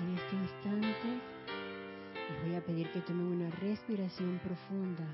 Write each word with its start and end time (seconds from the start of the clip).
En 0.00 0.18
este 0.18 0.34
instante 0.34 1.20
les 2.28 2.42
voy 2.44 2.56
a 2.56 2.60
pedir 2.64 2.90
que 2.90 3.00
tomen 3.02 3.26
una 3.26 3.50
respiración 3.50 4.40
profunda. 4.42 5.06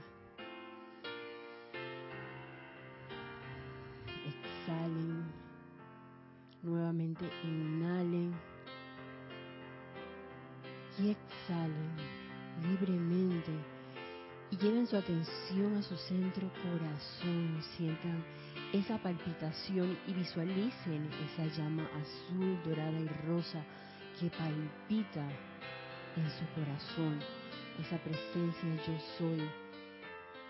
Exhalen. 4.27 5.27
Nuevamente 6.63 7.27
inhalen. 7.45 8.33
Y 10.99 11.11
exhalen 11.11 11.97
libremente. 12.63 13.53
Y 14.51 14.57
lleven 14.57 14.87
su 14.87 14.97
atención 14.97 15.77
a 15.77 15.83
su 15.83 15.97
centro 15.97 16.51
corazón. 16.63 17.63
Sientan 17.77 18.25
esa 18.73 18.97
palpitación 18.97 19.99
y 20.07 20.15
visualicen 20.15 21.11
esa 21.27 21.45
llama 21.55 21.87
azul, 22.01 22.59
dorada 22.65 22.99
y 22.99 23.09
rosa 23.27 23.63
que 24.21 24.29
palpita 24.29 25.27
en 26.15 26.29
su 26.29 26.45
corazón, 26.55 27.19
esa 27.81 27.97
presencia 28.05 28.87
yo 28.87 28.99
soy, 29.17 29.41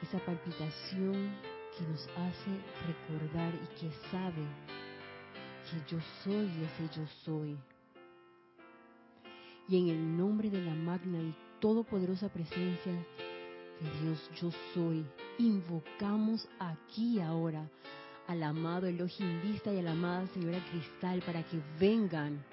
esa 0.02 0.18
palpitación 0.26 1.30
que 1.78 1.84
nos 1.84 2.08
hace 2.08 2.50
recordar 2.88 3.52
y 3.54 3.80
que 3.80 3.92
sabe 4.10 4.44
que 5.70 5.94
yo 5.94 6.00
soy 6.24 6.46
ese 6.46 6.98
yo 6.98 7.06
soy. 7.24 7.56
Y 9.68 9.78
en 9.78 9.88
el 9.90 10.16
nombre 10.16 10.50
de 10.50 10.62
la 10.62 10.74
magna 10.74 11.22
y 11.22 11.32
todopoderosa 11.60 12.28
presencia 12.28 12.92
de 12.92 14.00
Dios 14.02 14.30
yo 14.40 14.50
soy, 14.74 15.06
invocamos 15.38 16.48
aquí 16.58 17.20
ahora 17.20 17.70
al 18.26 18.42
amado 18.42 18.88
Elohim 18.88 19.40
Vista 19.42 19.72
y 19.72 19.78
a 19.78 19.82
la 19.82 19.92
amada 19.92 20.26
Señora 20.34 20.58
Cristal 20.72 21.22
para 21.22 21.44
que 21.44 21.60
vengan 21.78 22.44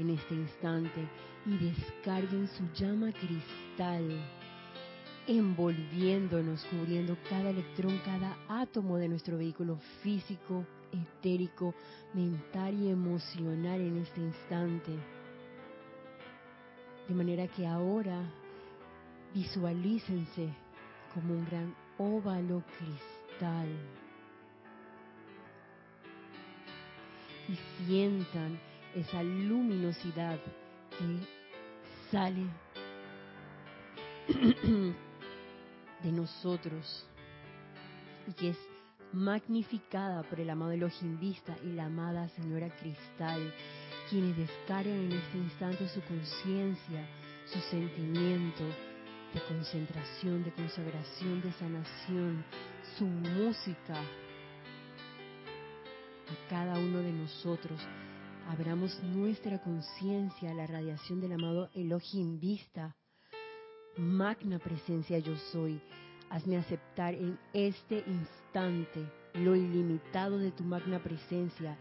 en 0.00 0.10
este 0.10 0.34
instante 0.34 1.08
y 1.46 1.56
descarguen 1.58 2.48
su 2.48 2.64
llama 2.72 3.12
cristal, 3.12 4.20
envolviéndonos, 5.26 6.64
cubriendo 6.66 7.16
cada 7.28 7.50
electrón, 7.50 8.00
cada 8.04 8.36
átomo 8.48 8.96
de 8.96 9.08
nuestro 9.08 9.38
vehículo 9.38 9.78
físico, 10.02 10.64
etérico, 10.92 11.74
mental 12.14 12.74
y 12.74 12.90
emocional 12.90 13.80
en 13.80 13.98
este 13.98 14.20
instante. 14.20 14.92
De 17.08 17.14
manera 17.14 17.46
que 17.48 17.66
ahora 17.66 18.22
visualícense 19.34 20.48
como 21.14 21.34
un 21.34 21.44
gran 21.44 21.74
óvalo 21.98 22.62
cristal. 22.78 23.68
Y 27.48 27.84
sientan 27.84 28.69
esa 28.94 29.22
luminosidad 29.22 30.38
que 30.90 31.20
sale 32.10 32.46
de 36.02 36.12
nosotros 36.12 37.06
y 38.26 38.32
que 38.32 38.50
es 38.50 38.58
magnificada 39.12 40.22
por 40.22 40.40
el 40.40 40.50
amado 40.50 40.72
Elohim 40.72 41.18
Vista 41.18 41.56
y 41.64 41.72
la 41.72 41.86
amada 41.86 42.28
Señora 42.30 42.68
Cristal, 42.76 43.52
quienes 44.08 44.36
descargan 44.36 44.94
en 44.94 45.12
este 45.12 45.38
instante 45.38 45.88
su 45.88 46.00
conciencia, 46.02 47.06
su 47.46 47.58
sentimiento 47.70 48.64
de 49.34 49.40
concentración, 49.48 50.44
de 50.44 50.52
consagración, 50.52 51.40
de 51.42 51.52
sanación, 51.52 52.44
su 52.98 53.06
música 53.06 53.94
a 56.28 56.48
cada 56.48 56.78
uno 56.78 56.98
de 56.98 57.12
nosotros 57.12 57.80
abramos 58.50 59.00
nuestra 59.04 59.62
conciencia 59.62 60.50
a 60.50 60.54
la 60.54 60.66
radiación 60.66 61.20
del 61.20 61.32
amado 61.32 61.70
Elohim 61.72 62.40
Vista. 62.40 62.96
Magna 63.96 64.58
presencia 64.58 65.20
yo 65.20 65.36
soy. 65.52 65.80
Hazme 66.30 66.56
aceptar 66.56 67.14
en 67.14 67.38
este 67.52 68.02
instante 68.06 69.06
lo 69.34 69.54
ilimitado 69.54 70.38
de 70.38 70.50
tu 70.50 70.64
magna 70.64 71.00
presencia, 71.00 71.76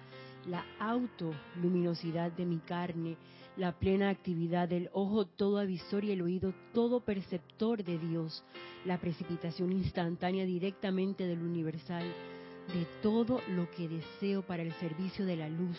la 0.45 0.63
autoluminosidad 0.79 2.31
de 2.33 2.45
mi 2.45 2.59
carne, 2.59 3.17
la 3.57 3.71
plena 3.71 4.09
actividad 4.09 4.69
del 4.69 4.89
ojo 4.93 5.25
todo 5.25 5.57
avisor 5.57 6.03
y 6.03 6.11
el 6.11 6.21
oído 6.21 6.53
todo 6.73 6.99
perceptor 6.99 7.83
de 7.83 7.97
Dios, 7.97 8.43
la 8.85 8.99
precipitación 8.99 9.71
instantánea 9.71 10.45
directamente 10.45 11.25
del 11.25 11.41
universal, 11.41 12.05
de 12.73 12.85
todo 13.01 13.41
lo 13.49 13.69
que 13.71 13.87
deseo 13.87 14.43
para 14.43 14.61
el 14.61 14.73
servicio 14.73 15.25
de 15.25 15.35
la 15.35 15.49
luz, 15.49 15.77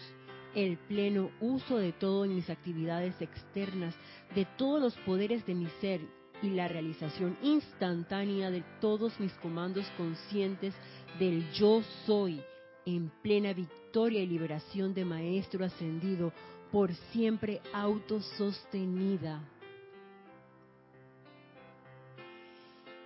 el 0.55 0.77
pleno 0.77 1.31
uso 1.41 1.79
de 1.79 1.93
todo 1.93 2.25
en 2.25 2.35
mis 2.35 2.51
actividades 2.51 3.21
externas, 3.21 3.95
de 4.35 4.47
todos 4.57 4.81
los 4.81 4.97
poderes 4.99 5.45
de 5.47 5.55
mi 5.55 5.67
ser 5.81 6.01
y 6.43 6.51
la 6.51 6.69
realización 6.69 7.37
instantánea 7.43 8.51
de 8.51 8.65
todos 8.81 9.19
mis 9.21 9.33
comandos 9.35 9.87
conscientes 9.97 10.75
del 11.19 11.51
yo 11.53 11.83
soy 12.07 12.43
en 12.87 13.11
plena 13.23 13.53
victoria 13.53 14.23
y 14.23 14.27
liberación 14.27 14.95
de 14.95 15.05
Maestro 15.05 15.65
ascendido 15.65 16.33
por 16.73 16.93
siempre 17.13 17.61
autosostenida. 17.73 19.43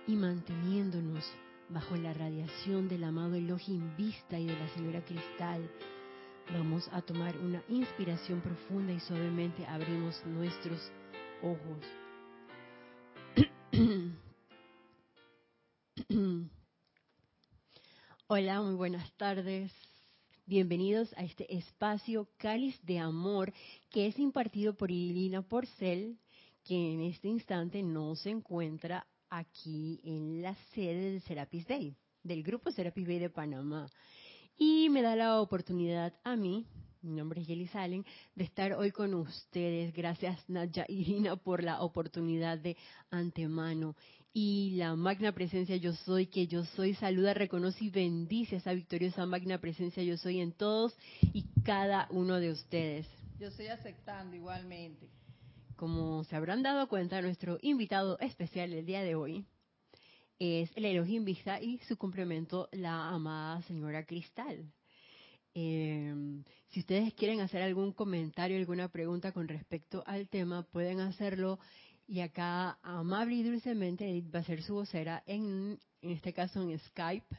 Y 0.07 0.15
manteniéndonos 0.15 1.25
bajo 1.69 1.95
la 1.95 2.13
radiación 2.13 2.87
del 2.87 3.03
amado 3.03 3.35
Elohim 3.35 3.95
Vista 3.97 4.39
y 4.39 4.45
de 4.45 4.53
la 4.53 4.69
Señora 4.69 5.03
Cristal, 5.03 5.67
Vamos 6.51 6.87
a 6.91 7.01
tomar 7.01 7.35
una 7.37 7.63
inspiración 7.69 8.39
profunda 8.39 8.93
y 8.93 8.99
suavemente 8.99 9.65
abrimos 9.65 10.23
nuestros 10.25 10.79
ojos. 11.41 11.83
Hola, 18.27 18.61
muy 18.61 18.75
buenas 18.75 19.11
tardes. 19.13 19.71
Bienvenidos 20.45 21.11
a 21.17 21.23
este 21.23 21.51
espacio 21.55 22.29
Cáliz 22.37 22.79
de 22.83 22.99
Amor 22.99 23.51
que 23.89 24.05
es 24.05 24.19
impartido 24.19 24.75
por 24.75 24.91
Irina 24.91 25.41
Porcel, 25.41 26.19
que 26.63 26.75
en 26.75 27.01
este 27.01 27.27
instante 27.27 27.81
no 27.81 28.15
se 28.15 28.29
encuentra 28.29 29.07
aquí 29.29 29.99
en 30.03 30.43
la 30.43 30.53
sede 30.73 31.13
de 31.13 31.21
Serapis 31.21 31.67
Bay, 31.67 31.97
del 32.21 32.43
grupo 32.43 32.69
Serapis 32.71 33.07
Bay 33.07 33.17
de 33.17 33.31
Panamá. 33.31 33.89
Y 34.57 34.89
me 34.89 35.01
da 35.01 35.15
la 35.15 35.41
oportunidad 35.41 36.13
a 36.23 36.37
mí, 36.37 36.65
mi 37.01 37.11
nombre 37.11 37.41
es 37.41 37.47
Yeli 37.47 37.67
Salen, 37.67 38.05
de 38.35 38.45
estar 38.45 38.71
hoy 38.73 38.91
con 38.91 39.13
ustedes. 39.13 39.93
Gracias 39.93 40.39
Nadia 40.47 40.85
Irina 40.87 41.35
por 41.35 41.61
la 41.61 41.81
oportunidad 41.81 42.57
de 42.57 42.77
antemano. 43.11 43.95
Y 44.33 44.71
la 44.75 44.95
magna 44.95 45.33
presencia 45.33 45.75
yo 45.75 45.93
soy, 45.93 46.27
que 46.27 46.47
yo 46.47 46.63
soy, 46.63 46.93
saluda, 46.95 47.33
reconoce 47.33 47.85
y 47.85 47.89
bendice 47.89 48.57
esa 48.57 48.73
victoriosa 48.73 49.25
magna 49.25 49.59
presencia 49.59 50.03
yo 50.03 50.17
soy 50.17 50.39
en 50.39 50.51
todos 50.53 50.95
y 51.21 51.45
cada 51.63 52.07
uno 52.11 52.39
de 52.39 52.51
ustedes. 52.51 53.07
Yo 53.39 53.47
estoy 53.47 53.67
aceptando 53.67 54.35
igualmente. 54.35 55.09
Como 55.75 56.23
se 56.23 56.35
habrán 56.35 56.63
dado 56.63 56.87
cuenta, 56.87 57.21
nuestro 57.21 57.59
invitado 57.61 58.17
especial 58.19 58.71
el 58.71 58.85
día 58.85 59.03
de 59.03 59.15
hoy 59.15 59.45
es 60.39 60.71
el 60.75 60.85
Elohim 60.85 61.23
Vista 61.23 61.61
y 61.61 61.79
su 61.79 61.97
complemento, 61.97 62.69
la 62.71 63.09
amada 63.09 63.61
señora 63.63 64.05
Cristal. 64.05 64.71
Eh, 65.53 66.43
si 66.69 66.81
ustedes 66.81 67.13
quieren 67.13 67.39
hacer 67.39 67.61
algún 67.61 67.93
comentario, 67.93 68.57
alguna 68.57 68.89
pregunta 68.89 69.31
con 69.31 69.47
respecto 69.47 70.03
al 70.05 70.27
tema, 70.27 70.63
pueden 70.63 70.99
hacerlo. 70.99 71.59
Y 72.07 72.19
acá, 72.19 72.77
amable 72.83 73.35
y 73.35 73.43
dulcemente, 73.43 74.09
Edith 74.09 74.33
va 74.35 74.39
a 74.39 74.43
ser 74.43 74.61
su 74.61 74.75
vocera, 74.75 75.23
en, 75.25 75.79
en 76.01 76.11
este 76.11 76.33
caso 76.33 76.61
en 76.61 76.77
Skype, 76.77 77.35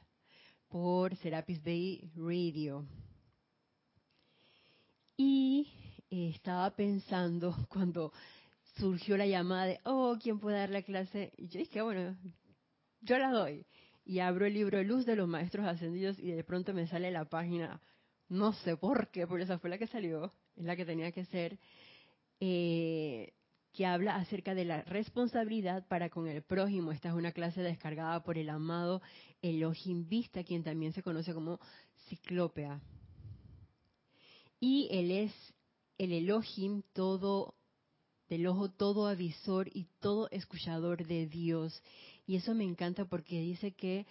por 0.68 1.14
Serapis 1.16 1.62
Bay 1.62 2.10
Radio. 2.16 2.86
Y 5.18 5.68
eh, 6.10 6.30
estaba 6.34 6.74
pensando 6.74 7.54
cuando 7.68 8.12
surgió 8.78 9.16
la 9.16 9.26
llamada 9.26 9.66
de, 9.66 9.80
oh, 9.84 10.16
¿quién 10.20 10.38
puede 10.40 10.58
dar 10.58 10.70
la 10.70 10.82
clase? 10.82 11.32
Y 11.36 11.48
yo 11.48 11.58
dije, 11.58 11.82
bueno, 11.82 12.16
yo 13.06 13.18
la 13.18 13.30
doy. 13.30 13.64
Y 14.04 14.18
abro 14.18 14.46
el 14.46 14.54
libro 14.54 14.82
Luz 14.82 15.06
de 15.06 15.16
los 15.16 15.28
Maestros 15.28 15.66
Ascendidos 15.66 16.18
y 16.18 16.30
de 16.30 16.44
pronto 16.44 16.74
me 16.74 16.86
sale 16.86 17.10
la 17.10 17.24
página, 17.24 17.80
no 18.28 18.52
sé 18.52 18.76
por 18.76 19.08
qué, 19.08 19.26
pero 19.26 19.42
esa 19.42 19.58
fue 19.58 19.70
la 19.70 19.78
que 19.78 19.86
salió, 19.86 20.32
es 20.56 20.64
la 20.64 20.76
que 20.76 20.84
tenía 20.84 21.10
que 21.10 21.24
ser, 21.24 21.58
eh, 22.40 23.32
que 23.72 23.86
habla 23.86 24.16
acerca 24.16 24.54
de 24.54 24.64
la 24.64 24.82
responsabilidad 24.82 25.86
para 25.88 26.08
con 26.08 26.28
el 26.28 26.42
prójimo. 26.42 26.92
Esta 26.92 27.08
es 27.08 27.14
una 27.14 27.32
clase 27.32 27.62
descargada 27.62 28.22
por 28.22 28.38
el 28.38 28.48
amado 28.50 29.02
Elohim 29.42 30.08
Vista, 30.08 30.44
quien 30.44 30.62
también 30.62 30.92
se 30.92 31.02
conoce 31.02 31.34
como 31.34 31.58
Ciclópea. 32.08 32.80
Y 34.60 34.88
él 34.90 35.10
es 35.10 35.32
el 35.98 36.12
Elohim 36.12 36.82
todo 36.92 37.54
del 38.28 38.46
ojo 38.46 38.70
todo 38.70 39.06
avisor 39.06 39.68
y 39.72 39.86
todo 40.00 40.28
escuchador 40.30 41.06
de 41.06 41.26
Dios. 41.26 41.82
Y 42.26 42.36
eso 42.36 42.54
me 42.54 42.64
encanta 42.64 43.04
porque 43.04 43.40
dice 43.40 43.72
que 43.72 44.06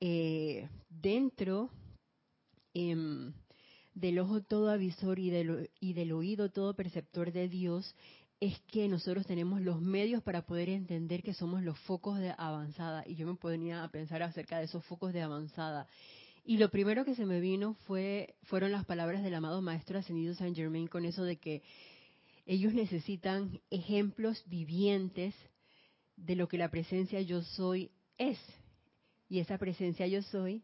eh, 0.00 0.68
dentro 0.90 1.70
em, 2.74 3.32
del 3.94 4.18
ojo 4.18 4.42
todo 4.42 4.70
avisor 4.70 5.18
y 5.18 5.30
del, 5.30 5.70
y 5.80 5.94
del 5.94 6.12
oído 6.12 6.50
todo 6.50 6.74
perceptor 6.74 7.32
de 7.32 7.48
Dios, 7.48 7.94
es 8.40 8.60
que 8.70 8.88
nosotros 8.88 9.26
tenemos 9.26 9.60
los 9.60 9.80
medios 9.80 10.22
para 10.22 10.44
poder 10.44 10.68
entender 10.68 11.22
que 11.22 11.32
somos 11.32 11.62
los 11.62 11.78
focos 11.80 12.18
de 12.18 12.34
avanzada. 12.36 13.04
Y 13.06 13.14
yo 13.14 13.26
me 13.26 13.36
ponía 13.36 13.82
a 13.82 13.90
pensar 13.90 14.22
acerca 14.22 14.58
de 14.58 14.64
esos 14.64 14.84
focos 14.84 15.12
de 15.12 15.22
avanzada. 15.22 15.86
Y 16.44 16.58
lo 16.58 16.70
primero 16.70 17.06
que 17.06 17.14
se 17.14 17.24
me 17.24 17.40
vino 17.40 17.74
fue 17.86 18.34
fueron 18.42 18.70
las 18.70 18.84
palabras 18.84 19.22
del 19.22 19.34
amado 19.34 19.62
Maestro 19.62 19.98
Ascendido 19.98 20.34
Saint 20.34 20.54
Germain 20.54 20.88
con 20.88 21.06
eso 21.06 21.24
de 21.24 21.36
que 21.36 21.62
ellos 22.44 22.74
necesitan 22.74 23.60
ejemplos 23.70 24.42
vivientes 24.46 25.34
de 26.24 26.36
lo 26.36 26.48
que 26.48 26.58
la 26.58 26.70
presencia 26.70 27.20
yo 27.20 27.42
soy 27.42 27.90
es. 28.18 28.38
Y 29.28 29.40
esa 29.40 29.58
presencia 29.58 30.06
yo 30.06 30.22
soy 30.22 30.62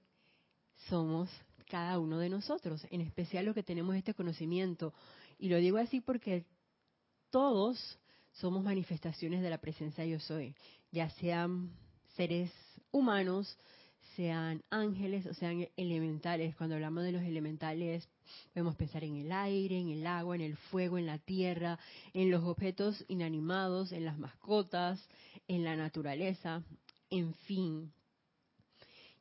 somos 0.89 1.29
cada 1.69 1.99
uno 1.99 2.19
de 2.19 2.29
nosotros, 2.29 2.87
en 2.91 3.01
especial 3.01 3.45
los 3.45 3.55
que 3.55 3.63
tenemos 3.63 3.95
este 3.95 4.15
conocimiento. 4.15 4.93
Y 5.39 5.49
lo 5.49 5.59
digo 5.59 5.79
así 5.79 6.01
porque 6.01 6.45
todos 7.31 7.99
somos 8.33 8.65
manifestaciones 8.65 9.43
de 9.43 9.51
la 9.51 9.59
presencia 9.59 10.05
yo 10.05 10.19
soy, 10.19 10.55
ya 10.91 11.11
sean 11.11 11.71
seres 12.17 12.51
humanos, 12.91 13.57
sean 14.17 14.63
ángeles 14.71 15.27
o 15.27 15.35
sean 15.35 15.69
elementales. 15.77 16.57
Cuando 16.57 16.75
hablamos 16.75 17.05
de 17.05 17.13
los 17.13 17.23
elementales, 17.23 18.09
podemos 18.53 18.77
pensar 18.77 19.05
en 19.05 19.17
el 19.17 19.31
aire, 19.31 19.79
en 19.79 19.91
el 19.91 20.07
agua, 20.07 20.35
en 20.35 20.43
el 20.43 20.57
fuego, 20.57 20.99
en 20.99 21.07
la 21.07 21.19
tierra, 21.19 21.79
en 22.13 22.31
los 22.31 22.43
objetos 22.45 23.05
inanimados, 23.09 23.93
en 23.93 24.05
las 24.05 24.19
mascotas, 24.19 25.07
en 25.51 25.65
la 25.65 25.75
naturaleza, 25.75 26.63
en 27.11 27.35
fin. 27.35 27.93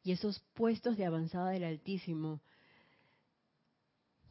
Y 0.04 0.12
esos 0.12 0.40
puestos 0.54 0.96
de 0.96 1.06
avanzada 1.06 1.50
del 1.50 1.64
Altísimo, 1.64 2.40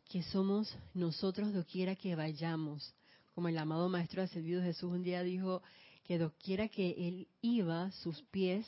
que 0.09 0.23
somos 0.23 0.79
nosotros 0.95 1.53
doquiera 1.53 1.97
que 1.97 2.15
vayamos, 2.15 2.95
como 3.35 3.49
el 3.49 3.59
amado 3.59 3.89
Maestro 3.89 4.23
Ascendido 4.23 4.63
Jesús 4.63 4.93
un 4.93 5.03
día 5.03 5.25
dijo 5.25 5.61
que 6.05 6.19
doquiera 6.19 6.69
que 6.69 6.95
él 7.09 7.27
iba, 7.43 7.91
sus 7.91 8.23
pies 8.31 8.65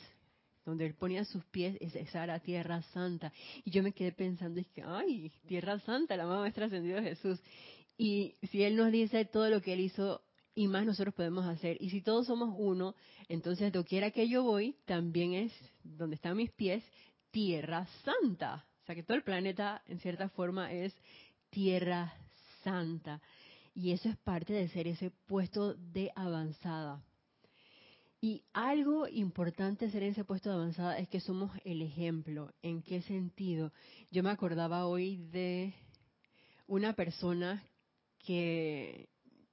donde 0.65 0.85
él 0.85 0.93
ponía 0.93 1.23
sus 1.23 1.43
pies, 1.45 1.77
esa 1.79 2.23
era 2.23 2.39
tierra 2.39 2.83
santa. 2.93 3.31
Y 3.63 3.71
yo 3.71 3.81
me 3.81 3.93
quedé 3.93 4.11
pensando, 4.11 4.59
es 4.59 4.67
que, 4.67 4.83
ay, 4.83 5.31
tierra 5.47 5.79
santa, 5.79 6.17
la 6.17 6.25
mamá 6.25 6.41
maestra 6.41 6.65
ascendido 6.65 7.01
Jesús. 7.01 7.39
Y 7.97 8.35
si 8.51 8.61
él 8.63 8.75
nos 8.75 8.91
dice 8.91 9.23
todo 9.25 9.49
lo 9.49 9.61
que 9.61 9.73
él 9.73 9.79
hizo 9.79 10.21
y 10.53 10.67
más 10.67 10.85
nosotros 10.85 11.13
podemos 11.13 11.45
hacer. 11.45 11.77
Y 11.79 11.89
si 11.89 12.01
todos 12.01 12.27
somos 12.27 12.53
uno, 12.57 12.95
entonces 13.29 13.71
doquiera 13.71 14.11
que 14.11 14.27
yo 14.27 14.43
voy, 14.43 14.75
también 14.85 15.33
es, 15.33 15.53
donde 15.83 16.15
están 16.15 16.37
mis 16.37 16.51
pies, 16.51 16.83
tierra 17.31 17.87
santa. 18.03 18.65
O 18.83 18.85
sea 18.85 18.95
que 18.95 19.03
todo 19.03 19.17
el 19.17 19.23
planeta, 19.23 19.81
en 19.87 19.99
cierta 19.99 20.29
forma, 20.29 20.71
es 20.71 20.93
tierra 21.49 22.13
santa. 22.63 23.21
Y 23.73 23.91
eso 23.91 24.09
es 24.09 24.17
parte 24.17 24.53
de 24.53 24.67
ser 24.69 24.87
ese 24.87 25.11
puesto 25.27 25.75
de 25.75 26.11
avanzada. 26.15 27.01
Y 28.19 28.43
algo 28.53 29.07
importante 29.07 29.89
ser 29.89 30.03
en 30.03 30.11
ese 30.11 30.25
puesto 30.25 30.49
de 30.49 30.55
avanzada 30.55 30.99
es 30.99 31.07
que 31.09 31.19
somos 31.19 31.51
el 31.63 31.81
ejemplo. 31.81 32.51
¿En 32.61 32.83
qué 32.83 33.01
sentido? 33.01 33.71
Yo 34.11 34.21
me 34.21 34.29
acordaba 34.29 34.85
hoy 34.85 35.17
de 35.31 35.73
una 36.67 36.93
persona 36.93 37.63
que 38.19 39.09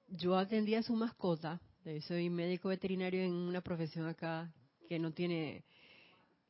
yo 0.08 0.36
atendía 0.36 0.80
a 0.80 0.82
su 0.82 0.94
mascota. 0.94 1.60
Soy 2.06 2.28
médico 2.28 2.68
veterinario 2.68 3.22
en 3.22 3.32
una 3.32 3.62
profesión 3.62 4.06
acá 4.06 4.52
que 4.88 4.98
no 4.98 5.12
tiene, 5.12 5.64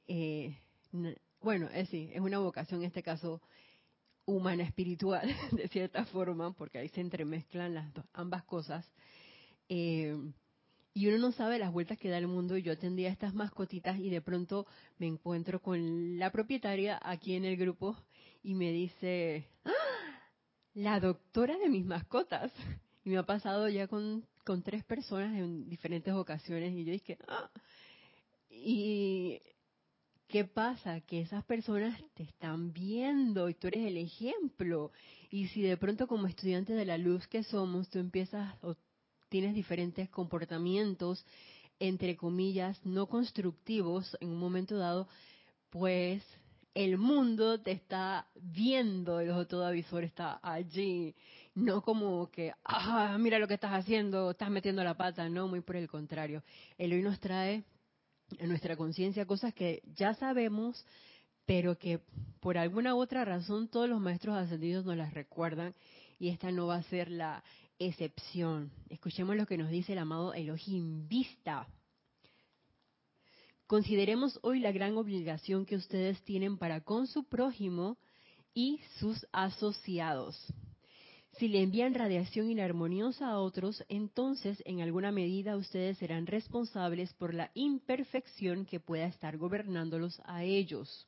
eh, 0.08 0.58
bueno, 1.40 1.69
es 1.72 1.88
sí, 1.90 2.10
es 2.12 2.20
una 2.20 2.38
vocación 2.38 2.81
en 2.81 2.87
este 2.87 3.02
caso 3.02 3.40
humana 4.25 4.64
espiritual 4.64 5.28
de 5.52 5.69
cierta 5.69 6.05
forma, 6.06 6.52
porque 6.52 6.78
ahí 6.78 6.88
se 6.88 7.00
entremezclan 7.00 7.75
las 7.75 7.87
ambas 8.12 8.44
cosas. 8.44 8.84
Eh, 9.69 10.16
y 10.94 11.06
uno 11.06 11.19
no 11.19 11.32
sabe 11.32 11.61
las 11.61 11.72
vueltas 11.72 11.99
que 11.99 12.08
da 12.08 12.19
el 12.19 12.26
mundo 12.26 12.56
yo 12.56 12.72
atendía 12.72 13.08
a 13.08 13.12
estas 13.12 13.32
mascotitas 13.32 13.99
y 14.00 14.11
de 14.11 14.20
pronto 14.20 14.66
me 14.99 15.06
encuentro 15.06 15.62
con 15.62 16.19
la 16.19 16.32
propietaria 16.32 16.99
aquí 17.00 17.34
en 17.34 17.44
el 17.44 17.56
grupo 17.56 17.96
y 18.43 18.54
me 18.54 18.72
dice, 18.72 19.46
¡Ah! 19.64 19.70
la 20.75 20.99
doctora 20.99 21.56
de 21.58 21.69
mis 21.69 21.87
mascotas. 21.87 22.52
Y 23.08 23.10
me 23.10 23.16
ha 23.16 23.22
pasado 23.22 23.70
ya 23.70 23.88
con, 23.88 24.22
con 24.44 24.60
tres 24.60 24.84
personas 24.84 25.34
en 25.34 25.66
diferentes 25.66 26.12
ocasiones 26.12 26.75
y 26.75 26.84
yo 26.84 26.93
dije, 26.93 27.16
¡Ah! 27.26 27.50
y 28.50 29.40
¿qué 30.26 30.44
pasa? 30.44 31.00
Que 31.00 31.22
esas 31.22 31.43
personas 31.46 31.99
te 32.12 32.25
están 32.25 32.70
viendo 32.70 33.49
y 33.49 33.55
tú 33.55 33.69
eres 33.69 33.87
el 33.87 33.96
ejemplo. 33.96 34.93
Y 35.31 35.49
si 35.49 35.62
de 35.62 35.78
pronto 35.78 36.06
como 36.06 36.26
estudiante 36.26 36.75
de 36.75 36.84
la 36.84 36.99
luz 36.99 37.26
que 37.28 37.44
somos, 37.44 37.88
tú 37.88 37.99
empiezas 37.99 38.55
tienes 39.31 39.54
diferentes 39.54 40.11
comportamientos, 40.11 41.25
entre 41.78 42.14
comillas, 42.14 42.78
no 42.84 43.06
constructivos 43.06 44.19
en 44.20 44.28
un 44.28 44.38
momento 44.38 44.76
dado, 44.76 45.08
pues 45.70 46.22
el 46.75 46.99
mundo 46.99 47.58
te 47.58 47.72
está 47.72 48.28
viendo, 48.34 49.19
el 49.19 49.31
ojo 49.31 49.46
todo 49.46 49.66
avisor 49.66 50.04
está 50.04 50.38
allí, 50.43 51.14
no 51.58 51.82
como 51.82 52.31
que, 52.31 52.52
ah, 52.64 53.16
mira 53.19 53.38
lo 53.38 53.49
que 53.49 53.55
estás 53.55 53.72
haciendo, 53.72 54.31
estás 54.31 54.50
metiendo 54.50 54.82
la 54.84 54.96
pata, 54.96 55.28
no, 55.28 55.49
muy 55.49 55.60
por 55.60 55.76
el 55.76 55.88
contrario. 55.88 56.43
El 56.76 56.93
hoy 56.93 57.02
nos 57.02 57.19
trae 57.20 57.64
en 58.38 58.49
nuestra 58.49 58.76
conciencia 58.76 59.26
cosas 59.26 59.52
que 59.55 59.82
ya 59.96 60.14
sabemos, 60.14 60.87
pero 61.46 61.76
que 61.76 62.00
por 62.40 62.58
alguna 62.58 62.94
u 62.94 62.99
otra 62.99 63.25
razón 63.25 63.69
todos 63.69 63.88
los 63.88 64.00
maestros 64.00 64.37
ascendidos 64.37 64.84
nos 64.84 64.96
las 64.96 65.14
recuerdan 65.14 65.75
y 66.19 66.28
esta 66.28 66.50
no 66.52 66.66
va 66.66 66.76
a 66.76 66.82
ser 66.84 67.10
la 67.10 67.43
excepción. 67.78 68.70
Escuchemos 68.88 69.37
lo 69.37 69.46
que 69.46 69.58
nos 69.58 69.70
dice 69.70 69.93
el 69.93 69.99
amado 69.99 70.34
Elohim 70.34 71.08
Vista. 71.08 71.66
Consideremos 73.66 74.38
hoy 74.43 74.61
la 74.61 74.72
gran 74.72 74.96
obligación 74.96 75.66
que 75.66 75.76
ustedes 75.76 76.22
tienen 76.22 76.56
para 76.56 76.81
con 76.81 77.06
su 77.06 77.25
prójimo 77.25 77.99
y 78.54 78.81
sus 78.99 79.26
asociados. 79.32 80.52
Si 81.38 81.46
le 81.46 81.62
envían 81.62 81.94
radiación 81.94 82.50
inarmoniosa 82.50 83.29
a 83.29 83.38
otros, 83.38 83.85
entonces 83.88 84.61
en 84.67 84.81
alguna 84.81 85.12
medida 85.12 85.56
ustedes 85.56 85.96
serán 85.99 86.26
responsables 86.26 87.12
por 87.12 87.32
la 87.32 87.52
imperfección 87.55 88.64
que 88.64 88.81
pueda 88.81 89.06
estar 89.06 89.38
gobernándolos 89.38 90.20
a 90.25 90.43
ellos. 90.43 91.06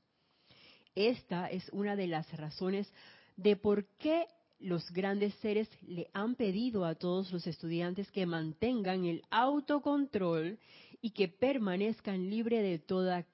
Esta 0.95 1.49
es 1.51 1.69
una 1.71 1.97
de 1.97 2.07
las 2.07 2.33
razones 2.37 2.89
de 3.37 3.57
por 3.57 3.87
qué 3.99 4.27
los 4.61 4.89
grandes 4.93 5.35
seres 5.37 5.69
le 5.83 6.09
han 6.13 6.37
pedido 6.37 6.85
a 6.85 6.95
todos 6.95 7.33
los 7.33 7.49
estudiantes 7.49 8.09
que 8.13 8.25
mantengan 8.25 9.07
el 9.07 9.23
autocontrol 9.31 10.61
y 11.03 11.11
que 11.11 11.27
permanezcan 11.27 12.31
libres 12.31 12.63
de 12.63 12.79
toda 12.79 13.27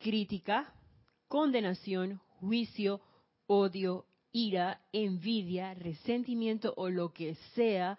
crítica, 0.00 0.74
condenación, 1.28 2.20
juicio, 2.40 3.00
odio, 3.46 4.04
ira, 4.32 4.80
envidia, 4.92 5.74
resentimiento 5.74 6.74
o 6.76 6.88
lo 6.88 7.12
que 7.12 7.36
sea, 7.54 7.98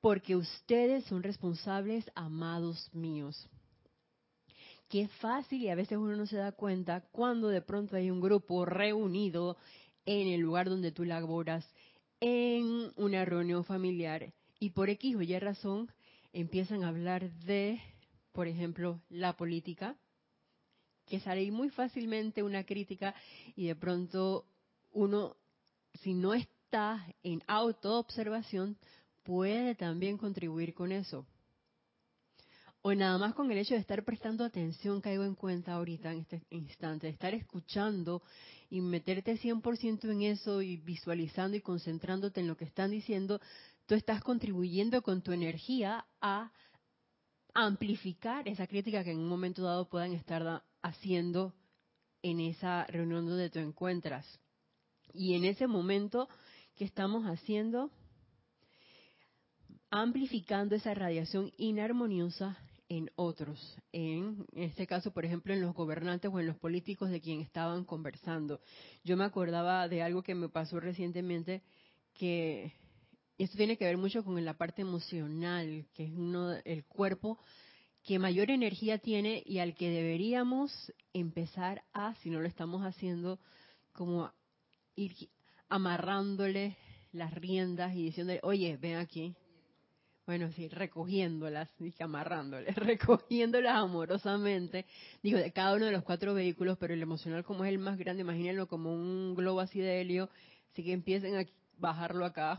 porque 0.00 0.36
ustedes 0.36 1.04
son 1.04 1.22
responsables, 1.22 2.10
amados 2.14 2.90
míos. 2.92 3.48
Qué 4.88 5.08
fácil 5.20 5.62
y 5.62 5.70
a 5.70 5.74
veces 5.74 5.98
uno 5.98 6.14
no 6.14 6.26
se 6.26 6.36
da 6.36 6.52
cuenta 6.52 7.00
cuando 7.10 7.48
de 7.48 7.62
pronto 7.62 7.96
hay 7.96 8.10
un 8.10 8.20
grupo 8.20 8.64
reunido 8.64 9.56
en 10.04 10.28
el 10.28 10.40
lugar 10.40 10.68
donde 10.68 10.92
tú 10.92 11.04
laboras 11.04 11.66
en 12.20 12.92
una 12.96 13.24
reunión 13.24 13.64
familiar 13.64 14.32
y 14.60 14.70
por 14.70 14.90
X 14.90 15.16
o 15.16 15.22
Y 15.22 15.38
razón 15.38 15.90
empiezan 16.32 16.84
a 16.84 16.88
hablar 16.88 17.30
de, 17.40 17.80
por 18.32 18.46
ejemplo, 18.46 19.00
la 19.08 19.36
política, 19.36 19.96
que 21.06 21.20
sale 21.20 21.50
muy 21.50 21.70
fácilmente 21.70 22.42
una 22.42 22.64
crítica 22.64 23.14
y 23.56 23.66
de 23.66 23.76
pronto 23.76 24.46
uno, 24.92 25.36
si 25.94 26.14
no 26.14 26.34
está 26.34 27.06
en 27.22 27.42
autoobservación, 27.46 28.76
puede 29.22 29.74
también 29.74 30.18
contribuir 30.18 30.74
con 30.74 30.92
eso 30.92 31.26
o 32.86 32.94
nada 32.94 33.16
más 33.16 33.32
con 33.32 33.50
el 33.50 33.56
hecho 33.56 33.72
de 33.72 33.80
estar 33.80 34.04
prestando 34.04 34.44
atención, 34.44 35.00
caigo 35.00 35.24
en 35.24 35.34
cuenta 35.34 35.72
ahorita 35.72 36.12
en 36.12 36.18
este 36.18 36.42
instante, 36.50 37.06
de 37.06 37.14
estar 37.14 37.32
escuchando 37.32 38.22
y 38.68 38.82
meterte 38.82 39.38
100% 39.38 40.10
en 40.10 40.20
eso 40.20 40.60
y 40.60 40.76
visualizando 40.76 41.56
y 41.56 41.62
concentrándote 41.62 42.40
en 42.40 42.46
lo 42.46 42.58
que 42.58 42.66
están 42.66 42.90
diciendo, 42.90 43.40
tú 43.86 43.94
estás 43.94 44.22
contribuyendo 44.22 45.00
con 45.00 45.22
tu 45.22 45.32
energía 45.32 46.04
a 46.20 46.52
amplificar 47.54 48.46
esa 48.46 48.66
crítica 48.66 49.02
que 49.02 49.12
en 49.12 49.18
un 49.20 49.28
momento 49.30 49.62
dado 49.62 49.88
puedan 49.88 50.12
estar 50.12 50.62
haciendo 50.82 51.54
en 52.20 52.40
esa 52.40 52.84
reunión 52.84 53.24
donde 53.26 53.48
te 53.48 53.60
encuentras. 53.60 54.26
Y 55.14 55.34
en 55.34 55.44
ese 55.44 55.68
momento 55.68 56.28
que 56.74 56.84
estamos 56.84 57.24
haciendo, 57.24 57.90
amplificando 59.90 60.74
esa 60.74 60.92
radiación 60.92 61.52
inarmoniosa 61.56 62.58
en 62.88 63.10
otros, 63.14 63.78
en 63.92 64.44
este 64.54 64.88
caso, 64.88 65.12
por 65.12 65.24
ejemplo, 65.24 65.54
en 65.54 65.60
los 65.60 65.72
gobernantes 65.72 66.30
o 66.34 66.40
en 66.40 66.48
los 66.48 66.56
políticos 66.56 67.10
de 67.10 67.20
quien 67.20 67.40
estaban 67.40 67.84
conversando. 67.84 68.60
Yo 69.04 69.16
me 69.16 69.24
acordaba 69.24 69.88
de 69.88 70.02
algo 70.02 70.22
que 70.22 70.34
me 70.34 70.48
pasó 70.48 70.80
recientemente 70.80 71.62
que 72.12 72.72
esto 73.38 73.56
tiene 73.56 73.76
que 73.76 73.84
ver 73.84 73.96
mucho 73.96 74.24
con 74.24 74.44
la 74.44 74.54
parte 74.58 74.82
emocional, 74.82 75.86
que 75.94 76.04
es 76.04 76.12
uno 76.12 76.52
el 76.64 76.84
cuerpo 76.84 77.38
que 78.02 78.18
mayor 78.18 78.50
energía 78.50 78.98
tiene 78.98 79.42
y 79.46 79.60
al 79.60 79.74
que 79.74 79.90
deberíamos 79.90 80.92
empezar 81.12 81.84
a, 81.92 82.14
si 82.16 82.30
no 82.30 82.40
lo 82.40 82.48
estamos 82.48 82.82
haciendo, 82.82 83.38
como 83.92 84.30
ir 84.96 85.14
amarrándole 85.68 86.76
las 87.12 87.32
riendas 87.32 87.94
y 87.94 88.04
diciéndole, 88.04 88.40
oye, 88.42 88.76
ven 88.76 88.96
aquí. 88.96 89.34
Bueno, 90.26 90.50
sí, 90.52 90.68
recogiéndolas, 90.68 91.68
dije 91.78 92.02
amarrándoles, 92.02 92.74
recogiéndolas 92.76 93.76
amorosamente, 93.76 94.86
digo, 95.22 95.38
de 95.38 95.52
cada 95.52 95.76
uno 95.76 95.84
de 95.84 95.92
los 95.92 96.02
cuatro 96.02 96.32
vehículos, 96.32 96.78
pero 96.78 96.94
el 96.94 97.02
emocional 97.02 97.44
como 97.44 97.64
es 97.64 97.70
el 97.70 97.78
más 97.78 97.98
grande, 97.98 98.22
imagínenlo 98.22 98.66
como 98.66 98.94
un 98.94 99.34
globo 99.34 99.60
así 99.60 99.80
de 99.80 100.00
helio, 100.00 100.30
así 100.72 100.82
que 100.82 100.92
empiecen 100.92 101.36
a 101.36 101.44
bajarlo 101.76 102.24
acá, 102.24 102.58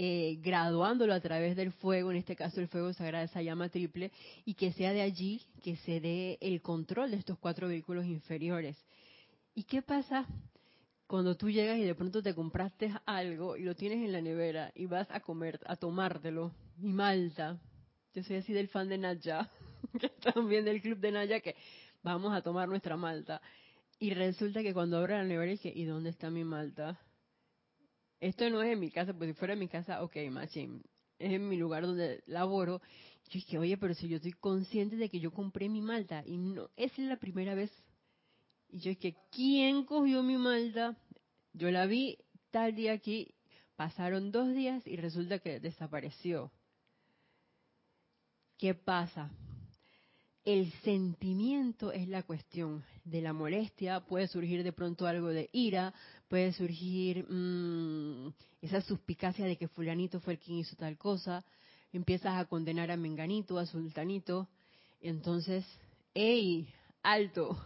eh, 0.00 0.38
graduándolo 0.40 1.12
a 1.12 1.20
través 1.20 1.56
del 1.56 1.72
fuego, 1.72 2.12
en 2.12 2.18
este 2.18 2.36
caso 2.36 2.60
el 2.60 2.68
fuego 2.68 2.92
sagrado, 2.92 3.24
esa 3.24 3.42
llama 3.42 3.68
triple, 3.68 4.12
y 4.44 4.54
que 4.54 4.72
sea 4.72 4.92
de 4.92 5.02
allí 5.02 5.42
que 5.64 5.74
se 5.78 5.98
dé 6.00 6.38
el 6.40 6.62
control 6.62 7.10
de 7.10 7.16
estos 7.16 7.36
cuatro 7.36 7.66
vehículos 7.66 8.06
inferiores. 8.06 8.76
¿Y 9.56 9.64
qué 9.64 9.82
pasa 9.82 10.24
cuando 11.08 11.36
tú 11.36 11.50
llegas 11.50 11.78
y 11.78 11.84
de 11.84 11.96
pronto 11.96 12.22
te 12.22 12.34
compraste 12.34 12.92
algo 13.04 13.56
y 13.56 13.64
lo 13.64 13.74
tienes 13.74 14.04
en 14.04 14.12
la 14.12 14.20
nevera 14.20 14.70
y 14.76 14.86
vas 14.86 15.10
a 15.10 15.18
comer, 15.18 15.58
a 15.66 15.74
tomártelo? 15.74 16.52
Mi 16.76 16.92
Malta, 16.92 17.58
yo 18.14 18.22
soy 18.22 18.36
así 18.36 18.52
del 18.52 18.68
fan 18.68 18.88
de 18.88 18.98
Naya, 18.98 19.50
que 20.00 20.10
también 20.10 20.64
del 20.64 20.80
club 20.80 20.98
de 20.98 21.10
Naya, 21.10 21.40
que 21.40 21.56
vamos 22.04 22.32
a 22.32 22.42
tomar 22.42 22.68
nuestra 22.68 22.96
Malta. 22.96 23.42
Y 23.98 24.14
resulta 24.14 24.62
que 24.62 24.72
cuando 24.72 24.98
abro 24.98 25.16
la 25.16 25.24
nevera 25.24 25.50
dije, 25.50 25.72
¿y 25.74 25.84
dónde 25.84 26.10
está 26.10 26.30
mi 26.30 26.44
Malta? 26.44 27.00
esto 28.20 28.50
no 28.50 28.62
es 28.62 28.72
en 28.72 28.80
mi 28.80 28.90
casa, 28.90 29.14
pues 29.14 29.30
si 29.30 29.34
fuera 29.34 29.54
en 29.54 29.60
mi 29.60 29.68
casa, 29.68 30.02
ok, 30.02 30.16
machine, 30.30 30.80
es 31.18 31.32
en 31.32 31.48
mi 31.48 31.56
lugar 31.56 31.84
donde 31.84 32.22
laboro. 32.26 32.80
Yo 33.26 33.34
dije, 33.34 33.58
oye, 33.58 33.76
pero 33.76 33.94
si 33.94 34.08
yo 34.08 34.16
estoy 34.16 34.32
consciente 34.32 34.96
de 34.96 35.08
que 35.08 35.20
yo 35.20 35.30
compré 35.30 35.68
mi 35.68 35.82
malta 35.82 36.22
y 36.26 36.38
no, 36.38 36.68
es 36.76 36.96
la 36.98 37.16
primera 37.16 37.54
vez. 37.54 37.70
Y 38.70 38.80
yo 38.80 38.90
dije, 38.90 39.16
¿quién 39.30 39.84
cogió 39.84 40.22
mi 40.22 40.36
malta? 40.36 40.96
Yo 41.52 41.70
la 41.70 41.86
vi 41.86 42.18
tal 42.50 42.74
día 42.74 42.92
aquí, 42.92 43.34
pasaron 43.76 44.30
dos 44.30 44.54
días 44.54 44.86
y 44.86 44.96
resulta 44.96 45.38
que 45.38 45.60
desapareció. 45.60 46.52
¿Qué 48.58 48.74
pasa? 48.74 49.30
el 50.48 50.72
sentimiento 50.82 51.92
es 51.92 52.08
la 52.08 52.22
cuestión 52.22 52.82
de 53.04 53.20
la 53.20 53.34
molestia, 53.34 54.00
puede 54.00 54.28
surgir 54.28 54.64
de 54.64 54.72
pronto 54.72 55.06
algo 55.06 55.28
de 55.28 55.50
ira, 55.52 55.92
puede 56.26 56.54
surgir 56.54 57.26
mmm, 57.28 58.28
esa 58.62 58.80
suspicacia 58.80 59.44
de 59.44 59.58
que 59.58 59.68
fulanito 59.68 60.20
fue 60.20 60.32
el 60.32 60.38
quien 60.38 60.56
hizo 60.56 60.74
tal 60.76 60.96
cosa, 60.96 61.44
empiezas 61.92 62.38
a 62.38 62.46
condenar 62.46 62.90
a 62.90 62.96
menganito, 62.96 63.58
a 63.58 63.66
sultanito, 63.66 64.48
entonces, 65.02 65.66
¡ey! 66.14 66.66
¡Alto! 67.02 67.62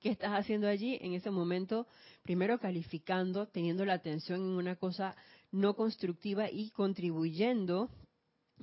¿Qué 0.00 0.10
estás 0.10 0.32
haciendo 0.32 0.68
allí 0.68 0.98
en 1.00 1.14
ese 1.14 1.30
momento? 1.30 1.86
Primero 2.22 2.58
calificando, 2.58 3.46
teniendo 3.46 3.84
la 3.84 3.94
atención 3.94 4.40
en 4.40 4.56
una 4.56 4.76
cosa 4.76 5.16
no 5.52 5.74
constructiva 5.74 6.50
y 6.50 6.70
contribuyendo, 6.70 7.88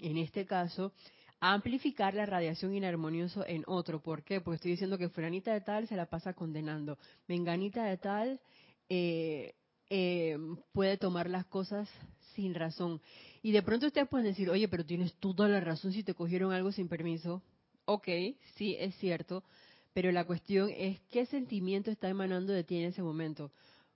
en 0.02 0.18
este 0.18 0.46
caso, 0.46 0.94
amplificar 1.40 2.14
la 2.14 2.26
radiación 2.26 2.74
inarmoniosa 2.74 3.44
en 3.48 3.64
otro. 3.68 4.02
¿Por 4.02 4.24
qué? 4.24 4.42
Porque 4.42 4.56
estoy 4.56 4.72
diciendo 4.72 4.98
que 4.98 5.10
fulanita 5.10 5.54
de 5.54 5.62
tal 5.62 5.88
se 5.88 5.96
la 5.96 6.06
pasa 6.06 6.34
condenando. 6.34 6.98
Menganita 7.28 7.84
de 7.84 7.98
tal 7.98 8.40
eh, 8.88 9.56
eh, 9.90 10.38
puede 10.72 10.98
tomar 10.98 11.30
las 11.30 11.46
cosas 11.46 11.90
sin 12.34 12.54
razón. 12.54 13.02
Y 13.42 13.52
de 13.52 13.62
pronto 13.62 13.88
ustedes 13.88 14.08
pueden 14.08 14.28
decir, 14.28 14.50
oye, 14.50 14.68
pero 14.68 14.86
tienes 14.86 15.14
toda 15.16 15.48
la 15.48 15.60
razón 15.60 15.92
si 15.92 16.04
te 16.04 16.14
cogieron 16.14 16.54
algo 16.54 16.72
sin 16.72 16.88
permiso. 16.88 17.42
Ok, 17.86 18.08
sí, 18.56 18.76
es 18.80 18.96
cierto. 18.96 19.44
Pero 19.94 20.12
la 20.12 20.26
cuestión 20.26 20.70
es 20.76 21.00
qué 21.10 21.26
sentimiento 21.26 21.92
está 21.92 22.10
emanando 22.10 22.52
de 22.54 22.64
ti 22.64 22.78
en 22.78 22.86
ese 22.86 23.04
momento. 23.04 23.52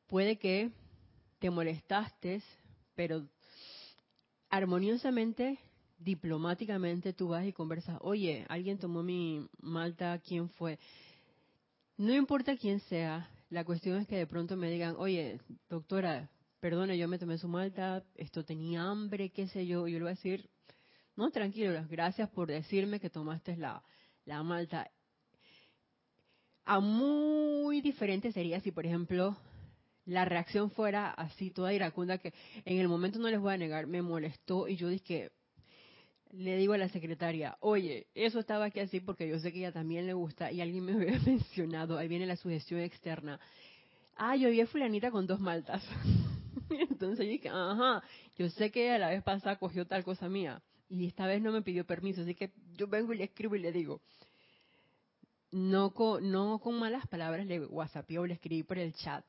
Puede 0.07 0.37
que 0.37 0.71
te 1.39 1.49
molestaste, 1.49 2.41
pero 2.95 3.27
armoniosamente 4.49 5.59
diplomáticamente 5.99 7.13
tú 7.13 7.29
vas 7.29 7.45
y 7.45 7.53
conversas, 7.53 7.97
oye, 8.01 8.45
alguien 8.49 8.77
tomó 8.77 9.03
mi 9.03 9.47
malta, 9.59 10.19
¿quién 10.19 10.49
fue? 10.49 10.77
No 11.97 12.13
importa 12.13 12.55
quién 12.55 12.79
sea, 12.81 13.29
la 13.49 13.65
cuestión 13.65 13.97
es 13.97 14.07
que 14.07 14.17
de 14.17 14.27
pronto 14.27 14.55
me 14.55 14.69
digan, 14.69 14.95
oye, 14.97 15.39
doctora, 15.69 16.29
perdone, 16.59 16.97
yo 16.97 17.07
me 17.07 17.17
tomé 17.17 17.37
su 17.37 17.47
malta, 17.47 18.03
esto 18.15 18.45
tenía 18.45 18.83
hambre, 18.83 19.29
qué 19.29 19.47
sé 19.47 19.65
yo, 19.65 19.87
yo 19.87 19.97
le 19.97 20.03
voy 20.03 20.11
a 20.11 20.15
decir, 20.15 20.49
no, 21.15 21.31
tranquilo, 21.31 21.83
gracias 21.89 22.29
por 22.29 22.47
decirme 22.47 22.99
que 22.99 23.09
tomaste 23.09 23.57
la, 23.57 23.83
la 24.25 24.43
malta. 24.43 24.91
A 26.69 26.81
muy 26.81 27.79
diferente 27.79 28.33
sería 28.33 28.59
si, 28.59 28.73
por 28.73 28.85
ejemplo, 28.85 29.37
la 30.05 30.25
reacción 30.25 30.69
fuera 30.69 31.11
así, 31.11 31.49
toda 31.49 31.73
iracunda, 31.73 32.17
que 32.17 32.33
en 32.65 32.79
el 32.79 32.89
momento 32.89 33.19
no 33.19 33.29
les 33.29 33.39
voy 33.39 33.53
a 33.53 33.57
negar, 33.57 33.87
me 33.87 34.01
molestó 34.01 34.67
y 34.67 34.75
yo 34.75 34.89
dije, 34.89 35.31
le 36.31 36.57
digo 36.57 36.73
a 36.73 36.77
la 36.77 36.89
secretaria, 36.89 37.55
oye, 37.61 38.07
eso 38.13 38.39
estaba 38.39 38.65
aquí 38.65 38.81
así 38.81 38.99
porque 38.99 39.29
yo 39.29 39.39
sé 39.39 39.53
que 39.53 39.59
ella 39.59 39.71
también 39.71 40.05
le 40.07 40.13
gusta 40.13 40.51
y 40.51 40.59
alguien 40.59 40.83
me 40.83 40.91
había 40.95 41.17
mencionado, 41.25 41.97
ahí 41.97 42.09
viene 42.09 42.25
la 42.25 42.35
sugestión 42.35 42.81
externa. 42.81 43.39
Ah, 44.17 44.35
yo 44.35 44.49
vi 44.49 44.59
a 44.59 44.67
fulanita 44.67 45.09
con 45.09 45.25
dos 45.25 45.39
maltas. 45.39 45.81
Entonces 46.69 47.29
dije, 47.29 47.47
ajá, 47.47 48.03
yo 48.37 48.49
sé 48.49 48.71
que 48.71 48.91
a 48.91 48.97
la 48.97 49.07
vez 49.07 49.23
pasada 49.23 49.55
cogió 49.55 49.87
tal 49.87 50.03
cosa 50.03 50.27
mía 50.27 50.61
y 50.89 51.07
esta 51.07 51.27
vez 51.27 51.41
no 51.41 51.53
me 51.53 51.61
pidió 51.61 51.85
permiso, 51.85 52.23
así 52.23 52.35
que 52.35 52.51
yo 52.73 52.87
vengo 52.87 53.13
y 53.13 53.19
le 53.19 53.23
escribo 53.23 53.55
y 53.55 53.59
le 53.59 53.71
digo, 53.71 54.01
no 55.51 55.93
con, 55.93 56.29
no 56.31 56.59
con 56.59 56.77
malas 56.79 57.07
palabras 57.07 57.45
le 57.45 57.65
WhatsApp 57.65 58.09
o 58.17 58.25
le 58.25 58.33
escribí 58.33 58.63
por 58.63 58.77
el 58.77 58.93
chat, 58.93 59.25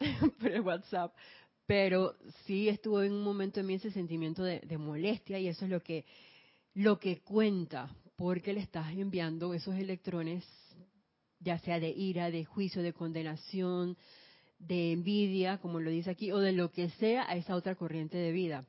por 0.40 0.50
el 0.50 0.60
WhatsApp, 0.60 1.14
pero 1.66 2.16
sí 2.44 2.68
estuvo 2.68 3.02
en 3.02 3.12
un 3.12 3.22
momento 3.22 3.60
en 3.60 3.66
mí 3.66 3.74
ese 3.74 3.90
sentimiento 3.90 4.42
de, 4.42 4.78
molestia 4.78 5.38
y 5.38 5.48
eso 5.48 5.64
es 5.64 5.70
lo 5.70 5.80
que, 5.80 6.04
lo 6.74 6.98
que 6.98 7.20
cuenta, 7.20 7.94
porque 8.16 8.52
le 8.52 8.60
estás 8.60 8.92
enviando 8.92 9.54
esos 9.54 9.74
electrones, 9.76 10.44
ya 11.40 11.58
sea 11.58 11.80
de 11.80 11.90
ira, 11.90 12.30
de 12.30 12.44
juicio, 12.44 12.82
de 12.82 12.92
condenación, 12.92 13.96
de 14.58 14.92
envidia, 14.92 15.58
como 15.58 15.80
lo 15.80 15.90
dice 15.90 16.10
aquí, 16.10 16.30
o 16.30 16.38
de 16.38 16.52
lo 16.52 16.70
que 16.70 16.90
sea 16.90 17.28
a 17.28 17.36
esa 17.36 17.56
otra 17.56 17.74
corriente 17.74 18.16
de 18.16 18.32
vida. 18.32 18.64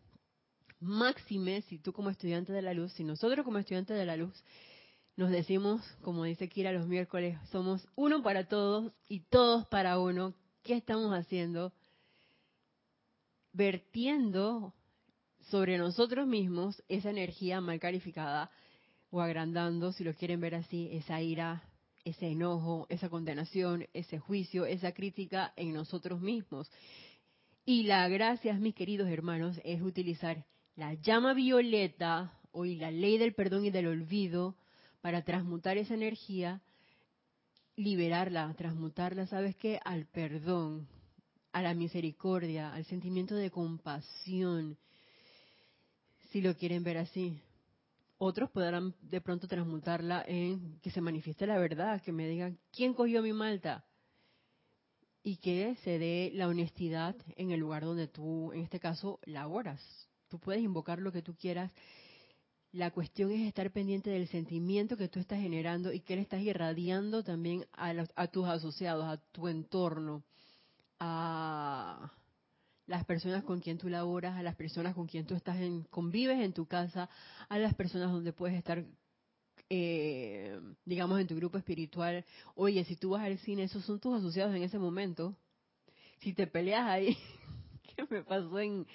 Máxime, 0.79 1.61
si 1.63 1.79
tú 1.79 1.93
como 1.93 2.09
estudiante 2.09 2.51
de 2.51 2.61
la 2.61 2.73
luz, 2.73 2.91
si 2.93 3.03
nosotros 3.03 3.45
como 3.45 3.57
estudiantes 3.57 3.97
de 3.97 4.05
la 4.05 4.17
luz 4.17 4.43
nos 5.15 5.29
decimos, 5.29 5.82
como 6.01 6.24
dice 6.24 6.50
Kira 6.50 6.72
los 6.72 6.88
miércoles, 6.88 7.38
somos 7.51 7.88
uno 7.96 8.24
para 8.24 8.48
todos 8.48 8.91
y 9.08 9.22
todos 9.22 9.65
para 9.67 10.00
uno, 10.00 10.34
¿qué 10.63 10.75
estamos 10.75 11.13
haciendo? 11.13 11.72
vertiendo 13.53 14.74
sobre 15.51 15.77
nosotros 15.77 16.27
mismos 16.27 16.84
esa 16.89 17.12
energía 17.12 17.62
mal 17.62 17.79
calificada 17.79 18.50
o 19.12 19.22
agrandando, 19.22 19.91
si 19.91 20.03
lo 20.03 20.13
quieren 20.15 20.41
ver 20.41 20.55
así, 20.55 20.89
esa 20.91 21.22
ira, 21.22 21.63
ese 22.03 22.27
enojo, 22.27 22.88
esa 22.89 23.10
condenación, 23.10 23.88
ese 23.93 24.17
juicio, 24.17 24.65
esa 24.65 24.91
crítica 24.91 25.53
en 25.55 25.74
nosotros 25.74 26.20
mismos. 26.20 26.70
Y 27.63 27.84
la 27.84 28.08
gracia, 28.10 28.55
mis 28.55 28.74
queridos 28.74 29.08
hermanos, 29.08 29.62
es 29.63 29.82
utilizar 29.82 30.46
la 30.75 30.96
llama 30.96 31.34
violeta 31.34 32.34
o 32.51 32.65
la 32.65 32.89
ley 32.89 33.20
del 33.20 33.36
perdón 33.36 33.65
y 33.65 33.70
del 33.70 33.88
olvido 33.88 34.55
para 35.03 35.22
transmutar 35.22 35.77
esa 35.77 35.95
energía, 35.95 36.62
liberarla, 37.75 38.53
transmutarla, 38.53 39.27
¿sabes 39.27 39.53
qué? 39.57 39.77
Al 39.83 40.05
perdón, 40.05 40.88
a 41.51 41.62
la 41.62 41.74
misericordia, 41.74 42.74
al 42.74 42.86
sentimiento 42.86 43.36
de 43.36 43.51
compasión, 43.51 44.77
si 46.31 46.39
lo 46.39 46.55
quieren 46.55 46.86
ver 46.86 47.00
así. 47.00 47.38
Otros 48.17 48.50
podrán 48.51 48.95
de 49.01 49.19
pronto 49.19 49.45
transmutarla 49.45 50.24
en 50.25 50.79
que 50.79 50.89
se 50.89 51.01
manifieste 51.01 51.48
la 51.48 51.57
verdad, 51.57 52.01
que 52.01 52.13
me 52.13 52.25
digan, 52.25 52.57
¿quién 52.72 52.93
cogió 52.93 53.22
mi 53.22 53.33
malta? 53.33 53.83
Y 55.22 55.36
que 55.36 55.75
se 55.83 56.00
dé 56.00 56.31
la 56.33 56.48
honestidad 56.48 57.13
en 57.36 57.51
el 57.51 57.60
lugar 57.60 57.83
donde 57.83 58.07
tú, 58.07 58.53
en 58.53 58.62
este 58.62 58.79
caso, 58.79 59.19
laboras. 59.25 59.81
Tú 60.29 60.39
puedes 60.39 60.63
invocar 60.63 61.00
lo 61.00 61.12
que 61.12 61.22
tú 61.22 61.36
quieras. 61.36 61.74
La 62.73 62.89
cuestión 62.89 63.31
es 63.31 63.47
estar 63.47 63.71
pendiente 63.71 64.09
del 64.09 64.27
sentimiento 64.27 64.97
que 64.97 65.07
tú 65.07 65.19
estás 65.19 65.39
generando 65.39 65.93
y 65.93 65.99
que 65.99 66.15
le 66.15 66.23
estás 66.23 66.41
irradiando 66.41 67.23
también 67.23 67.65
a, 67.71 67.93
a 68.15 68.27
tus 68.27 68.47
asociados, 68.47 69.05
a 69.05 69.17
tu 69.31 69.47
entorno 69.47 70.23
a 70.99 72.11
las 72.87 73.05
personas 73.05 73.43
con 73.43 73.59
quien 73.59 73.77
tú 73.77 73.89
laboras, 73.89 74.35
a 74.37 74.41
las 74.41 74.55
personas 74.55 74.95
con 74.95 75.05
quien 75.05 75.27
tú 75.27 75.35
estás 75.35 75.57
en, 75.57 75.83
convives 75.83 76.39
en 76.39 76.51
tu 76.53 76.65
casa, 76.65 77.09
a 77.47 77.57
las 77.59 77.75
personas 77.75 78.11
donde 78.11 78.33
puedes 78.33 78.57
estar, 78.57 78.83
eh, 79.69 80.59
digamos, 80.83 81.19
en 81.19 81.27
tu 81.27 81.35
grupo 81.35 81.59
espiritual. 81.59 82.25
Oye, 82.55 82.83
si 82.85 82.95
tú 82.95 83.11
vas 83.11 83.23
al 83.23 83.37
cine, 83.39 83.63
esos 83.63 83.85
son 83.85 83.99
tus 83.99 84.15
asociados 84.15 84.55
en 84.55 84.63
ese 84.63 84.79
momento. 84.79 85.35
Si 86.21 86.33
te 86.33 86.47
peleas 86.47 86.87
ahí, 86.87 87.15
¿qué 87.95 88.07
me 88.09 88.23
pasó 88.23 88.59
en 88.59 88.87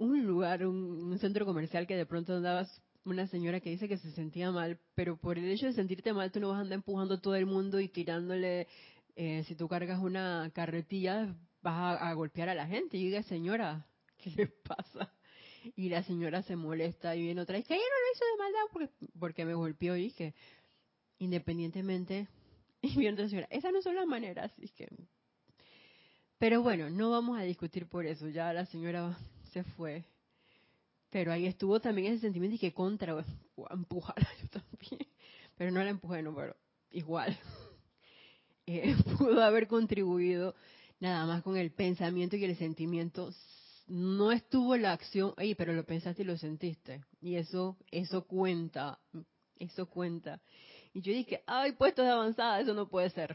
un 0.00 0.26
lugar, 0.26 0.66
un, 0.66 1.16
centro 1.18 1.44
comercial 1.44 1.86
que 1.86 1.94
de 1.94 2.06
pronto 2.06 2.34
andabas 2.34 2.82
una 3.04 3.26
señora 3.26 3.60
que 3.60 3.70
dice 3.70 3.86
que 3.86 3.98
se 3.98 4.10
sentía 4.12 4.50
mal, 4.50 4.78
pero 4.94 5.18
por 5.18 5.38
el 5.38 5.48
hecho 5.50 5.66
de 5.66 5.74
sentirte 5.74 6.12
mal 6.12 6.32
tú 6.32 6.40
no 6.40 6.48
vas 6.48 6.58
a 6.58 6.60
andar 6.62 6.76
empujando 6.76 7.14
a 7.14 7.20
todo 7.20 7.34
el 7.34 7.46
mundo 7.46 7.80
y 7.80 7.88
tirándole, 7.88 8.66
eh, 9.14 9.44
si 9.46 9.54
tú 9.54 9.68
cargas 9.68 10.00
una 10.00 10.50
carretilla, 10.54 11.36
vas 11.62 12.00
a, 12.00 12.12
golpear 12.14 12.48
a 12.48 12.54
la 12.54 12.66
gente. 12.66 12.96
Y 12.96 13.04
diga, 13.04 13.22
señora, 13.24 13.86
¿qué 14.16 14.30
le 14.30 14.46
pasa? 14.46 15.12
Y 15.76 15.90
la 15.90 16.02
señora 16.02 16.42
se 16.42 16.56
molesta 16.56 17.14
y 17.14 17.22
viene 17.22 17.42
otra 17.42 17.58
vez, 17.58 17.66
que 17.66 17.74
ella 17.74 17.84
no 17.84 18.00
lo 18.00 18.12
hizo 18.14 18.24
de 18.24 18.42
maldad 18.42 18.60
porque, 18.72 19.08
porque 19.18 19.44
me 19.44 19.54
golpeó 19.54 19.96
y 19.96 20.12
que 20.12 20.34
independientemente, 21.18 22.26
y 22.82 22.96
viene 22.96 23.14
otra 23.14 23.28
señora, 23.28 23.48
esas 23.50 23.72
no 23.72 23.82
son 23.82 23.96
las 23.96 24.06
maneras, 24.06 24.50
así 24.52 24.68
que... 24.70 24.88
Pero 26.38 26.62
bueno, 26.62 26.88
no 26.88 27.10
vamos 27.10 27.38
a 27.38 27.42
discutir 27.42 27.86
por 27.86 28.06
eso, 28.06 28.26
ya 28.30 28.54
la 28.54 28.64
señora 28.64 29.14
se 29.50 29.64
fue. 29.64 30.04
Pero 31.10 31.32
ahí 31.32 31.46
estuvo 31.46 31.80
también 31.80 32.12
ese 32.12 32.22
sentimiento 32.22 32.56
y 32.56 32.58
que 32.58 32.72
contra, 32.72 33.12
a 33.70 33.74
empujarla 33.74 34.28
yo 34.42 34.48
también. 34.48 35.08
Pero 35.56 35.70
no 35.70 35.82
la 35.82 35.90
empujé, 35.90 36.22
no, 36.22 36.34
pero 36.34 36.56
igual. 36.90 37.36
Eh, 38.66 38.94
pudo 39.18 39.42
haber 39.42 39.66
contribuido 39.66 40.54
nada 41.00 41.26
más 41.26 41.42
con 41.42 41.56
el 41.56 41.72
pensamiento 41.72 42.36
y 42.36 42.44
el 42.44 42.56
sentimiento. 42.56 43.32
No 43.88 44.30
estuvo 44.30 44.76
la 44.76 44.92
acción, 44.92 45.34
ahí, 45.38 45.56
pero 45.56 45.72
lo 45.72 45.84
pensaste 45.84 46.22
y 46.22 46.24
lo 46.24 46.36
sentiste. 46.36 47.00
Y 47.20 47.34
eso, 47.34 47.76
eso 47.90 48.26
cuenta, 48.28 49.00
eso 49.58 49.86
cuenta. 49.86 50.40
Y 50.92 51.00
yo 51.00 51.12
dije, 51.12 51.42
ay, 51.46 51.72
puestos 51.72 52.04
de 52.04 52.12
avanzada, 52.12 52.60
eso 52.60 52.72
no 52.72 52.88
puede 52.88 53.10
ser 53.10 53.34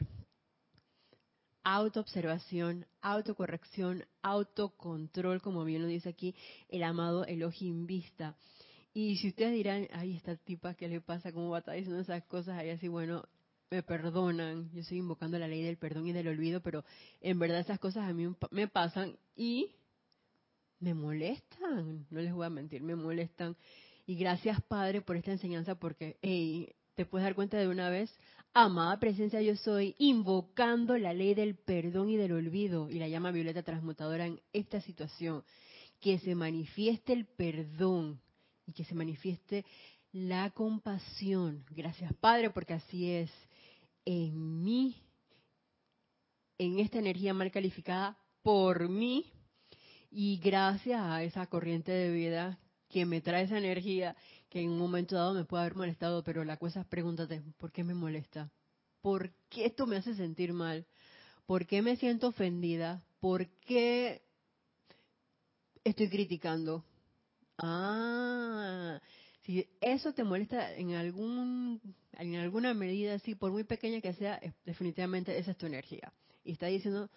autoobservación, 1.66 2.86
autocorrección, 3.02 4.06
autocontrol, 4.22 5.42
como 5.42 5.66
bien 5.66 5.82
lo 5.82 5.88
dice 5.88 6.10
aquí 6.10 6.36
el 6.70 6.84
amado 6.84 7.26
Elohim 7.26 7.88
Vista. 7.88 8.38
Y 8.94 9.18
si 9.18 9.30
ustedes 9.30 9.52
dirán, 9.52 9.88
ay, 9.92 10.16
esta 10.16 10.38
tipa, 10.38 10.76
¿qué 10.76 10.88
le 10.88 11.02
pasa? 11.02 11.34
¿Cómo 11.34 11.50
va 11.50 11.58
a 11.58 11.60
estar 11.60 11.76
diciendo 11.76 12.00
esas 12.00 12.24
cosas? 12.26 12.58
Ahí 12.58 12.70
así, 12.70 12.88
bueno, 12.88 13.28
me 13.72 13.82
perdonan, 13.82 14.70
yo 14.72 14.82
estoy 14.82 15.00
invocando 15.00 15.40
la 15.40 15.48
ley 15.48 15.64
del 15.64 15.78
perdón 15.78 16.08
y 16.08 16.14
del 16.14 16.28
olvido, 16.28 16.62
pero 16.62 16.86
en 17.20 17.40
verdad 17.40 17.60
esas 17.60 17.80
cosas 17.80 18.08
a 18.08 18.14
mí 18.14 18.34
me 18.52 18.68
pasan 18.68 19.18
y 19.36 19.72
me 20.80 20.94
molestan, 20.94 22.06
no 22.12 22.22
les 22.22 22.32
voy 22.32 22.46
a 22.46 22.50
mentir, 22.52 22.84
me 22.84 22.96
molestan. 22.96 23.58
Y 24.06 24.16
gracias 24.16 24.62
Padre 24.62 25.02
por 25.02 25.18
esta 25.18 25.32
enseñanza 25.32 25.76
porque, 25.76 26.18
hey, 26.22 26.76
te 26.94 27.06
puedes 27.06 27.26
dar 27.26 27.36
cuenta 27.36 27.58
de 27.58 27.68
una 27.68 27.90
vez 27.90 28.16
Amada 28.58 28.98
presencia 29.02 29.42
yo 29.42 29.58
soy, 29.58 29.96
invocando 29.98 30.98
la 30.98 31.12
ley 31.12 31.34
del 31.34 31.58
perdón 31.58 32.10
y 32.10 32.16
del 32.16 32.32
olvido 32.32 32.90
y 32.90 33.00
la 33.00 33.10
llama 33.10 33.32
violeta 33.32 33.64
transmutadora 33.64 34.28
en 34.28 34.40
esta 34.54 34.80
situación. 34.80 35.44
Que 36.00 36.20
se 36.20 36.36
manifieste 36.36 37.12
el 37.12 37.26
perdón 37.26 38.22
y 38.66 38.72
que 38.72 38.86
se 38.86 38.96
manifieste 38.96 39.66
la 40.14 40.52
compasión. 40.52 41.66
Gracias 41.72 42.14
Padre, 42.14 42.50
porque 42.50 42.76
así 42.76 43.12
es 43.12 43.30
en 44.06 44.64
mí, 44.64 45.04
en 46.58 46.80
esta 46.80 47.00
energía 47.00 47.34
mal 47.34 47.52
calificada 47.52 48.18
por 48.42 48.88
mí 48.88 49.34
y 50.10 50.38
gracias 50.38 51.02
a 51.02 51.24
esa 51.24 51.46
corriente 51.48 51.92
de 51.92 52.10
vida 52.10 52.58
que 52.88 53.06
me 53.06 53.20
trae 53.20 53.44
esa 53.44 53.58
energía 53.58 54.16
que 54.50 54.62
en 54.62 54.70
un 54.70 54.80
momento 54.80 55.16
dado 55.16 55.34
me 55.34 55.46
puede 55.46 55.64
haber 55.64 55.76
molestado, 55.76 56.24
pero 56.24 56.44
la 56.44 56.58
cosa 56.58 56.82
es 56.82 56.88
pregúntate, 56.88 57.42
¿por 57.58 57.72
qué 57.72 57.84
me 57.84 57.94
molesta? 57.94 58.52
¿Por 59.02 59.32
qué 59.50 59.66
esto 59.66 59.86
me 59.86 59.98
hace 59.98 60.16
sentir 60.16 60.54
mal? 60.54 60.86
¿Por 61.46 61.68
qué 61.68 61.82
me 61.82 61.96
siento 61.96 62.28
ofendida? 62.28 63.04
¿Por 63.20 63.48
qué 63.62 64.24
estoy 65.84 66.10
criticando? 66.10 66.84
Ah, 67.58 69.00
si 69.44 69.68
eso 69.80 70.14
te 70.14 70.24
molesta 70.24 70.74
en 70.74 70.94
algún 70.96 71.80
en 72.14 72.36
alguna 72.36 72.74
medida, 72.74 73.20
sí, 73.20 73.36
por 73.36 73.52
muy 73.52 73.64
pequeña 73.64 74.02
que 74.02 74.14
sea, 74.14 74.40
definitivamente 74.66 75.38
esa 75.38 75.52
es 75.52 75.58
tu 75.58 75.66
energía. 75.66 76.14
Y 76.44 76.54
está 76.54 76.68
diciendo, 76.68 77.10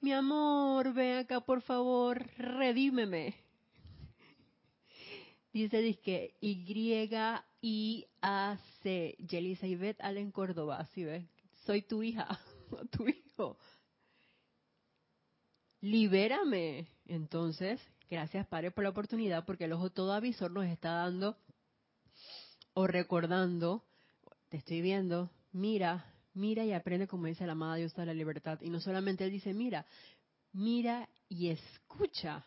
mi 0.00 0.12
amor, 0.12 0.92
ven 0.92 1.18
acá 1.18 1.40
por 1.40 1.62
favor, 1.62 2.26
redímeme. 2.36 3.34
Dice 5.52 5.82
disque 5.82 6.36
Y-I-A-C. 6.40 8.06
Yelisa 9.18 9.66
Ivette 9.66 10.00
Allen 10.02 10.30
Córdoba, 10.30 10.86
¿sí 10.94 11.04
ves? 11.04 11.24
Soy 11.66 11.82
tu 11.82 12.02
hija, 12.02 12.38
tu 12.90 13.08
hijo. 13.08 13.58
Libérame. 15.80 16.86
Entonces, 17.06 17.80
gracias 18.08 18.46
Padre 18.46 18.70
por 18.70 18.84
la 18.84 18.90
oportunidad, 18.90 19.44
porque 19.44 19.64
el 19.64 19.72
ojo 19.72 19.90
todo 19.90 20.12
avisor 20.12 20.52
nos 20.52 20.66
está 20.66 20.92
dando 20.92 21.36
o 22.74 22.86
recordando, 22.86 23.84
te 24.48 24.58
estoy 24.58 24.80
viendo, 24.80 25.30
mira, 25.52 26.14
mira 26.34 26.64
y 26.64 26.72
aprende 26.72 27.08
como 27.08 27.26
dice 27.26 27.46
la 27.46 27.52
amada 27.52 27.74
Dios 27.76 27.94
de 27.94 28.06
la 28.06 28.14
libertad. 28.14 28.60
Y 28.60 28.70
no 28.70 28.80
solamente 28.80 29.24
él 29.24 29.32
dice, 29.32 29.52
mira, 29.52 29.84
mira 30.52 31.08
y 31.28 31.48
escucha 31.48 32.44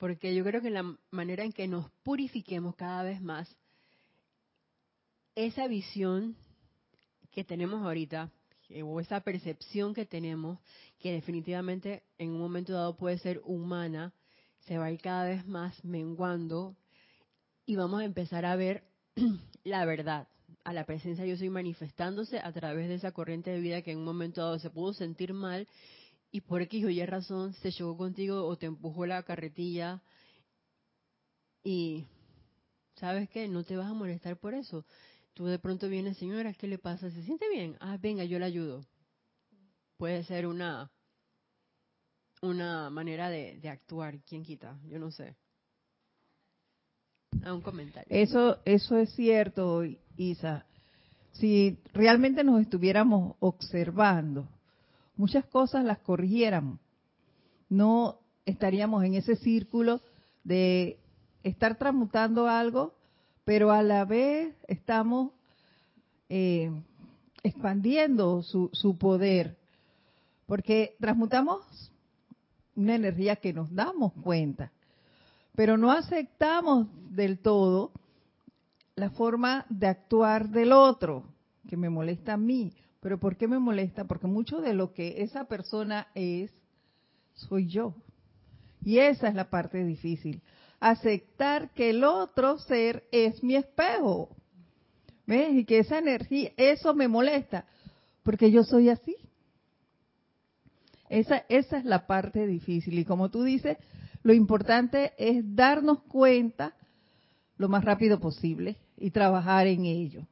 porque 0.00 0.34
yo 0.34 0.42
creo 0.44 0.62
que 0.62 0.70
la 0.70 0.96
manera 1.10 1.44
en 1.44 1.52
que 1.52 1.68
nos 1.68 1.90
purifiquemos 2.02 2.74
cada 2.74 3.02
vez 3.02 3.20
más, 3.20 3.54
esa 5.34 5.68
visión 5.68 6.36
que 7.30 7.44
tenemos 7.44 7.82
ahorita, 7.82 8.32
eh, 8.70 8.82
o 8.82 8.98
esa 8.98 9.20
percepción 9.20 9.92
que 9.92 10.06
tenemos, 10.06 10.58
que 10.98 11.12
definitivamente 11.12 12.02
en 12.16 12.30
un 12.30 12.40
momento 12.40 12.72
dado 12.72 12.96
puede 12.96 13.18
ser 13.18 13.42
humana, 13.44 14.14
se 14.60 14.78
va 14.78 14.86
a 14.86 14.90
ir 14.90 15.02
cada 15.02 15.24
vez 15.24 15.46
más 15.46 15.84
menguando 15.84 16.74
y 17.66 17.76
vamos 17.76 18.00
a 18.00 18.04
empezar 18.06 18.46
a 18.46 18.56
ver 18.56 18.84
la 19.64 19.84
verdad, 19.84 20.28
a 20.64 20.72
la 20.72 20.86
presencia 20.86 21.26
yo 21.26 21.36
soy 21.36 21.50
manifestándose 21.50 22.38
a 22.38 22.50
través 22.52 22.88
de 22.88 22.94
esa 22.94 23.12
corriente 23.12 23.50
de 23.50 23.60
vida 23.60 23.82
que 23.82 23.92
en 23.92 23.98
un 23.98 24.04
momento 24.06 24.40
dado 24.40 24.58
se 24.58 24.70
pudo 24.70 24.94
sentir 24.94 25.34
mal 25.34 25.68
y 26.30 26.40
por 26.42 26.62
X 26.62 26.84
o 26.84 26.90
Y 26.90 27.04
razón 27.06 27.54
se 27.54 27.72
chocó 27.72 27.96
contigo 27.96 28.46
o 28.46 28.56
te 28.56 28.66
empujó 28.66 29.06
la 29.06 29.22
carretilla 29.22 30.02
y 31.62 32.06
sabes 32.96 33.28
qué, 33.30 33.48
no 33.48 33.64
te 33.64 33.76
vas 33.76 33.90
a 33.90 33.94
molestar 33.94 34.38
por 34.38 34.54
eso. 34.54 34.84
Tú 35.34 35.46
de 35.46 35.58
pronto 35.58 35.88
vienes, 35.88 36.18
señora, 36.18 36.52
¿qué 36.54 36.66
le 36.66 36.78
pasa? 36.78 37.10
¿Se 37.10 37.22
siente 37.22 37.48
bien? 37.48 37.76
Ah, 37.80 37.98
venga, 38.00 38.24
yo 38.24 38.38
le 38.38 38.44
ayudo. 38.44 38.84
Puede 39.96 40.24
ser 40.24 40.46
una 40.46 40.90
una 42.42 42.88
manera 42.90 43.28
de, 43.28 43.60
actuar, 43.68 44.18
¿quién 44.20 44.42
quita? 44.42 44.78
Yo 44.88 44.98
no 44.98 45.10
sé. 45.10 45.36
A 47.44 47.52
un 47.52 47.60
comentario. 47.60 48.08
Eso, 48.10 48.60
eso 48.64 48.96
es 48.96 49.10
cierto, 49.14 49.82
Isa. 50.16 50.66
Si 51.32 51.78
realmente 51.92 52.42
nos 52.42 52.60
estuviéramos 52.60 53.36
observando, 53.40 54.48
muchas 55.20 55.44
cosas 55.44 55.84
las 55.84 55.98
corrigiéramos. 55.98 56.80
No 57.68 58.20
estaríamos 58.46 59.04
en 59.04 59.14
ese 59.14 59.36
círculo 59.36 60.00
de 60.44 60.98
estar 61.42 61.76
transmutando 61.76 62.48
algo, 62.48 62.94
pero 63.44 63.70
a 63.70 63.82
la 63.82 64.06
vez 64.06 64.56
estamos 64.66 65.32
eh, 66.30 66.72
expandiendo 67.42 68.42
su, 68.42 68.70
su 68.72 68.96
poder, 68.96 69.58
porque 70.46 70.96
transmutamos 70.98 71.92
una 72.74 72.94
energía 72.94 73.36
que 73.36 73.52
nos 73.52 73.72
damos 73.74 74.14
cuenta, 74.22 74.72
pero 75.54 75.76
no 75.76 75.92
aceptamos 75.92 76.86
del 77.10 77.40
todo 77.40 77.92
la 78.96 79.10
forma 79.10 79.66
de 79.68 79.86
actuar 79.86 80.48
del 80.48 80.72
otro, 80.72 81.24
que 81.68 81.76
me 81.76 81.90
molesta 81.90 82.34
a 82.34 82.38
mí, 82.38 82.72
pero 83.00 83.18
¿por 83.18 83.36
qué 83.36 83.48
me 83.48 83.58
molesta? 83.58 84.04
Porque 84.04 84.26
mucho 84.26 84.60
de 84.60 84.74
lo 84.74 84.92
que 84.92 85.22
esa 85.22 85.44
persona 85.44 86.08
es, 86.14 86.52
soy 87.34 87.66
yo. 87.66 87.94
Y 88.84 88.98
esa 88.98 89.28
es 89.28 89.34
la 89.34 89.48
parte 89.48 89.84
difícil. 89.84 90.42
Aceptar 90.80 91.70
que 91.70 91.90
el 91.90 92.04
otro 92.04 92.58
ser 92.58 93.04
es 93.10 93.42
mi 93.42 93.56
espejo. 93.56 94.28
¿Ves? 95.26 95.54
Y 95.54 95.64
que 95.64 95.78
esa 95.78 95.98
energía, 95.98 96.52
eso 96.56 96.94
me 96.94 97.08
molesta, 97.08 97.66
porque 98.22 98.50
yo 98.50 98.64
soy 98.64 98.88
así. 98.88 99.16
Esa, 101.08 101.44
esa 101.48 101.78
es 101.78 101.84
la 101.84 102.06
parte 102.06 102.46
difícil. 102.46 102.98
Y 102.98 103.04
como 103.04 103.30
tú 103.30 103.44
dices, 103.44 103.78
lo 104.22 104.34
importante 104.34 105.12
es 105.18 105.42
darnos 105.54 106.02
cuenta 106.02 106.74
lo 107.56 107.68
más 107.68 107.84
rápido 107.84 108.20
posible 108.20 108.76
y 108.96 109.10
trabajar 109.10 109.66
en 109.66 109.86
ello. 109.86 110.26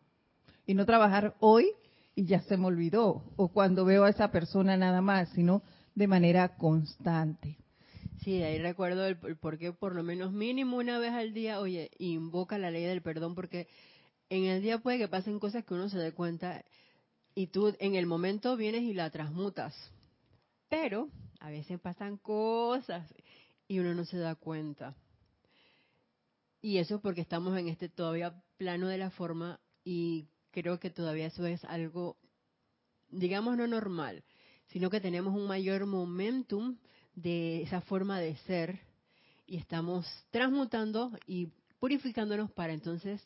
Y 0.66 0.74
no 0.74 0.84
trabajar 0.84 1.34
hoy 1.40 1.72
y 2.18 2.24
ya 2.24 2.40
se 2.40 2.56
me 2.56 2.66
olvidó, 2.66 3.22
o 3.36 3.46
cuando 3.46 3.84
veo 3.84 4.02
a 4.02 4.10
esa 4.10 4.32
persona 4.32 4.76
nada 4.76 5.00
más, 5.00 5.28
sino 5.36 5.62
de 5.94 6.08
manera 6.08 6.56
constante. 6.56 7.58
Sí, 8.24 8.42
ahí 8.42 8.58
recuerdo 8.58 9.06
el, 9.06 9.16
por 9.36 9.56
qué 9.56 9.72
por 9.72 9.94
lo 9.94 10.02
menos 10.02 10.32
mínimo 10.32 10.78
una 10.78 10.98
vez 10.98 11.12
al 11.12 11.32
día, 11.32 11.60
oye, 11.60 11.92
invoca 11.96 12.58
la 12.58 12.72
ley 12.72 12.82
del 12.82 13.02
perdón, 13.02 13.36
porque 13.36 13.68
en 14.30 14.46
el 14.46 14.62
día 14.62 14.80
puede 14.80 14.98
que 14.98 15.06
pasen 15.06 15.38
cosas 15.38 15.64
que 15.64 15.74
uno 15.74 15.88
se 15.88 15.98
dé 15.98 16.10
cuenta 16.10 16.64
y 17.36 17.46
tú 17.46 17.72
en 17.78 17.94
el 17.94 18.06
momento 18.06 18.56
vienes 18.56 18.82
y 18.82 18.94
la 18.94 19.10
transmutas. 19.10 19.76
Pero 20.68 21.10
a 21.38 21.50
veces 21.50 21.78
pasan 21.78 22.16
cosas 22.16 23.14
y 23.68 23.78
uno 23.78 23.94
no 23.94 24.04
se 24.04 24.18
da 24.18 24.34
cuenta. 24.34 24.96
Y 26.60 26.78
eso 26.78 27.00
porque 27.00 27.20
estamos 27.20 27.56
en 27.56 27.68
este 27.68 27.88
todavía 27.88 28.42
plano 28.56 28.88
de 28.88 28.98
la 28.98 29.10
forma 29.10 29.60
y 29.84 30.26
creo 30.50 30.78
que 30.78 30.90
todavía 30.90 31.26
eso 31.26 31.46
es 31.46 31.64
algo, 31.64 32.16
digamos, 33.10 33.56
no 33.56 33.66
normal, 33.66 34.24
sino 34.68 34.90
que 34.90 35.00
tenemos 35.00 35.34
un 35.34 35.46
mayor 35.46 35.86
momentum 35.86 36.76
de 37.14 37.62
esa 37.62 37.80
forma 37.80 38.20
de 38.20 38.36
ser 38.38 38.80
y 39.46 39.56
estamos 39.56 40.06
transmutando 40.30 41.10
y 41.26 41.48
purificándonos 41.78 42.50
para 42.52 42.72
entonces 42.72 43.20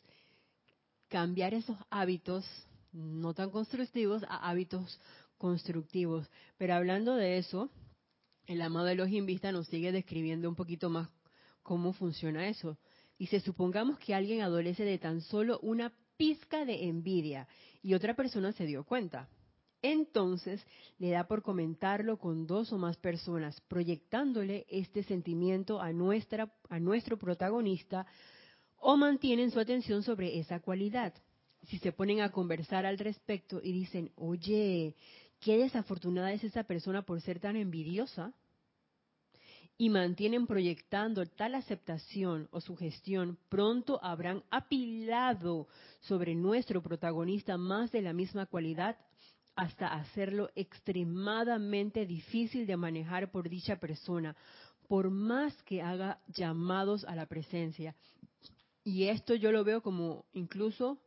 cambiar 1.09 1.53
esos 1.53 1.77
hábitos 1.89 2.45
no 2.91 3.33
tan 3.33 3.49
constructivos 3.49 4.23
a 4.23 4.49
hábitos 4.49 4.99
constructivos. 5.37 6.29
Pero 6.57 6.75
hablando 6.75 7.15
de 7.15 7.37
eso, 7.37 7.69
el 8.45 8.61
amado 8.61 8.85
de 8.85 8.95
los 8.95 9.09
Vista 9.09 9.51
nos 9.51 9.67
sigue 9.67 9.91
describiendo 9.91 10.47
un 10.47 10.55
poquito 10.55 10.89
más 10.89 11.09
cómo 11.61 11.93
funciona 11.93 12.47
eso. 12.47 12.77
Dice, 13.17 13.39
supongamos 13.39 13.99
que 13.99 14.13
alguien 14.13 14.41
adolece 14.41 14.85
de 14.85 14.97
tan 14.97 15.21
solo 15.21 15.59
una 15.61 15.91
pizca 16.17 16.65
de 16.65 16.87
envidia 16.87 17.47
y 17.81 17.93
otra 17.93 18.15
persona 18.15 18.51
se 18.51 18.65
dio 18.65 18.83
cuenta. 18.83 19.27
Entonces 19.81 20.65
le 20.97 21.11
da 21.11 21.27
por 21.27 21.43
comentarlo 21.43 22.17
con 22.17 22.47
dos 22.47 22.71
o 22.71 22.77
más 22.77 22.95
personas, 22.97 23.59
proyectándole 23.61 24.65
este 24.69 25.03
sentimiento 25.03 25.81
a, 25.81 25.91
nuestra, 25.91 26.53
a 26.69 26.79
nuestro 26.79 27.17
protagonista 27.17 28.05
o 28.77 28.95
mantienen 28.95 29.51
su 29.51 29.59
atención 29.59 30.01
sobre 30.01 30.39
esa 30.39 30.61
cualidad. 30.61 31.13
Si 31.63 31.79
se 31.79 31.91
ponen 31.91 32.21
a 32.21 32.31
conversar 32.31 32.85
al 32.85 32.97
respecto 32.97 33.59
y 33.61 33.73
dicen, 33.73 34.11
oye, 34.15 34.95
qué 35.41 35.57
desafortunada 35.57 36.31
es 36.31 36.43
esa 36.43 36.63
persona 36.63 37.01
por 37.01 37.21
ser 37.21 37.39
tan 37.39 37.57
envidiosa, 37.57 38.33
y 39.83 39.89
mantienen 39.89 40.47
proyectando 40.47 41.25
tal 41.25 41.55
aceptación 41.55 42.47
o 42.51 42.61
sugestión, 42.61 43.37
pronto 43.49 43.99
habrán 44.01 44.41
apilado 44.49 45.67
sobre 45.99 46.35
nuestro 46.35 46.81
protagonista 46.81 47.57
más 47.57 47.91
de 47.91 48.01
la 48.01 48.13
misma 48.13 48.45
cualidad 48.45 48.95
hasta 49.57 49.87
hacerlo 49.87 50.49
extremadamente 50.55 52.05
difícil 52.05 52.65
de 52.65 52.77
manejar 52.77 53.29
por 53.29 53.49
dicha 53.49 53.75
persona, 53.75 54.37
por 54.87 55.09
más 55.09 55.53
que 55.63 55.81
haga 55.81 56.21
llamados 56.29 57.03
a 57.03 57.13
la 57.13 57.25
presencia. 57.25 57.93
Y 58.85 59.09
esto 59.09 59.35
yo 59.35 59.51
lo 59.51 59.65
veo 59.65 59.83
como 59.83 60.23
incluso 60.31 60.97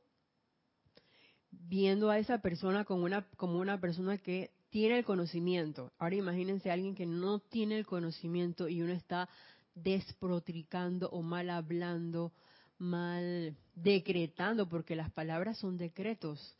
viendo 1.51 2.11
a 2.11 2.19
esa 2.19 2.43
persona 2.43 2.85
como 2.85 3.05
una, 3.05 3.27
como 3.39 3.59
una 3.59 3.81
persona 3.81 4.19
que 4.19 4.51
tiene 4.77 4.99
el 4.99 5.07
conocimiento. 5.07 5.91
Ahora 5.99 6.17
imagínense 6.17 6.69
a 6.69 6.75
alguien 6.75 6.95
que 6.95 7.07
no 7.07 7.39
tiene 7.39 7.79
el 7.79 7.87
conocimiento 7.87 8.69
y 8.69 8.83
uno 8.83 8.93
está 8.93 9.27
desprotricando 9.75 11.09
o 11.09 11.23
mal 11.23 11.49
hablando, 11.49 12.35
mal 12.77 13.57
decretando, 13.75 14.69
porque 14.69 14.95
las 14.95 15.11
palabras 15.11 15.57
son 15.57 15.79
decretos. 15.79 16.59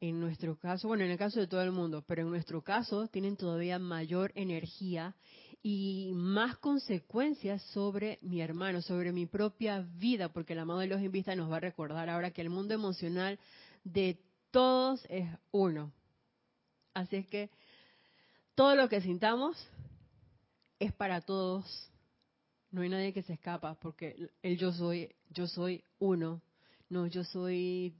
En 0.00 0.18
nuestro 0.18 0.58
caso, 0.58 0.88
bueno, 0.88 1.04
en 1.04 1.12
el 1.12 1.18
caso 1.18 1.38
de 1.38 1.46
todo 1.46 1.62
el 1.62 1.70
mundo, 1.70 2.02
pero 2.04 2.22
en 2.22 2.30
nuestro 2.30 2.62
caso 2.62 3.06
tienen 3.06 3.36
todavía 3.36 3.78
mayor 3.78 4.32
energía 4.34 5.14
y 5.62 6.10
más 6.16 6.56
consecuencias 6.56 7.62
sobre 7.72 8.18
mi 8.22 8.40
hermano, 8.40 8.82
sobre 8.82 9.12
mi 9.12 9.26
propia 9.26 9.86
vida, 9.98 10.32
porque 10.32 10.54
el 10.54 10.58
amado 10.58 10.80
de 10.80 10.88
los 10.88 11.00
invistas 11.00 11.36
nos 11.36 11.48
va 11.48 11.58
a 11.58 11.60
recordar 11.60 12.10
ahora 12.10 12.32
que 12.32 12.42
el 12.42 12.50
mundo 12.50 12.74
emocional 12.74 13.38
de 13.84 14.18
todos 14.50 15.06
es 15.08 15.28
uno. 15.52 15.92
Así 16.96 17.16
es 17.16 17.26
que 17.26 17.50
todo 18.54 18.74
lo 18.74 18.88
que 18.88 19.02
sintamos 19.02 19.54
es 20.78 20.94
para 20.94 21.20
todos. 21.20 21.90
No 22.70 22.80
hay 22.80 22.88
nadie 22.88 23.12
que 23.12 23.22
se 23.22 23.34
escapa 23.34 23.74
porque 23.74 24.30
el 24.42 24.56
yo 24.56 24.72
soy, 24.72 25.14
yo 25.28 25.46
soy 25.46 25.84
uno. 25.98 26.40
No, 26.88 27.06
yo 27.06 27.22
soy 27.22 27.94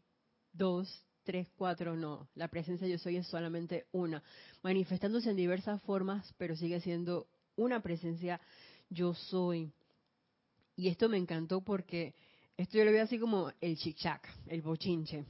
dos, 0.51 1.05
tres, 1.25 1.47
cuatro, 1.59 1.95
no. 1.95 2.27
La 2.35 2.49
presencia 2.49 2.89
yo 2.89 2.97
soy 2.97 3.19
es 3.19 3.27
solamente 3.27 3.85
una. 3.93 4.23
Manifestándose 4.63 5.29
en 5.29 5.37
diversas 5.37 5.83
formas, 5.83 6.33
pero 6.39 6.57
sigue 6.57 6.81
siendo 6.81 7.29
una 7.55 7.83
presencia 7.83 8.41
yo 8.89 9.13
soy. 9.13 9.71
Y 10.75 10.89
esto 10.89 11.11
me 11.11 11.19
encantó 11.19 11.61
porque 11.61 12.15
esto 12.57 12.79
yo 12.79 12.87
lo 12.87 12.93
veo 12.93 13.05
así 13.05 13.19
como 13.19 13.53
el 13.61 13.77
chichac, 13.77 14.27
el 14.47 14.63
bochinche. 14.63 15.27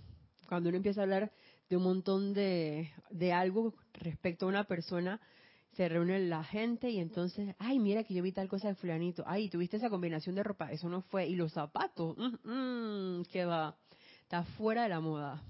Cuando 0.46 0.68
uno 0.68 0.76
empieza 0.76 1.00
a 1.00 1.02
hablar 1.02 1.32
de 1.68 1.76
un 1.76 1.82
montón 1.82 2.32
de, 2.32 2.90
de 3.10 3.32
algo 3.32 3.74
respecto 3.94 4.46
a 4.46 4.48
una 4.48 4.64
persona, 4.64 5.20
se 5.76 5.88
reúne 5.88 6.18
la 6.20 6.42
gente 6.42 6.90
y 6.90 6.98
entonces, 6.98 7.54
ay, 7.58 7.78
mira 7.78 8.02
que 8.04 8.14
yo 8.14 8.22
vi 8.22 8.32
tal 8.32 8.48
cosa 8.48 8.68
de 8.68 8.74
fulanito, 8.74 9.22
ay, 9.26 9.50
tuviste 9.50 9.76
esa 9.76 9.90
combinación 9.90 10.34
de 10.34 10.42
ropa, 10.42 10.72
eso 10.72 10.88
no 10.88 11.02
fue, 11.02 11.26
y 11.26 11.36
los 11.36 11.52
zapatos, 11.52 12.16
mmm, 12.16 13.22
que 13.30 13.44
va, 13.44 13.76
está 14.22 14.42
fuera 14.42 14.84
de 14.84 14.88
la 14.88 15.00
moda. 15.00 15.42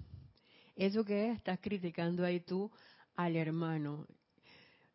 Eso 0.74 1.04
que 1.04 1.30
estás 1.30 1.58
criticando 1.60 2.24
ahí 2.24 2.40
tú 2.40 2.70
al 3.14 3.36
hermano. 3.36 4.06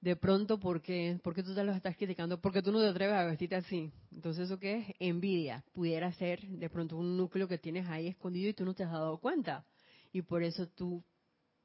De 0.01 0.15
pronto, 0.15 0.59
¿por 0.59 0.81
qué? 0.81 1.19
¿Por 1.23 1.33
qué 1.33 1.43
tú 1.43 1.55
te 1.55 1.63
lo 1.63 1.71
estás 1.71 1.95
criticando? 1.95 2.41
Porque 2.41 2.61
tú 2.61 2.71
no 2.71 2.79
te 2.79 2.87
atreves 2.87 3.15
a 3.15 3.25
vestirte 3.25 3.55
así. 3.55 3.91
Entonces, 4.11 4.45
¿eso 4.45 4.59
qué 4.59 4.79
es? 4.79 4.87
Envidia. 4.99 5.63
Pudiera 5.73 6.11
ser 6.13 6.41
de 6.41 6.69
pronto 6.69 6.97
un 6.97 7.17
núcleo 7.17 7.47
que 7.47 7.59
tienes 7.59 7.87
ahí 7.87 8.07
escondido 8.07 8.49
y 8.49 8.53
tú 8.53 8.65
no 8.65 8.73
te 8.73 8.83
has 8.83 8.91
dado 8.91 9.19
cuenta. 9.19 9.63
Y 10.11 10.23
por 10.23 10.43
eso 10.43 10.67
tú 10.67 11.03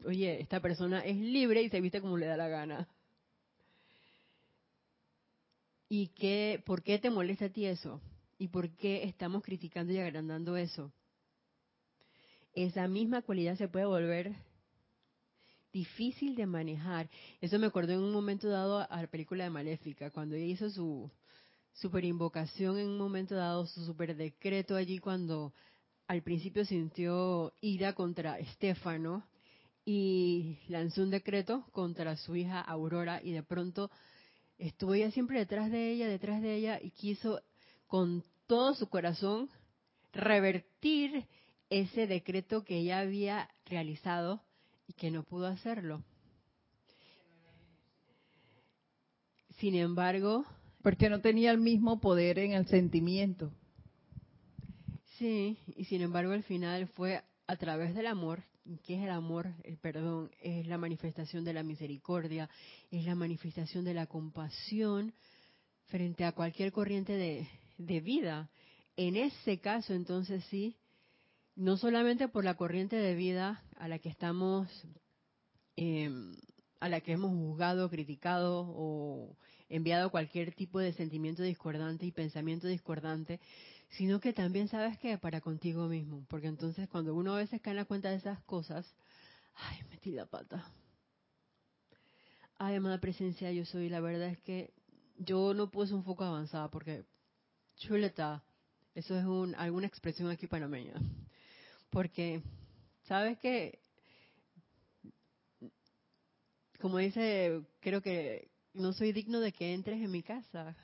oye, 0.05 0.41
esta 0.41 0.61
persona 0.61 1.01
es 1.01 1.17
libre 1.17 1.63
y 1.63 1.71
se 1.71 1.81
viste 1.81 2.01
como 2.01 2.17
le 2.17 2.27
da 2.27 2.37
la 2.37 2.49
gana. 2.49 2.89
¿Y 5.89 6.09
qué, 6.09 6.63
por 6.67 6.83
qué 6.83 6.99
te 6.99 7.11
molesta 7.11 7.47
a 7.47 7.51
ti 7.51 7.67
eso? 7.67 8.01
¿Y 8.39 8.49
por 8.49 8.71
qué 8.71 9.05
estamos 9.05 9.43
criticando 9.43 9.93
y 9.93 9.99
agrandando 9.99 10.57
eso? 10.57 10.93
Esa 12.53 12.89
misma 12.89 13.23
cualidad 13.23 13.57
se 13.57 13.69
puede 13.69 13.87
volver 13.87 14.35
difícil 15.73 16.35
de 16.35 16.47
manejar. 16.47 17.09
Eso 17.41 17.59
me 17.59 17.67
acordó 17.67 17.93
en 17.93 18.01
un 18.01 18.13
momento 18.13 18.49
dado 18.49 18.79
a 18.79 19.03
la 19.03 19.07
película 19.09 19.45
de 19.45 19.51
Maléfica, 19.51 20.11
cuando 20.11 20.35
ella 20.35 20.47
hizo 20.47 20.71
su 20.71 21.11
super 21.75 22.05
invocación 22.05 22.79
en 22.79 22.89
un 22.89 22.99
momento 22.99 23.35
dado, 23.35 23.67
su 23.67 23.85
super 23.85 24.17
decreto 24.17 24.75
allí 24.75 24.99
cuando 24.99 25.53
al 26.07 26.23
principio 26.23 26.65
sintió 26.65 27.53
ira 27.61 27.93
contra 27.93 28.39
Estefano 28.39 29.27
y 29.88 30.59
lanzó 30.66 31.03
un 31.03 31.11
decreto 31.11 31.64
contra 31.70 32.16
su 32.16 32.35
hija 32.35 32.61
Aurora 32.61 33.22
y 33.22 33.31
de 33.31 33.44
pronto 33.44 33.88
estuvo 34.59 34.94
ella 34.94 35.12
siempre 35.12 35.38
detrás 35.38 35.70
de 35.70 35.92
ella, 35.92 36.09
detrás 36.09 36.42
de 36.42 36.57
ella 36.57 36.81
y 36.83 36.90
quiso 36.90 37.40
con 37.87 38.25
todo 38.49 38.75
su 38.75 38.88
corazón 38.88 39.49
revertir 40.12 41.27
ese 41.70 42.09
decreto 42.09 42.64
que 42.64 42.79
ella 42.79 42.99
había 42.99 43.49
realizado 43.64 44.42
y 44.88 44.92
que 44.94 45.12
no 45.12 45.22
pudo 45.22 45.46
hacerlo. 45.46 46.03
Sin 49.59 49.77
embargo, 49.77 50.44
porque 50.83 51.09
no 51.09 51.20
tenía 51.20 51.53
el 51.53 51.59
mismo 51.59 52.01
poder 52.01 52.40
en 52.40 52.53
el 52.53 52.66
sentimiento. 52.66 53.53
Sí, 55.16 55.59
y 55.77 55.85
sin 55.85 56.03
embargo 56.03 56.33
al 56.33 56.42
final 56.42 56.88
fue 56.88 57.22
a 57.46 57.57
través 57.57 57.94
del 57.94 58.09
amor 58.09 58.42
¿Qué 58.85 58.96
es 58.96 59.02
el 59.02 59.11
amor? 59.11 59.52
El 59.62 59.76
perdón 59.76 60.31
es 60.40 60.66
la 60.66 60.76
manifestación 60.76 61.44
de 61.44 61.52
la 61.52 61.62
misericordia, 61.62 62.50
es 62.90 63.05
la 63.05 63.14
manifestación 63.14 63.85
de 63.85 63.94
la 63.94 64.07
compasión 64.07 65.14
frente 65.85 66.24
a 66.24 66.33
cualquier 66.33 66.72
corriente 66.72 67.12
de, 67.79 68.00
vida. 68.00 68.50
En 68.96 69.16
ese 69.16 69.59
caso, 69.61 69.94
entonces 69.94 70.44
sí, 70.50 70.76
no 71.55 71.76
solamente 71.76 72.26
por 72.26 72.44
la 72.44 72.55
corriente 72.55 72.96
de 72.96 73.14
vida 73.14 73.62
a 73.76 73.87
la 73.87 74.00
que 74.00 74.09
estamos, 74.09 74.68
em, 75.76 76.37
a 76.81 76.88
la 76.88 77.00
que 77.00 77.12
hemos 77.12 77.31
juzgado, 77.31 77.88
criticado 77.88 78.66
o 78.68 79.37
enviado 79.68 80.11
cualquier 80.11 80.55
tipo 80.55 80.81
de 80.81 80.92
sentimiento 80.92 81.42
discordante 81.42 82.05
y 82.07 82.11
pensamiento 82.11 82.66
discordante, 82.66 83.38
sino 83.90 84.20
que 84.20 84.33
también 84.33 84.68
sabes 84.68 84.99
que 84.99 85.18
para 85.18 85.40
contigo 85.40 85.87
mismo, 85.87 86.25
porque 86.29 86.49
entonces 86.49 86.88
cuando 86.88 87.14
uno 87.14 87.35
a 87.35 87.38
veces 87.38 87.61
cae 87.61 87.72
en 87.72 87.79
la 87.79 87.85
cuenta 87.85 88.11
de 88.11 88.16
esas 88.16 88.42
cosas, 88.42 88.94
ay, 89.55 89.83
metí 89.90 90.12
la 90.12 90.27
pata. 90.27 90.70
Ay, 92.59 92.77
amada 92.77 93.01
presencia, 93.01 93.53
yo 93.53 93.64
soy, 93.64 93.88
la 93.88 94.01
verdad 94.01 94.29
es 94.29 94.40
que 94.40 94.72
yo 95.18 95.55
no 95.55 95.70
puse 95.70 95.94
un 95.94 96.05
foco 96.05 96.25
avanzado 96.25 96.70
porque 96.70 97.05
chuleta, 97.77 98.42
eso 98.94 99.18
es 99.18 99.25
un, 99.25 99.55
alguna 99.57 99.87
expresión 99.87 100.31
aquí 100.31 100.46
panameña. 100.46 100.94
Porque, 101.90 102.42
¿sabes 103.05 103.38
qué? 103.38 103.79
Como 106.81 106.99
dice, 106.99 107.62
creo 107.81 108.03
que 108.03 108.51
no 108.75 108.92
soy 108.92 109.12
digno 109.12 109.40
de 109.40 109.53
que 109.53 109.72
entres 109.72 110.03
en 110.03 110.11
mi 110.11 110.22
casa. 110.22 110.77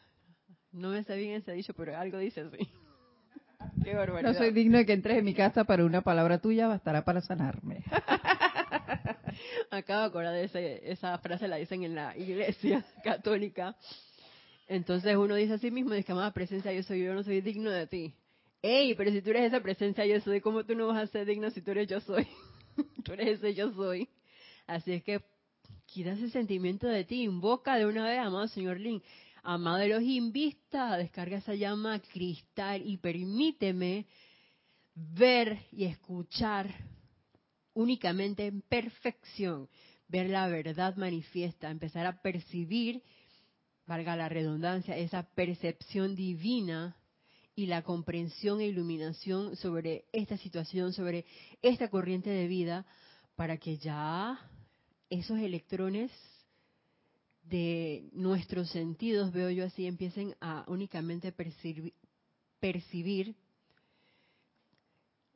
No 0.71 0.91
me 0.91 1.05
sé 1.05 1.17
bien 1.17 1.35
ese 1.35 1.53
dicho, 1.53 1.75
pero 1.75 1.97
algo 1.97 2.19
dice 2.19 2.41
así. 2.43 2.59
No 4.23 4.35
soy 4.35 4.53
digno 4.53 4.79
de 4.79 4.87
que 4.87 4.93
entres 4.93 5.19
en 5.19 5.25
mi 5.25 5.35
casa, 5.35 5.65
pero 5.65 5.85
una 5.85 6.03
palabra 6.03 6.39
tuya 6.39 6.69
bastará 6.69 7.05
para 7.05 7.21
sanarme. 7.21 7.83
Acabo 9.71 10.01
de 10.01 10.07
acordar 10.07 10.35
de 10.35 10.81
esa 10.85 11.19
frase, 11.19 11.49
la 11.49 11.57
dicen 11.57 11.83
en 11.83 11.95
la 11.95 12.17
iglesia 12.17 12.85
católica. 13.05 13.77
Entonces 14.69 15.17
uno 15.17 15.35
dice 15.35 15.55
a 15.55 15.59
sí 15.59 15.71
mismo, 15.71 15.95
dice, 15.95 16.13
amada 16.13 16.33
presencia, 16.33 16.73
yo 16.73 16.83
soy, 16.83 17.05
yo 17.05 17.15
no 17.15 17.23
soy 17.23 17.41
digno 17.41 17.71
de 17.71 17.87
ti. 17.87 18.15
Ey, 18.63 18.95
pero 18.95 19.11
si 19.11 19.21
tú 19.23 19.31
eres 19.31 19.45
esa 19.45 19.61
presencia, 19.61 20.07
yo 20.07 20.21
soy, 20.21 20.41
¿cómo 20.41 20.65
tú 20.65 20.75
no 20.75 20.87
vas 20.87 21.03
a 21.03 21.07
ser 21.09 21.27
digno 21.27 21.51
si 21.51 21.61
tú 21.63 21.73
eres 21.73 21.89
yo 21.89 22.01
soy? 22.01 22.27
tú 23.05 23.13
eres 23.13 23.39
ese 23.39 23.55
yo 23.55 23.73
soy. 23.73 24.09
Así 24.67 24.93
es 24.93 25.03
que 25.03 25.21
quita 25.87 26.13
ese 26.13 26.31
sentimiento 26.31 26.87
de 26.87 27.05
ti, 27.05 27.23
invoca 27.23 27.77
de 27.77 27.87
una 27.87 28.05
vez, 28.05 28.19
amado 28.19 28.47
señor 28.49 28.79
Lin, 28.79 29.03
amado 29.43 29.79
Elohim, 29.79 30.33
vista, 30.33 30.97
descarga 30.97 31.39
esa 31.39 31.55
llama 31.55 32.01
cristal 32.01 32.83
y 32.85 32.97
permíteme 32.97 34.07
ver 34.95 35.59
y 35.73 35.85
escuchar 35.85 36.73
únicamente 37.75 38.47
en 38.47 38.63
perfección, 38.63 39.69
ver 40.09 40.29
la 40.29 40.47
verdad 40.49 40.97
manifiesta, 40.97 41.71
empezar 41.71 42.07
a 42.07 42.21
percibir, 42.23 43.03
valga 43.87 44.15
la 44.17 44.29
redundancia, 44.29 44.97
esa 44.97 45.23
percepción 45.35 46.15
divina 46.15 46.97
y 47.55 47.67
la 47.67 47.83
comprensión 47.83 48.61
e 48.61 48.67
iluminación 48.67 49.57
sobre 49.57 50.07
esta 50.13 50.37
situación, 50.37 50.93
sobre 50.93 51.25
esta 51.63 51.89
corriente 51.89 52.31
de 52.31 52.47
vida, 52.47 52.87
para 53.35 53.57
que 53.57 53.79
ya 53.79 54.39
esos 55.11 55.39
electrones 55.39 56.11
de 57.53 58.09
nuestros 58.13 58.71
sentidos, 58.71 59.31
veo 59.31 59.51
yo 59.51 59.67
así, 59.67 59.87
empiecen 59.87 60.35
a 60.41 60.65
únicamente 60.69 61.33
percibir, 61.33 61.93
percibir 62.61 63.37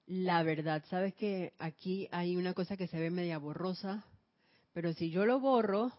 la 0.07 0.42
verdad. 0.42 0.83
Sabes 0.88 1.12
que 1.14 1.52
aquí 1.59 2.09
hay 2.12 2.37
una 2.37 2.55
cosa 2.55 2.79
que 2.79 2.87
se 2.87 2.98
ve 2.98 3.11
media 3.11 3.37
borrosa, 3.37 4.02
pero 4.72 4.94
si 4.94 5.11
yo 5.11 5.26
lo 5.26 5.40
borro 5.40 5.92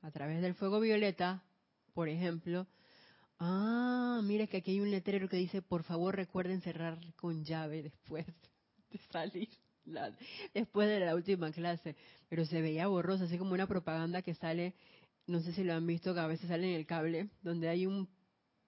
a 0.00 0.12
través 0.12 0.40
del 0.42 0.54
fuego 0.54 0.78
violeta, 0.78 1.42
por 1.92 2.08
ejemplo, 2.08 2.68
ah, 3.40 4.20
mira 4.22 4.46
que 4.46 4.58
aquí 4.58 4.70
hay 4.70 4.80
un 4.80 4.92
letrero 4.92 5.28
que 5.28 5.38
dice, 5.38 5.60
por 5.60 5.82
favor 5.82 6.14
recuerden 6.14 6.60
cerrar 6.60 6.98
con 7.16 7.44
llave 7.44 7.82
después 7.82 8.26
de 8.92 8.98
salir. 9.10 9.48
después 10.54 10.88
de 10.88 11.00
la 11.00 11.16
última 11.16 11.50
clase, 11.50 11.96
pero 12.28 12.44
se 12.44 12.60
veía 12.60 12.86
borrosa, 12.86 13.24
así 13.24 13.38
como 13.38 13.54
una 13.54 13.66
propaganda 13.66 14.22
que 14.22 14.34
sale, 14.34 14.74
no 15.28 15.40
sé 15.40 15.52
si 15.52 15.62
lo 15.62 15.74
han 15.74 15.86
visto, 15.86 16.14
que 16.14 16.20
a 16.20 16.26
veces 16.26 16.48
sale 16.48 16.68
en 16.68 16.74
el 16.74 16.86
cable, 16.86 17.28
donde 17.42 17.68
hay 17.68 17.86
un 17.86 18.08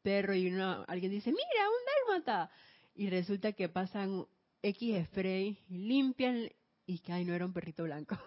perro 0.02 0.34
y 0.34 0.46
una, 0.46 0.84
alguien 0.84 1.10
dice, 1.10 1.30
mira, 1.30 1.68
un 1.68 2.18
dálmata, 2.18 2.50
y 2.94 3.08
resulta 3.08 3.52
que 3.52 3.68
pasan 3.68 4.26
X 4.62 5.06
spray, 5.06 5.58
limpian 5.70 6.48
y 6.86 6.98
que 6.98 7.12
ay, 7.12 7.24
no 7.24 7.34
era 7.34 7.46
un 7.46 7.52
perrito 7.52 7.84
blanco. 7.84 8.18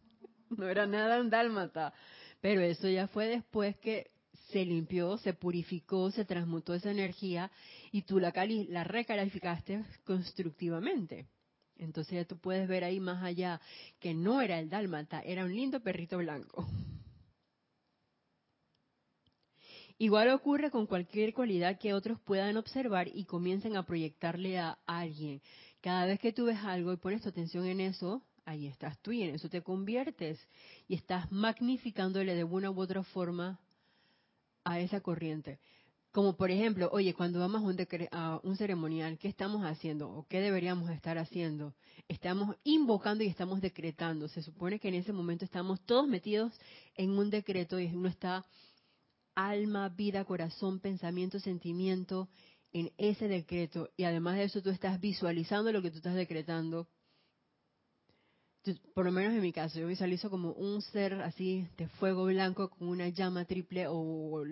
no 0.50 0.68
era 0.68 0.86
nada 0.86 1.20
un 1.20 1.30
dálmata. 1.30 1.92
Pero 2.40 2.60
eso 2.62 2.88
ya 2.88 3.08
fue 3.08 3.28
después 3.28 3.76
que 3.76 4.10
se 4.50 4.64
limpió, 4.64 5.16
se 5.18 5.32
purificó, 5.32 6.10
se 6.10 6.24
transmutó 6.24 6.74
esa 6.74 6.90
energía 6.90 7.50
y 7.92 8.02
tú 8.02 8.18
la, 8.18 8.32
la 8.68 8.84
recalificaste 8.84 9.84
constructivamente. 10.04 11.28
Entonces 11.76 12.14
ya 12.14 12.24
tú 12.24 12.38
puedes 12.38 12.68
ver 12.68 12.84
ahí 12.84 13.00
más 13.00 13.22
allá 13.22 13.60
que 14.00 14.14
no 14.14 14.40
era 14.40 14.58
el 14.58 14.70
dálmata, 14.70 15.20
era 15.20 15.44
un 15.44 15.54
lindo 15.54 15.80
perrito 15.80 16.18
blanco. 16.18 16.66
Igual 19.98 20.28
ocurre 20.30 20.70
con 20.70 20.86
cualquier 20.86 21.32
cualidad 21.32 21.78
que 21.78 21.94
otros 21.94 22.20
puedan 22.20 22.56
observar 22.58 23.08
y 23.08 23.24
comiencen 23.24 23.76
a 23.76 23.86
proyectarle 23.86 24.58
a 24.58 24.78
alguien. 24.86 25.40
Cada 25.80 26.04
vez 26.04 26.20
que 26.20 26.32
tú 26.32 26.46
ves 26.46 26.58
algo 26.64 26.92
y 26.92 26.98
pones 26.98 27.22
tu 27.22 27.30
atención 27.30 27.64
en 27.66 27.80
eso, 27.80 28.22
ahí 28.44 28.66
estás 28.66 28.98
tú 28.98 29.12
y 29.12 29.22
en 29.22 29.34
eso 29.34 29.48
te 29.48 29.62
conviertes 29.62 30.38
y 30.86 30.94
estás 30.94 31.30
magnificándole 31.32 32.34
de 32.34 32.44
una 32.44 32.70
u 32.70 32.78
otra 32.78 33.02
forma 33.04 33.58
a 34.64 34.80
esa 34.80 35.00
corriente. 35.00 35.60
Como 36.12 36.36
por 36.36 36.50
ejemplo, 36.50 36.88
oye, 36.92 37.14
cuando 37.14 37.40
vamos 37.40 37.62
a 37.62 37.66
un, 37.66 37.76
a 38.10 38.40
un, 38.42 38.56
ceremonial, 38.56 39.18
¿qué 39.18 39.28
estamos 39.28 39.64
haciendo? 39.64 40.10
¿O 40.10 40.26
qué 40.26 40.40
deberíamos 40.40 40.90
estar 40.90 41.18
haciendo? 41.18 41.74
Estamos 42.08 42.56
invocando 42.64 43.22
y 43.22 43.26
estamos 43.26 43.60
decretando. 43.60 44.28
Se 44.28 44.42
supone 44.42 44.78
que 44.78 44.88
en 44.88 44.94
ese 44.94 45.12
momento 45.12 45.44
estamos 45.44 45.80
todos 45.82 46.08
metidos 46.08 46.52
en 46.94 47.10
un 47.10 47.28
decreto 47.28 47.78
y 47.78 47.86
uno 47.86 48.08
está 48.08 48.44
alma, 49.36 49.88
vida, 49.90 50.24
corazón, 50.24 50.80
pensamiento, 50.80 51.38
sentimiento 51.38 52.28
en 52.72 52.90
ese 52.98 53.28
decreto. 53.28 53.90
Y 53.96 54.04
además 54.04 54.36
de 54.36 54.44
eso 54.44 54.62
tú 54.62 54.70
estás 54.70 55.00
visualizando 55.00 55.70
lo 55.70 55.82
que 55.82 55.90
tú 55.90 55.98
estás 55.98 56.16
decretando. 56.16 56.88
Por 58.94 59.04
lo 59.04 59.12
menos 59.12 59.32
en 59.32 59.42
mi 59.42 59.52
caso, 59.52 59.78
yo 59.78 59.86
visualizo 59.86 60.28
como 60.28 60.50
un 60.52 60.82
ser 60.82 61.14
así 61.22 61.68
de 61.76 61.86
fuego 61.86 62.24
blanco 62.24 62.70
con 62.70 62.88
una 62.88 63.08
llama 63.08 63.44
triple 63.44 63.86
o 63.88 64.44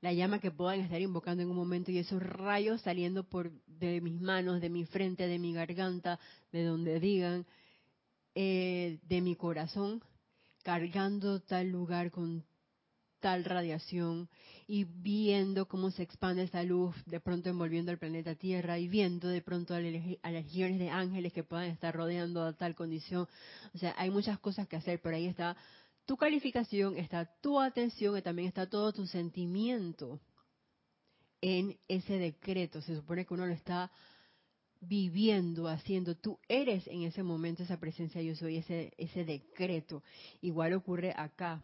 la 0.00 0.12
llama 0.12 0.38
que 0.38 0.52
puedan 0.52 0.78
estar 0.78 1.00
invocando 1.00 1.42
en 1.42 1.50
un 1.50 1.56
momento 1.56 1.90
y 1.90 1.98
esos 1.98 2.22
rayos 2.22 2.82
saliendo 2.82 3.24
por 3.24 3.50
de 3.66 4.00
mis 4.00 4.20
manos, 4.20 4.60
de 4.60 4.68
mi 4.68 4.84
frente, 4.84 5.26
de 5.26 5.40
mi 5.40 5.52
garganta, 5.52 6.20
de 6.52 6.62
donde 6.62 7.00
digan, 7.00 7.46
eh, 8.36 9.00
de 9.02 9.20
mi 9.20 9.34
corazón, 9.34 10.00
cargando 10.62 11.40
tal 11.40 11.70
lugar 11.70 12.12
con 12.12 12.44
tal 13.20 13.44
radiación 13.44 14.28
y 14.66 14.84
viendo 14.84 15.66
cómo 15.66 15.90
se 15.90 16.02
expande 16.02 16.42
esa 16.42 16.62
luz 16.62 16.94
de 17.06 17.20
pronto 17.20 17.48
envolviendo 17.48 17.90
el 17.90 17.98
planeta 17.98 18.34
Tierra 18.34 18.78
y 18.78 18.88
viendo 18.88 19.28
de 19.28 19.40
pronto 19.40 19.74
a, 19.74 19.80
las 19.80 20.32
legiones 20.32 20.78
de 20.78 20.90
ángeles 20.90 21.32
que 21.32 21.44
puedan 21.44 21.66
estar 21.66 21.94
rodeando 21.94 22.42
a 22.42 22.52
tal 22.52 22.74
condición. 22.74 23.26
O 23.74 23.78
sea, 23.78 23.94
hay 23.96 24.10
muchas 24.10 24.38
cosas 24.38 24.68
que 24.68 24.76
hacer, 24.76 25.00
pero 25.00 25.16
ahí 25.16 25.26
está 25.26 25.56
tu 26.04 26.16
calificación, 26.16 26.96
está 26.96 27.24
tu 27.40 27.60
atención 27.60 28.16
y 28.16 28.22
también 28.22 28.48
está 28.48 28.68
todo 28.68 28.92
tu 28.92 29.06
sentimiento 29.06 30.20
en 31.40 31.78
ese 31.88 32.18
decreto. 32.18 32.80
Se 32.82 32.94
supone 32.94 33.24
que 33.24 33.34
uno 33.34 33.46
lo 33.46 33.52
está 33.52 33.90
viviendo, 34.80 35.68
haciendo. 35.68 36.14
Tú 36.14 36.38
eres 36.48 36.86
en 36.86 37.02
ese 37.02 37.22
momento 37.22 37.62
esa 37.62 37.80
presencia, 37.80 38.22
yo 38.22 38.34
soy 38.36 38.58
ese, 38.58 38.92
ese 38.96 39.24
decreto. 39.24 40.02
Igual 40.40 40.74
ocurre 40.74 41.12
acá 41.16 41.62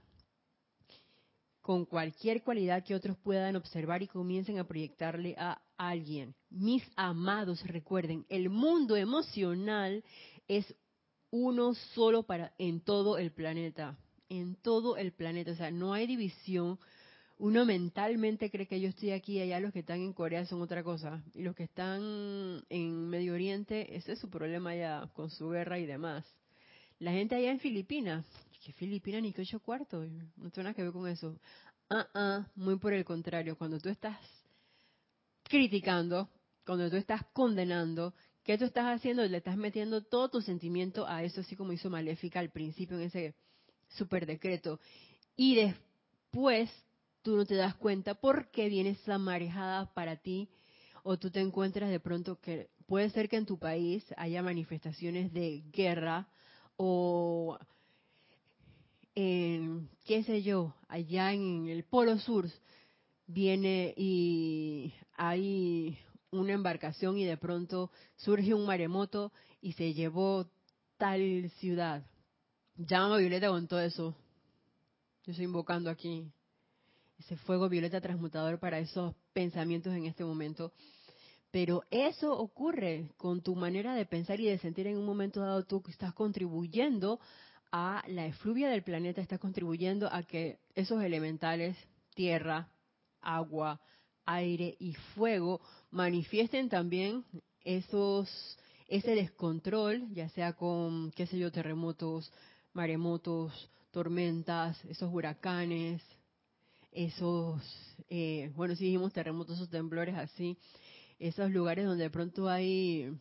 con 1.64 1.86
cualquier 1.86 2.42
cualidad 2.42 2.84
que 2.84 2.94
otros 2.94 3.16
puedan 3.16 3.56
observar 3.56 4.02
y 4.02 4.06
comiencen 4.06 4.58
a 4.58 4.68
proyectarle 4.68 5.34
a 5.38 5.62
alguien. 5.78 6.34
Mis 6.50 6.84
amados, 6.94 7.66
recuerden, 7.66 8.26
el 8.28 8.50
mundo 8.50 8.96
emocional 8.96 10.04
es 10.46 10.74
uno 11.30 11.72
solo 11.94 12.24
para 12.24 12.52
en 12.58 12.80
todo 12.80 13.16
el 13.16 13.32
planeta 13.32 13.96
en 14.28 14.56
todo 14.56 14.96
el 14.96 15.12
planeta. 15.12 15.52
O 15.52 15.56
sea, 15.56 15.70
no 15.70 15.94
hay 15.94 16.06
división. 16.06 16.78
Uno 17.38 17.64
mentalmente 17.64 18.50
cree 18.50 18.66
que 18.66 18.80
yo 18.80 18.88
estoy 18.88 19.10
aquí 19.10 19.34
y 19.34 19.40
allá 19.40 19.60
los 19.60 19.72
que 19.72 19.80
están 19.80 20.00
en 20.00 20.12
Corea 20.12 20.46
son 20.46 20.62
otra 20.62 20.82
cosa. 20.82 21.22
Y 21.34 21.42
los 21.42 21.54
que 21.54 21.64
están 21.64 22.64
en 22.68 23.08
Medio 23.08 23.34
Oriente, 23.34 23.96
ese 23.96 24.12
es 24.12 24.18
su 24.18 24.30
problema 24.30 24.74
ya 24.74 25.10
con 25.14 25.30
su 25.30 25.50
guerra 25.50 25.78
y 25.78 25.86
demás. 25.86 26.24
La 26.98 27.12
gente 27.12 27.34
allá 27.34 27.50
en 27.50 27.60
Filipinas, 27.60 28.24
que 28.64 28.72
Filipinas 28.72 29.22
ni 29.22 29.32
que 29.32 29.42
ocho 29.42 29.60
cuartos, 29.60 30.08
no 30.36 30.50
tiene 30.50 30.64
nada 30.64 30.74
que 30.74 30.82
ver 30.82 30.92
con 30.92 31.08
eso. 31.08 31.38
Ah, 31.90 32.08
ah, 32.14 32.46
muy 32.54 32.78
por 32.78 32.92
el 32.92 33.04
contrario, 33.04 33.56
cuando 33.56 33.78
tú 33.78 33.88
estás 33.88 34.18
criticando, 35.42 36.30
cuando 36.64 36.88
tú 36.88 36.96
estás 36.96 37.22
condenando, 37.32 38.14
¿qué 38.42 38.56
tú 38.56 38.64
estás 38.64 38.86
haciendo? 38.86 39.24
Le 39.26 39.38
estás 39.38 39.56
metiendo 39.56 40.02
todo 40.02 40.30
tu 40.30 40.40
sentimiento 40.40 41.06
a 41.06 41.22
eso, 41.22 41.42
así 41.42 41.56
como 41.56 41.72
hizo 41.72 41.90
Maléfica 41.90 42.40
al 42.40 42.50
principio 42.50 42.96
en 42.96 43.04
ese 43.04 43.34
super 43.88 44.26
decreto. 44.26 44.80
Y 45.36 45.56
después 45.56 46.70
tú 47.22 47.36
no 47.36 47.44
te 47.44 47.54
das 47.54 47.74
cuenta 47.74 48.14
por 48.14 48.50
qué 48.50 48.68
viene 48.68 48.90
esa 48.90 49.18
marejada 49.18 49.92
para 49.94 50.16
ti 50.16 50.48
o 51.02 51.18
tú 51.18 51.30
te 51.30 51.40
encuentras 51.40 51.90
de 51.90 52.00
pronto 52.00 52.40
que 52.40 52.70
puede 52.86 53.10
ser 53.10 53.28
que 53.28 53.36
en 53.36 53.46
tu 53.46 53.58
país 53.58 54.04
haya 54.16 54.42
manifestaciones 54.42 55.32
de 55.32 55.62
guerra 55.72 56.28
o 56.76 57.58
en, 59.14 59.88
qué 60.04 60.22
sé 60.24 60.42
yo, 60.42 60.74
allá 60.88 61.32
en 61.32 61.68
el 61.68 61.84
Polo 61.84 62.18
Sur 62.18 62.48
viene 63.26 63.94
y 63.96 64.92
hay 65.16 65.98
una 66.30 66.52
embarcación 66.52 67.16
y 67.18 67.24
de 67.24 67.36
pronto 67.36 67.90
surge 68.16 68.54
un 68.54 68.66
maremoto 68.66 69.32
y 69.60 69.72
se 69.72 69.94
llevó 69.94 70.46
tal 70.98 71.50
ciudad 71.58 72.04
Llama 72.76 73.18
violeta 73.18 73.48
con 73.48 73.68
todo 73.68 73.80
eso. 73.80 74.16
Yo 75.24 75.30
estoy 75.30 75.44
invocando 75.44 75.90
aquí 75.90 76.28
ese 77.20 77.36
fuego 77.36 77.68
violeta 77.68 78.00
transmutador 78.00 78.58
para 78.58 78.80
esos 78.80 79.14
pensamientos 79.32 79.94
en 79.94 80.06
este 80.06 80.24
momento. 80.24 80.72
Pero 81.54 81.84
eso 81.92 82.36
ocurre 82.36 83.12
con 83.16 83.40
tu 83.40 83.54
manera 83.54 83.94
de 83.94 84.06
pensar 84.06 84.40
y 84.40 84.46
de 84.46 84.58
sentir 84.58 84.88
en 84.88 84.98
un 84.98 85.06
momento 85.06 85.38
dado 85.38 85.62
tú 85.62 85.84
que 85.84 85.92
estás 85.92 86.12
contribuyendo 86.12 87.20
a 87.70 88.02
la 88.08 88.26
efluvia 88.26 88.68
del 88.68 88.82
planeta, 88.82 89.20
estás 89.20 89.38
contribuyendo 89.38 90.12
a 90.12 90.24
que 90.24 90.58
esos 90.74 91.00
elementales, 91.00 91.76
tierra, 92.16 92.68
agua, 93.20 93.80
aire 94.24 94.74
y 94.80 94.94
fuego, 95.14 95.60
manifiesten 95.92 96.68
también 96.68 97.24
esos 97.62 98.58
ese 98.88 99.14
descontrol, 99.14 100.12
ya 100.12 100.28
sea 100.30 100.54
con, 100.54 101.12
qué 101.12 101.28
sé 101.28 101.38
yo, 101.38 101.52
terremotos, 101.52 102.32
maremotos, 102.72 103.70
tormentas, 103.92 104.84
esos 104.86 105.08
huracanes, 105.14 106.02
esos, 106.90 107.62
eh, 108.08 108.50
bueno, 108.56 108.74
si 108.74 108.86
dijimos 108.86 109.12
terremotos, 109.12 109.54
esos 109.54 109.70
temblores 109.70 110.16
así, 110.16 110.58
esos 111.18 111.50
lugares 111.50 111.86
donde 111.86 112.04
de 112.04 112.10
pronto 112.10 112.48
hay 112.48 113.16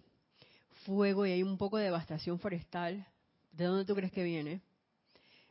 fuego 0.85 1.25
y 1.25 1.31
hay 1.31 1.43
un 1.43 1.57
poco 1.57 1.77
de 1.77 1.85
devastación 1.85 2.39
forestal, 2.39 3.05
¿de 3.51 3.65
dónde 3.65 3.85
tú 3.85 3.95
crees 3.95 4.11
que 4.11 4.23
viene? 4.23 4.61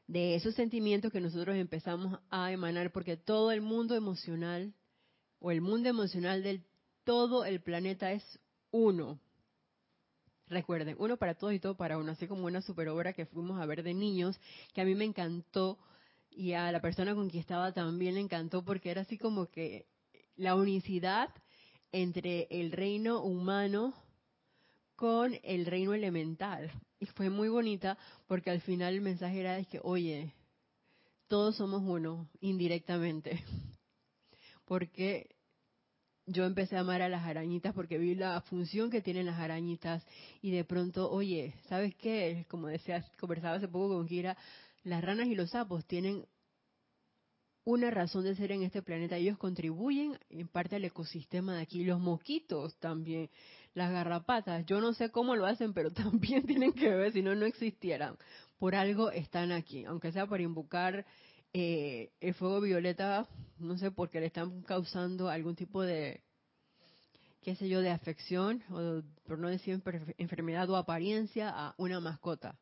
De 0.07 0.35
esos 0.35 0.55
sentimientos 0.55 1.13
que 1.13 1.21
nosotros 1.21 1.57
empezamos 1.57 2.19
a 2.31 2.53
emanar, 2.53 2.93
porque 2.93 3.17
todo 3.17 3.53
el 3.53 3.63
mundo 3.63 3.95
emocional, 3.95 4.75
o 5.39 5.51
el 5.51 5.61
mundo 5.61 5.89
emocional 5.89 6.43
del 6.43 6.65
todo 7.05 7.45
el 7.45 7.61
planeta 7.61 8.13
es 8.13 8.23
uno. 8.71 9.19
Recuerden, 10.49 10.97
uno 10.99 11.17
para 11.17 11.35
todos 11.35 11.55
y 11.55 11.61
todo 11.61 11.77
para 11.77 11.99
uno, 11.99 12.13
así 12.13 12.27
como 12.27 12.47
una 12.47 12.61
super 12.61 12.89
obra 12.89 13.13
que 13.13 13.27
fuimos 13.27 13.61
a 13.61 13.67
ver 13.67 13.83
de 13.83 13.95
niños, 13.95 14.39
que 14.75 14.83
a 14.83 14.85
mí 14.85 14.95
me 14.95 15.05
encantó 15.05 15.79
y 16.31 16.53
a 16.53 16.71
la 16.73 16.81
persona 16.81 17.15
con 17.15 17.31
quien 17.31 17.41
estaba 17.41 17.73
también 17.73 18.15
le 18.15 18.21
encantó 18.21 18.65
porque 18.65 18.91
era 18.91 19.03
así 19.03 19.19
como 19.19 19.51
que 19.51 19.87
la 20.37 20.55
unicidad 20.55 21.31
entre 21.93 22.49
el 22.51 22.73
reino 22.73 23.23
humano 23.23 23.95
con 24.97 25.39
el 25.43 25.67
reino 25.67 25.95
elemental. 25.95 26.71
Y 26.99 27.07
fue 27.07 27.31
muy 27.31 27.49
bonita 27.49 27.99
porque 28.27 28.51
al 28.51 28.61
final 28.61 28.95
el 28.95 29.01
mensaje 29.01 29.41
era 29.41 29.57
de 29.57 29.65
que, 29.65 29.81
oye, 29.83 30.33
todos 31.29 31.57
somos 31.57 31.83
uno, 31.85 32.29
indirectamente. 32.41 33.43
Porque 34.65 35.35
yo 36.27 36.45
empecé 36.45 36.77
a 36.77 36.81
amar 36.81 37.03
a 37.03 37.09
las 37.09 37.25
arañitas 37.25 37.75
porque 37.75 37.99
vi 37.99 38.15
la 38.15 38.41
función 38.43 38.91
que 38.91 39.03
tienen 39.03 39.27
las 39.27 39.39
arañitas 39.39 40.07
y 40.41 40.51
de 40.51 40.65
pronto, 40.65 41.11
oye, 41.11 41.55
¿sabes 41.69 41.95
qué? 41.97 42.47
Como 42.49 42.69
decía, 42.69 43.05
conversaba 43.19 43.57
hace 43.57 43.69
poco 43.69 43.97
con 43.97 44.07
Kira, 44.07 44.37
las 44.85 45.03
ranas 45.03 45.27
y 45.27 45.35
los 45.35 45.51
sapos 45.51 45.85
tienen 45.87 46.25
una 47.65 47.91
razón 47.91 48.25
de 48.25 48.35
ser 48.35 48.53
en 48.53 48.63
este 48.63 48.83
planeta. 48.83 49.17
Ellos 49.17 49.39
contribuyen 49.39 50.19
en 50.31 50.49
parte 50.49 50.77
al 50.77 50.85
ecosistema 50.85 51.57
de 51.57 51.63
aquí. 51.63 51.85
Los 51.85 52.01
mosquitos 52.01 52.77
también, 52.79 53.31
las 53.75 53.93
garrapatas. 53.93 54.67
Yo 54.67 54.81
no 54.81 54.93
sé 54.95 55.11
cómo 55.11 55.37
lo 55.37 55.47
hacen, 55.47 55.73
pero 55.73 55.91
también 55.93 56.45
tienen 56.45 56.73
que 56.73 56.89
ver, 56.89 57.13
si 57.13 57.23
no, 57.23 57.35
no 57.35 57.47
existieran. 57.47 58.17
Por 58.59 58.75
algo 58.75 59.11
están 59.11 59.53
aquí, 59.53 59.85
aunque 59.85 60.13
sea 60.13 60.27
para 60.27 60.43
invocar 60.43 61.05
eh, 61.53 62.11
el 62.21 62.35
fuego 62.35 62.61
violeta, 62.61 63.29
no 63.59 63.77
sé, 63.77 63.91
porque 63.91 64.21
le 64.21 64.27
están 64.27 64.63
causando 64.63 65.29
algún 65.29 65.55
tipo 65.57 65.83
de, 65.83 66.23
qué 67.43 67.57
sé 67.57 67.69
yo, 67.69 67.81
de 67.81 67.91
afección, 67.91 68.63
o 68.71 69.03
por 69.27 69.39
no 69.39 69.49
decir 69.49 69.83
enfermedad 70.19 70.71
o 70.71 70.77
apariencia 70.77 71.51
a 71.51 71.75
una 71.77 72.01
mascota. 72.01 72.59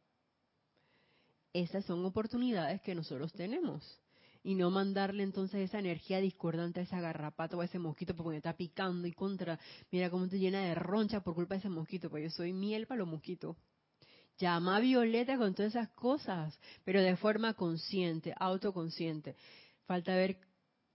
Esas 1.53 1.85
son 1.85 2.05
oportunidades 2.05 2.81
que 2.83 2.95
nosotros 2.95 3.33
tenemos. 3.33 4.01
Y 4.43 4.55
no 4.55 4.71
mandarle 4.71 5.23
entonces 5.23 5.61
esa 5.61 5.79
energía 5.79 6.21
discordante 6.21 6.81
a 6.81 6.83
esa 6.85 7.01
garrapata 7.01 7.57
o 7.57 7.61
a 7.61 7.67
ese 7.67 7.79
mosquito 7.79 8.15
porque 8.17 8.39
está 8.39 8.57
picando 8.57 9.07
y 9.07 9.13
contra. 9.13 9.59
Mira 9.91 10.11
cómo 10.11 10.29
te 10.29 10.39
llena 10.39 10.63
de 10.63 10.75
roncha 10.75 11.21
por 11.23 11.35
culpa 11.35 11.55
de 11.55 11.61
ese 11.61 11.69
mosquito, 11.69 12.09
porque 12.09 12.25
yo 12.25 12.31
soy 12.31 12.53
miel 12.53 12.87
para 12.87 13.01
los 13.01 13.09
mosquitos. 13.09 13.57
Llama 14.39 14.81
Violeta 14.81 15.37
con 15.37 15.55
todas 15.55 15.75
esas 15.75 15.91
cosas, 15.91 16.59
pero 16.85 17.03
de 17.03 17.17
forma 17.17 17.53
consciente, 17.53 18.33
autoconsciente. 18.39 19.37
Falta 19.85 20.15
ver 20.15 20.39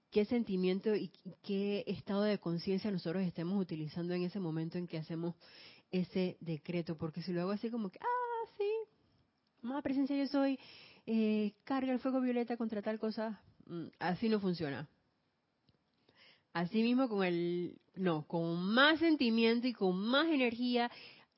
qué 0.09 0.25
sentimiento 0.25 0.95
y 0.95 1.11
qué 1.43 1.83
estado 1.85 2.23
de 2.23 2.39
conciencia 2.39 2.89
nosotros 2.89 3.21
estemos 3.23 3.61
utilizando 3.61 4.13
en 4.13 4.23
ese 4.23 4.39
momento 4.39 4.77
en 4.77 4.87
que 4.87 4.97
hacemos 4.97 5.35
ese 5.91 6.37
decreto, 6.39 6.97
porque 6.97 7.21
si 7.21 7.33
lo 7.33 7.41
hago 7.41 7.51
así 7.51 7.69
como 7.69 7.89
que, 7.89 7.99
ah, 8.01 8.49
sí, 8.57 8.71
más 9.61 9.83
presencia 9.83 10.15
yo 10.15 10.27
soy, 10.27 10.57
eh, 11.05 11.53
carga 11.63 11.93
el 11.93 11.99
fuego 11.99 12.21
violeta 12.21 12.57
contra 12.57 12.81
tal 12.81 12.99
cosa, 12.99 13.41
mm, 13.67 13.87
así 13.99 14.29
no 14.29 14.39
funciona. 14.39 14.87
Así 16.53 16.81
mismo 16.81 17.09
con 17.09 17.23
el, 17.23 17.77
no, 17.95 18.25
con 18.27 18.57
más 18.73 18.99
sentimiento 18.99 19.67
y 19.67 19.73
con 19.73 19.97
más 19.97 20.27
energía 20.27 20.89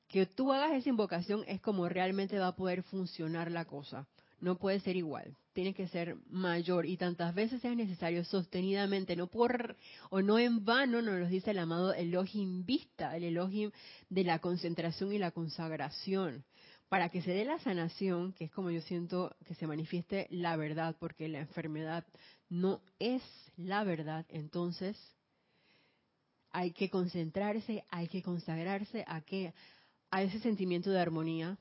que 0.06 0.26
tú 0.26 0.52
hagas 0.52 0.72
esa 0.72 0.88
invocación 0.88 1.44
es 1.46 1.60
como 1.60 1.88
realmente 1.88 2.38
va 2.38 2.48
a 2.48 2.56
poder 2.56 2.82
funcionar 2.82 3.50
la 3.50 3.64
cosa. 3.64 4.06
No 4.40 4.56
puede 4.56 4.78
ser 4.78 4.96
igual, 4.96 5.36
tiene 5.52 5.74
que 5.74 5.88
ser 5.88 6.16
mayor 6.30 6.86
y 6.86 6.96
tantas 6.96 7.34
veces 7.34 7.60
sea 7.60 7.74
necesario 7.74 8.24
sostenidamente, 8.24 9.16
no 9.16 9.26
por 9.26 9.76
o 10.10 10.22
no 10.22 10.38
en 10.38 10.64
vano 10.64 11.02
nos 11.02 11.18
lo 11.18 11.26
dice 11.26 11.50
el 11.50 11.58
amado 11.58 11.92
Elohim 11.92 12.64
Vista, 12.64 13.16
el 13.16 13.24
Elohim 13.24 13.72
de 14.08 14.22
la 14.22 14.38
concentración 14.38 15.12
y 15.12 15.18
la 15.18 15.32
consagración, 15.32 16.44
para 16.88 17.10
que 17.10 17.22
se 17.22 17.32
dé 17.32 17.44
la 17.44 17.58
sanación, 17.58 18.32
que 18.32 18.44
es 18.44 18.50
como 18.50 18.70
yo 18.70 18.80
siento 18.80 19.36
que 19.44 19.54
se 19.54 19.66
manifieste 19.66 20.26
la 20.30 20.56
verdad, 20.56 20.96
porque 20.98 21.28
la 21.28 21.40
enfermedad 21.40 22.06
no 22.48 22.80
es 22.98 23.22
la 23.56 23.84
verdad, 23.84 24.24
entonces 24.30 24.96
hay 26.50 26.72
que 26.72 26.88
concentrarse, 26.88 27.84
hay 27.90 28.08
que 28.08 28.22
consagrarse 28.22 29.04
a 29.06 29.20
que 29.20 29.52
a 30.10 30.22
ese 30.22 30.40
sentimiento 30.40 30.90
de 30.90 31.00
armonía, 31.00 31.58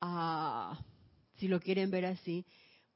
a, 0.00 0.80
si 1.38 1.48
lo 1.48 1.60
quieren 1.60 1.90
ver 1.90 2.06
así, 2.06 2.46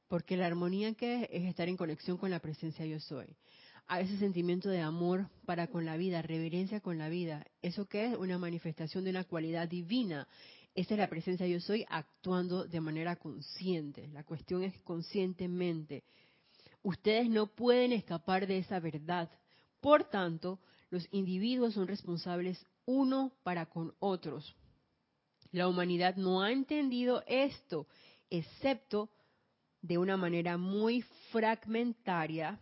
porque 0.07 0.37
la 0.37 0.45
armonía 0.45 0.93
que 0.93 1.27
es, 1.31 1.43
estar 1.43 1.67
en 1.67 1.75
conexión 1.75 2.17
con 2.17 2.31
la 2.31 2.39
presencia 2.39 2.85
yo 2.85 2.99
soy, 3.01 3.35
a 3.87 3.99
ese 3.99 4.17
sentimiento 4.17 4.69
de 4.69 4.81
amor 4.81 5.29
para 5.45 5.67
con 5.67 5.85
la 5.85 5.97
vida, 5.97 6.21
reverencia 6.21 6.79
con 6.79 6.97
la 6.97 7.09
vida, 7.09 7.45
eso 7.61 7.87
que 7.87 8.05
es 8.05 8.17
una 8.17 8.37
manifestación 8.37 9.03
de 9.03 9.09
una 9.09 9.25
cualidad 9.25 9.67
divina, 9.67 10.27
esa 10.75 10.93
es 10.93 10.99
la 10.99 11.09
presencia 11.09 11.47
yo 11.47 11.61
soy 11.61 11.85
actuando 11.89 12.65
de 12.65 12.81
manera 12.81 13.15
consciente, 13.15 14.09
la 14.09 14.25
cuestión 14.25 14.61
es 14.63 14.77
conscientemente. 14.81 16.03
Ustedes 16.83 17.29
no 17.29 17.47
pueden 17.47 17.93
escapar 17.93 18.45
de 18.45 18.57
esa 18.57 18.79
verdad. 18.81 19.29
Por 19.79 20.03
tanto, 20.03 20.59
los 20.89 21.07
individuos 21.11 21.73
son 21.73 21.87
responsables 21.87 22.63
uno 22.85 23.31
para 23.43 23.67
con 23.67 23.95
otros. 23.99 24.53
La 25.51 25.69
humanidad 25.69 26.17
no 26.17 26.41
ha 26.41 26.51
entendido 26.51 27.23
esto, 27.25 27.87
excepto 28.29 29.09
de 29.81 29.97
una 29.97 30.17
manera 30.17 30.57
muy 30.57 31.03
fragmentaria, 31.31 32.59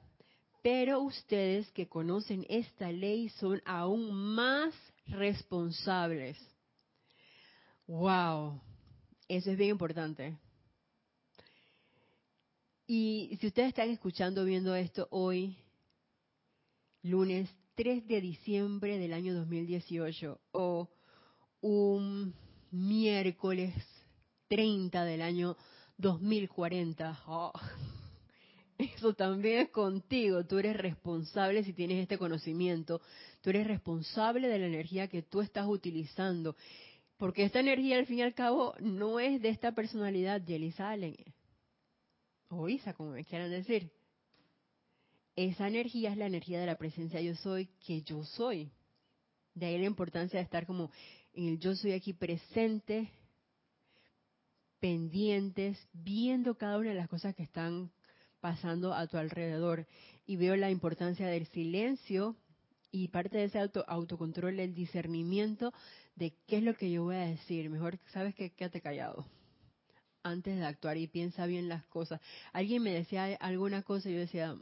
pero 0.61 1.01
ustedes 1.01 1.71
que 1.71 1.89
conocen 1.89 2.45
esta 2.47 2.91
ley 2.91 3.29
son 3.29 3.59
aún 3.65 4.13
más 4.13 4.73
responsables. 5.07 6.37
Wow, 7.93 8.59
eso 9.27 9.51
es 9.51 9.57
bien 9.57 9.69
importante. 9.69 10.35
Y 12.87 13.37
si 13.39 13.45
ustedes 13.45 13.67
están 13.69 13.91
escuchando, 13.91 14.45
viendo 14.45 14.73
esto 14.73 15.07
hoy, 15.11 15.55
lunes 17.03 17.51
3 17.75 18.07
de 18.07 18.19
diciembre 18.19 18.97
del 18.97 19.13
año 19.13 19.35
2018 19.35 20.39
o 20.53 20.89
un 21.61 22.33
miércoles 22.71 23.75
30 24.47 25.05
del 25.05 25.21
año 25.21 25.55
2040. 25.97 27.21
eso 28.79 29.13
también 29.13 29.59
es 29.59 29.69
contigo. 29.69 30.43
Tú 30.47 30.57
eres 30.57 30.77
responsable 30.77 31.63
si 31.63 31.73
tienes 31.73 32.01
este 32.01 32.17
conocimiento. 32.17 33.01
Tú 33.41 33.51
eres 33.51 33.67
responsable 33.67 34.47
de 34.47 34.57
la 34.57 34.65
energía 34.65 35.07
que 35.07 35.21
tú 35.21 35.41
estás 35.41 35.67
utilizando. 35.67 36.55
Porque 37.17 37.43
esta 37.43 37.59
energía, 37.59 37.97
al 37.97 38.05
fin 38.05 38.19
y 38.19 38.21
al 38.23 38.33
cabo, 38.33 38.75
no 38.79 39.19
es 39.19 39.41
de 39.41 39.49
esta 39.49 39.73
personalidad, 39.73 40.41
Yelisa 40.43 40.89
Allen. 40.89 41.15
O 42.49 42.67
Isa, 42.69 42.93
como 42.93 43.11
me 43.11 43.23
quieran 43.23 43.49
decir 43.49 43.91
esa 45.35 45.67
energía 45.67 46.11
es 46.11 46.17
la 46.17 46.27
energía 46.27 46.59
de 46.59 46.67
la 46.67 46.77
presencia 46.77 47.21
yo 47.21 47.35
soy 47.35 47.67
que 47.85 48.01
yo 48.01 48.23
soy. 48.23 48.71
De 49.53 49.65
ahí 49.65 49.77
la 49.77 49.85
importancia 49.85 50.39
de 50.39 50.43
estar 50.43 50.65
como 50.65 50.91
en 51.33 51.47
el 51.47 51.59
yo 51.59 51.75
soy 51.75 51.93
aquí 51.93 52.13
presente, 52.13 53.09
pendientes, 54.79 55.77
viendo 55.93 56.55
cada 56.55 56.77
una 56.77 56.89
de 56.89 56.95
las 56.95 57.09
cosas 57.09 57.35
que 57.35 57.43
están 57.43 57.91
pasando 58.39 58.93
a 58.93 59.07
tu 59.07 59.17
alrededor. 59.17 59.87
Y 60.25 60.35
veo 60.35 60.55
la 60.55 60.69
importancia 60.69 61.27
del 61.27 61.47
silencio 61.47 62.35
y 62.93 63.09
parte 63.09 63.39
de 63.39 63.45
ese 63.45 63.59
auto, 63.59 63.83
autocontrol, 63.87 64.59
el 64.59 64.75
discernimiento 64.75 65.73
de 66.15 66.35
qué 66.47 66.57
es 66.57 66.63
lo 66.63 66.75
que 66.75 66.91
yo 66.91 67.03
voy 67.03 67.15
a 67.15 67.25
decir. 67.25 67.69
Mejor, 67.69 67.99
¿sabes 68.13 68.35
qué? 68.35 68.51
Quédate 68.51 68.81
callado 68.81 69.25
antes 70.21 70.57
de 70.57 70.65
actuar 70.65 70.95
y 70.97 71.07
piensa 71.07 71.45
bien 71.47 71.67
las 71.67 71.83
cosas. 71.87 72.21
Alguien 72.53 72.81
me 72.83 72.93
decía 72.93 73.35
alguna 73.41 73.81
cosa 73.81 74.09
y 74.09 74.13
yo 74.13 74.19
decía, 74.19 74.55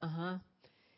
Ajá. 0.00 0.42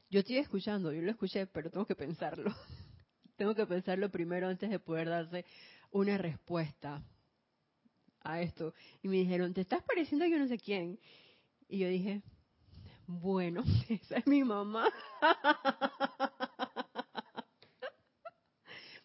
Yo 0.08 0.20
estoy 0.20 0.36
escuchando, 0.36 0.92
yo 0.92 1.02
lo 1.02 1.10
escuché, 1.10 1.46
pero 1.46 1.70
tengo 1.70 1.86
que 1.86 1.96
pensarlo. 1.96 2.54
tengo 3.36 3.54
que 3.54 3.66
pensarlo 3.66 4.10
primero 4.10 4.48
antes 4.48 4.70
de 4.70 4.78
poder 4.78 5.08
darse 5.08 5.44
una 5.90 6.16
respuesta 6.16 7.02
a 8.20 8.40
esto. 8.40 8.74
Y 9.02 9.08
me 9.08 9.16
dijeron, 9.16 9.52
¿te 9.52 9.62
estás 9.62 9.82
pareciendo 9.82 10.24
a 10.24 10.28
yo 10.28 10.38
no 10.38 10.46
sé 10.46 10.58
quién? 10.58 11.00
Y 11.68 11.78
yo 11.78 11.88
dije, 11.88 12.22
bueno, 13.06 13.64
esa 13.88 14.18
es 14.18 14.26
mi 14.26 14.44
mamá. 14.44 14.88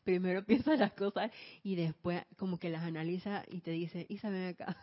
Primero 0.08 0.42
piensa 0.46 0.78
las 0.78 0.94
cosas 0.94 1.30
y 1.64 1.76
después 1.76 2.24
como 2.38 2.58
que 2.58 2.70
las 2.70 2.84
analiza 2.84 3.44
y 3.50 3.60
te 3.60 3.72
dice, 3.72 4.06
Isa, 4.08 4.30
ven 4.30 4.48
acá. 4.48 4.78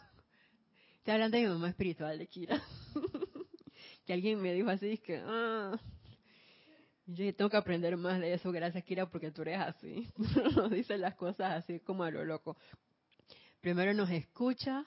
Te 1.03 1.12
hablando 1.12 1.39
de 1.39 1.45
mi 1.45 1.49
mamá 1.49 1.70
espiritual 1.70 2.18
de 2.18 2.27
Kira. 2.27 2.62
que 4.05 4.12
alguien 4.12 4.43
me 4.43 4.53
dijo 4.53 4.68
así, 4.68 4.99
que, 4.99 5.22
ah, 5.25 5.81
yo 7.07 7.35
tengo 7.35 7.49
que 7.49 7.57
aprender 7.57 7.97
más 7.97 8.20
de 8.20 8.35
eso, 8.35 8.53
gracias 8.53 8.85
Kira, 8.85 9.09
porque 9.09 9.31
tú 9.31 9.41
eres 9.41 9.61
así. 9.61 10.07
nos 10.57 10.70
dice 10.70 10.99
las 10.99 11.14
cosas 11.14 11.64
así 11.64 11.81
como 11.81 12.05
a 12.05 12.11
lo 12.11 12.22
loco. 12.27 12.59
Primero 13.62 13.95
nos 13.95 14.11
escucha, 14.11 14.85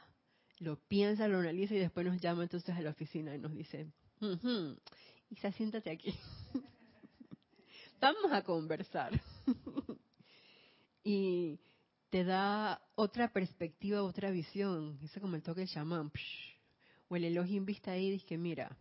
lo 0.60 0.78
piensa, 0.88 1.28
lo 1.28 1.40
analiza 1.40 1.74
y 1.74 1.80
después 1.80 2.06
nos 2.06 2.22
llama 2.22 2.44
entonces 2.44 2.76
a 2.76 2.82
la 2.82 2.92
oficina 2.92 3.34
y 3.34 3.40
nos 3.40 3.56
dice, 3.56 3.88
Isa, 5.32 5.52
siéntate 5.54 5.90
aquí. 5.90 6.14
Vamos 8.00 8.32
a 8.32 8.44
conversar. 8.44 9.20
Y 11.08 11.58
te 12.10 12.26
da 12.26 12.82
otra 12.96 13.32
perspectiva, 13.32 14.04
otra 14.04 14.30
visión. 14.30 15.00
Eso 15.02 15.22
como 15.22 15.38
el 15.38 15.42
toque 15.42 15.62
de 15.62 15.68
chamán. 15.68 16.12
O 17.08 17.16
el 17.16 17.24
elogio 17.24 17.64
vista 17.64 17.92
ahí 17.92 18.12
dice, 18.12 18.38
mira, 18.38 18.78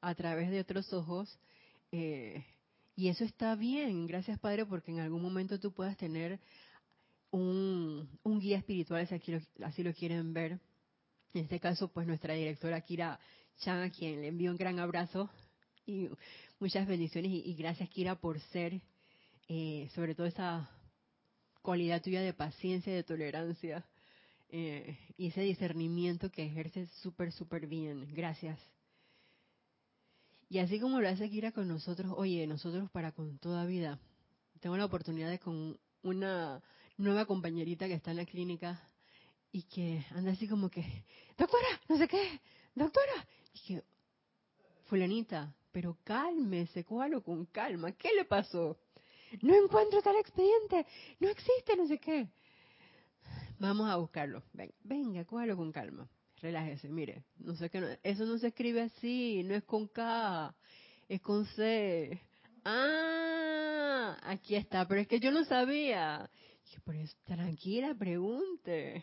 a 0.00 0.14
través 0.14 0.50
de 0.50 0.60
otros 0.60 0.90
ojos, 0.94 1.38
eh, 1.92 2.42
y 2.96 3.08
eso 3.08 3.22
está 3.22 3.54
bien, 3.54 4.06
gracias 4.06 4.38
Padre, 4.38 4.64
porque 4.64 4.92
en 4.92 5.00
algún 5.00 5.20
momento 5.20 5.60
tú 5.60 5.72
puedas 5.72 5.96
tener 5.98 6.40
un, 7.30 8.08
guía 8.40 8.56
espiritual, 8.56 9.06
si 9.06 9.14
así 9.62 9.82
lo, 9.82 9.92
quieren 9.92 10.32
ver. 10.32 10.52
En 11.34 11.42
este 11.42 11.60
caso, 11.60 11.88
pues 11.88 12.06
nuestra 12.06 12.32
directora 12.32 12.80
Kira 12.80 13.20
Chan, 13.58 13.82
a 13.82 13.90
quien 13.90 14.22
le 14.22 14.28
envío 14.28 14.50
un 14.50 14.56
gran 14.56 14.78
abrazo 14.78 15.28
y 15.84 16.08
muchas 16.58 16.86
bendiciones 16.86 17.30
y, 17.30 17.54
gracias 17.54 17.90
Kira 17.90 18.14
por 18.14 18.40
ser, 18.40 18.80
eh, 19.48 19.88
sobre 19.94 20.14
todo 20.14 20.26
esa 20.26 20.70
cualidad 21.62 22.02
tuya 22.02 22.20
de 22.22 22.32
paciencia 22.32 22.92
y 22.92 22.96
de 22.96 23.02
tolerancia 23.02 23.84
eh, 24.50 24.98
y 25.16 25.28
ese 25.28 25.42
discernimiento 25.42 26.30
que 26.30 26.44
ejerces 26.44 26.90
súper, 27.02 27.32
súper 27.32 27.66
bien. 27.66 28.14
Gracias. 28.14 28.58
Y 30.48 30.58
así 30.58 30.80
como 30.80 31.00
lo 31.00 31.08
hace 31.08 31.28
Kira 31.28 31.52
con 31.52 31.68
nosotros, 31.68 32.12
oye, 32.16 32.46
nosotros 32.46 32.90
para 32.90 33.12
con 33.12 33.38
toda 33.38 33.66
vida. 33.66 33.98
Tengo 34.60 34.76
la 34.76 34.86
oportunidad 34.86 35.28
de 35.28 35.38
con 35.38 35.78
una 36.02 36.62
nueva 36.96 37.26
compañerita 37.26 37.86
que 37.86 37.94
está 37.94 38.12
en 38.12 38.16
la 38.16 38.24
clínica 38.24 38.82
y 39.52 39.62
que 39.64 40.04
anda 40.10 40.32
así 40.32 40.48
como 40.48 40.70
que, 40.70 40.82
doctora, 41.36 41.68
no 41.88 41.98
sé 41.98 42.08
qué, 42.08 42.40
doctora. 42.74 43.26
Y 43.52 43.60
que, 43.60 43.84
fulanita, 44.86 45.54
pero 45.70 45.98
cálmese, 46.02 46.84
cójalo 46.84 47.22
con 47.22 47.44
calma. 47.46 47.92
¿Qué 47.92 48.08
le 48.16 48.24
pasó? 48.24 48.78
No 49.42 49.54
encuentro 49.54 50.02
tal 50.02 50.16
expediente, 50.16 50.86
no 51.20 51.28
existe, 51.28 51.76
no 51.76 51.86
sé 51.86 51.98
qué. 51.98 52.28
Vamos 53.58 53.90
a 53.90 53.96
buscarlo. 53.96 54.42
Venga, 54.52 54.74
venga, 54.84 55.24
cójalo 55.24 55.56
con 55.56 55.72
calma. 55.72 56.08
Relájese, 56.40 56.88
mire, 56.88 57.24
no 57.38 57.56
sé 57.56 57.68
qué, 57.68 57.98
eso 58.02 58.24
no 58.24 58.38
se 58.38 58.48
escribe 58.48 58.82
así, 58.82 59.42
no 59.44 59.54
es 59.54 59.64
con 59.64 59.88
K, 59.88 60.54
es 61.08 61.20
con 61.20 61.44
C. 61.46 62.20
Ah, 62.64 64.16
aquí 64.22 64.54
está, 64.54 64.86
pero 64.86 65.00
es 65.00 65.08
que 65.08 65.18
yo 65.18 65.32
no 65.32 65.44
sabía. 65.44 66.30
Tranquila, 67.24 67.94
pregunte. 67.94 69.02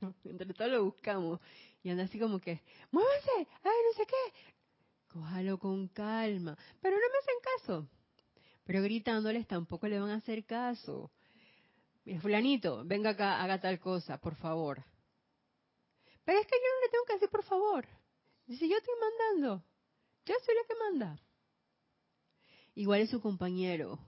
Entre 0.24 0.54
todos 0.54 0.70
lo 0.70 0.84
buscamos. 0.84 1.40
Y 1.82 1.90
anda 1.90 2.04
así 2.04 2.18
como 2.18 2.38
que, 2.38 2.60
muévanse, 2.90 3.30
ay, 3.36 3.72
no 3.86 3.92
sé 3.96 4.06
qué. 4.06 4.54
Cójalo 5.08 5.58
con 5.58 5.88
calma. 5.88 6.56
Pero 6.80 6.96
no 6.96 7.02
me 7.02 7.18
hacen 7.18 7.34
caso. 7.58 7.88
Pero 8.68 8.82
gritándoles 8.82 9.46
tampoco 9.46 9.88
le 9.88 9.98
van 9.98 10.10
a 10.10 10.16
hacer 10.16 10.44
caso. 10.44 11.10
Fulanito, 12.20 12.84
venga 12.84 13.10
acá, 13.10 13.42
haga 13.42 13.58
tal 13.58 13.80
cosa, 13.80 14.20
por 14.20 14.34
favor. 14.34 14.84
Pero 16.22 16.38
es 16.38 16.46
que 16.46 16.56
yo 16.56 16.68
no 16.74 16.84
le 16.84 16.90
tengo 16.90 17.04
que 17.06 17.12
decir 17.14 17.30
por 17.30 17.44
favor. 17.44 17.86
Dice, 18.46 18.68
yo 18.68 18.76
estoy 18.76 18.94
mandando. 19.00 19.64
Yo 20.26 20.34
soy 20.44 20.54
la 20.54 20.68
que 20.68 20.74
manda. 20.84 21.18
Igual 22.74 23.00
es 23.00 23.08
su 23.08 23.22
compañero. 23.22 23.98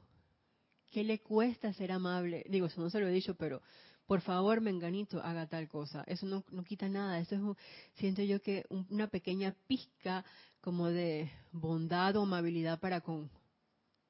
¿Qué 0.90 1.04
le 1.04 1.20
cuesta 1.20 1.72
ser 1.72 1.90
amable? 1.90 2.44
Digo, 2.46 2.66
eso 2.66 2.82
no 2.82 2.90
se 2.90 3.00
lo 3.00 3.08
he 3.08 3.12
dicho, 3.12 3.36
pero 3.36 3.62
por 4.04 4.20
favor, 4.20 4.60
menganito, 4.60 5.22
haga 5.22 5.46
tal 5.46 5.68
cosa. 5.68 6.04
Eso 6.06 6.26
no, 6.26 6.44
no 6.50 6.64
quita 6.64 6.86
nada. 6.86 7.18
Eso 7.18 7.34
es, 7.34 7.56
siento 7.94 8.20
yo 8.20 8.42
que 8.42 8.66
una 8.90 9.06
pequeña 9.06 9.56
pizca 9.66 10.22
como 10.60 10.88
de 10.88 11.30
bondad 11.50 12.14
o 12.16 12.24
amabilidad 12.24 12.78
para 12.78 13.00
con 13.00 13.30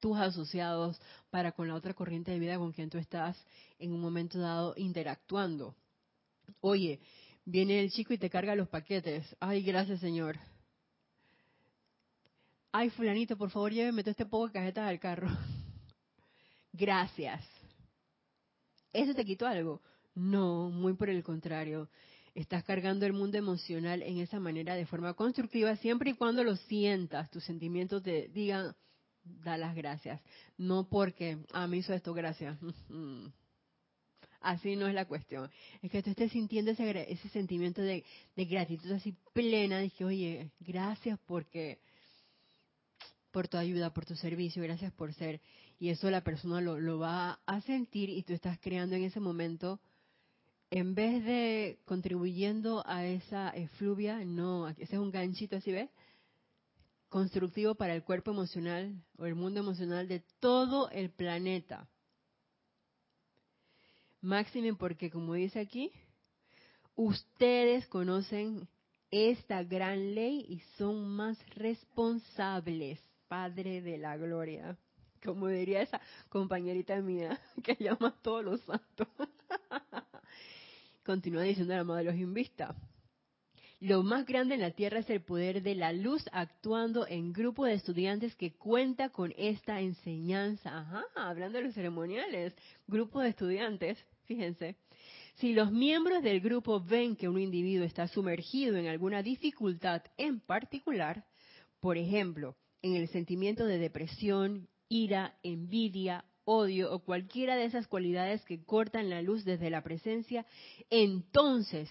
tus 0.01 0.17
asociados, 0.17 0.99
para 1.29 1.53
con 1.53 1.69
la 1.69 1.75
otra 1.75 1.93
corriente 1.93 2.31
de 2.31 2.39
vida 2.39 2.57
con 2.57 2.73
quien 2.73 2.89
tú 2.89 2.97
estás 2.97 3.37
en 3.79 3.93
un 3.93 4.01
momento 4.01 4.37
dado 4.37 4.73
interactuando. 4.75 5.73
Oye, 6.59 6.99
Viene 7.45 7.79
el 7.79 7.91
chico 7.91 8.13
y 8.13 8.17
te 8.17 8.29
carga 8.29 8.55
los 8.55 8.69
paquetes. 8.69 9.35
Ay, 9.39 9.63
gracias, 9.63 9.99
Señor. 9.99 10.37
Ay, 12.71 12.89
fulanito, 12.91 13.35
por 13.35 13.49
favor, 13.49 13.71
lléveme 13.71 14.03
todo 14.03 14.11
este 14.11 14.25
poco 14.25 14.47
de 14.47 14.53
cajetas 14.53 14.87
al 14.87 14.99
carro. 14.99 15.27
gracias. 16.73 17.43
¿Eso 18.93 19.13
te 19.13 19.25
quitó 19.25 19.47
algo? 19.47 19.81
No, 20.13 20.69
muy 20.69 20.93
por 20.93 21.09
el 21.09 21.23
contrario. 21.23 21.89
Estás 22.35 22.63
cargando 22.63 23.05
el 23.05 23.13
mundo 23.13 23.37
emocional 23.37 24.03
en 24.03 24.19
esa 24.19 24.39
manera 24.39 24.75
de 24.75 24.85
forma 24.85 25.13
constructiva 25.15 25.75
siempre 25.77 26.11
y 26.11 26.13
cuando 26.13 26.43
lo 26.43 26.55
sientas, 26.55 27.29
tus 27.29 27.43
sentimientos 27.43 28.03
te 28.03 28.29
digan, 28.29 28.73
da 29.23 29.57
las 29.57 29.75
gracias. 29.75 30.21
No 30.57 30.87
porque, 30.89 31.39
ah, 31.53 31.67
me 31.67 31.77
hizo 31.77 31.93
esto, 31.93 32.13
gracias. 32.13 32.57
Así 34.41 34.75
no 34.75 34.87
es 34.87 34.95
la 34.95 35.05
cuestión. 35.05 35.49
Es 35.83 35.91
que 35.91 36.01
tú 36.01 36.09
estés 36.09 36.31
sintiendo 36.31 36.71
ese, 36.71 37.11
ese 37.11 37.29
sentimiento 37.29 37.81
de, 37.81 38.03
gratitud 38.35 38.91
así 38.91 39.15
plena. 39.33 39.79
Dije, 39.79 40.03
oye, 40.03 40.51
gracias 40.59 41.19
porque 41.27 41.79
por 43.29 43.47
tu 43.47 43.57
ayuda, 43.57 43.93
por 43.93 44.05
tu 44.05 44.15
servicio, 44.15 44.63
gracias 44.63 44.91
por 44.93 45.13
ser. 45.13 45.41
Y 45.79 45.89
eso 45.89 46.09
la 46.09 46.23
persona 46.23 46.59
lo, 46.59 46.79
lo 46.79 46.97
va 46.97 47.39
a 47.45 47.61
sentir 47.61 48.09
y 48.09 48.23
tú 48.23 48.33
estás 48.33 48.59
creando 48.59 48.95
en 48.95 49.03
ese 49.03 49.19
momento, 49.19 49.79
en 50.71 50.95
vez 50.95 51.23
de 51.23 51.79
contribuyendo 51.85 52.83
a 52.87 53.05
esa 53.05 53.49
efluvia, 53.49 54.25
no, 54.25 54.69
ese 54.69 54.83
es 54.83 54.99
un 54.99 55.11
ganchito 55.11 55.57
así, 55.57 55.71
¿ves? 55.71 55.89
Constructivo 57.11 57.75
para 57.75 57.93
el 57.93 58.03
cuerpo 58.03 58.31
emocional 58.31 58.95
o 59.17 59.25
el 59.25 59.35
mundo 59.35 59.59
emocional 59.59 60.07
de 60.07 60.21
todo 60.39 60.89
el 60.91 61.09
planeta. 61.09 61.89
Máxime 64.21 64.73
porque, 64.75 65.11
como 65.11 65.33
dice 65.33 65.59
aquí, 65.59 65.91
ustedes 66.95 67.85
conocen 67.87 68.65
esta 69.11 69.61
gran 69.61 70.15
ley 70.15 70.45
y 70.47 70.61
son 70.77 71.05
más 71.09 71.37
responsables, 71.49 73.01
Padre 73.27 73.81
de 73.81 73.97
la 73.97 74.15
Gloria. 74.15 74.77
Como 75.21 75.49
diría 75.49 75.81
esa 75.81 75.99
compañerita 76.29 76.95
mía 77.01 77.37
que 77.61 77.75
llama 77.77 78.15
todos 78.21 78.45
los 78.45 78.61
santos. 78.61 79.09
Continúa 81.05 81.41
diciendo 81.41 81.75
la 81.75 81.83
madre 81.83 82.05
de 82.05 82.11
los 82.13 82.21
invistas. 82.21 82.73
Lo 83.81 84.03
más 84.03 84.25
grande 84.25 84.55
en 84.55 84.61
la 84.61 84.71
Tierra 84.71 84.99
es 84.99 85.09
el 85.09 85.21
poder 85.21 85.61
de 85.61 85.75
la 85.75 85.91
luz 85.91 86.23
actuando 86.31 87.05
en 87.05 87.33
grupo 87.33 87.65
de 87.65 87.73
estudiantes 87.73 88.35
que 88.35 88.53
cuenta 88.53 89.09
con 89.09 89.33
esta 89.35 89.81
enseñanza. 89.81 90.77
Ajá, 90.77 91.03
hablando 91.15 91.57
de 91.57 91.65
los 91.65 91.73
ceremoniales, 91.73 92.53
grupo 92.87 93.19
de 93.19 93.29
estudiantes 93.29 93.97
Fíjense, 94.31 94.77
si 95.35 95.51
los 95.51 95.73
miembros 95.73 96.23
del 96.23 96.39
grupo 96.39 96.79
ven 96.79 97.17
que 97.17 97.27
un 97.27 97.37
individuo 97.37 97.83
está 97.83 98.07
sumergido 98.07 98.77
en 98.77 98.87
alguna 98.87 99.21
dificultad 99.21 100.01
en 100.15 100.39
particular, 100.39 101.25
por 101.81 101.97
ejemplo, 101.97 102.55
en 102.81 102.95
el 102.95 103.09
sentimiento 103.09 103.65
de 103.65 103.77
depresión, 103.77 104.69
ira, 104.87 105.35
envidia, 105.43 106.23
odio 106.45 106.93
o 106.93 106.99
cualquiera 106.99 107.57
de 107.57 107.65
esas 107.65 107.87
cualidades 107.87 108.41
que 108.45 108.63
cortan 108.63 109.09
la 109.09 109.21
luz 109.21 109.43
desde 109.43 109.69
la 109.69 109.83
presencia, 109.83 110.45
entonces 110.89 111.89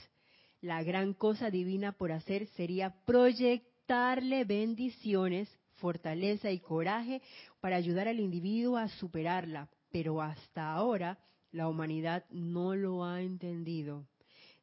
la 0.61 0.83
gran 0.83 1.15
cosa 1.15 1.51
divina 1.51 1.93
por 1.93 2.13
hacer 2.13 2.47
sería 2.49 2.95
proyectarle 3.05 4.45
bendiciones, 4.45 5.49
fortaleza 5.77 6.51
y 6.51 6.61
coraje 6.61 7.23
para 7.61 7.77
ayudar 7.77 8.09
al 8.09 8.21
individuo 8.21 8.77
a 8.77 8.89
superarla. 8.89 9.69
Pero 9.91 10.21
hasta 10.21 10.73
ahora 10.73 11.19
la 11.51 11.69
humanidad 11.69 12.25
no 12.31 12.75
lo 12.75 13.05
ha 13.05 13.23
entendido. 13.23 14.07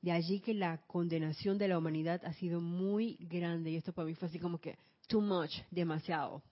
De 0.02 0.12
allí 0.12 0.40
que 0.40 0.54
la 0.54 0.78
condenación 0.86 1.58
de 1.58 1.68
la 1.68 1.78
humanidad 1.78 2.24
ha 2.24 2.34
sido 2.34 2.62
muy 2.62 3.18
grande 3.20 3.72
y 3.72 3.78
esto 3.78 3.94
para 3.94 4.06
mí 4.06 4.14
fue 4.14 4.28
así 4.28 4.40
como 4.40 4.60
que 4.60 4.78
too 5.08 5.22
much, 5.22 5.52
demasiado. 5.72 6.44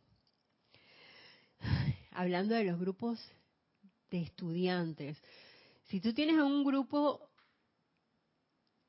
Hablando 2.12 2.56
de 2.56 2.64
los 2.64 2.80
grupos 2.80 3.20
de 4.10 4.22
estudiantes, 4.24 5.22
si 5.84 6.02
tú 6.02 6.14
tienes 6.14 6.38
un 6.38 6.64
grupo 6.64 7.30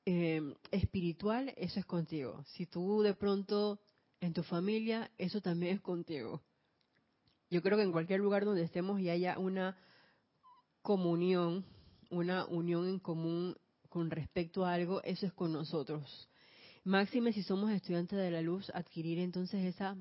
eh, 0.06 0.40
espiritual, 0.70 1.52
eso 1.56 1.80
es 1.80 1.84
contigo. 1.84 2.44
Si 2.54 2.64
tú 2.64 3.02
de 3.02 3.14
pronto 3.14 3.80
en 4.20 4.32
tu 4.32 4.42
familia, 4.44 5.10
eso 5.18 5.40
también 5.40 5.74
es 5.74 5.80
contigo. 5.82 6.40
Yo 7.50 7.60
creo 7.60 7.76
que 7.76 7.84
en 7.84 7.92
cualquier 7.92 8.20
lugar 8.20 8.44
donde 8.44 8.62
estemos 8.62 9.00
y 9.00 9.10
haya 9.10 9.38
una 9.38 9.76
comunión, 10.82 11.64
una 12.10 12.46
unión 12.46 12.88
en 12.88 13.00
común 13.00 13.56
con 13.88 14.10
respecto 14.10 14.64
a 14.64 14.74
algo, 14.74 15.02
eso 15.02 15.26
es 15.26 15.32
con 15.32 15.52
nosotros. 15.52 16.28
Máxime 16.84 17.32
si 17.32 17.42
somos 17.42 17.70
estudiantes 17.72 18.16
de 18.18 18.30
la 18.30 18.42
luz, 18.42 18.70
adquirir 18.74 19.18
entonces 19.18 19.64
esa, 19.64 19.96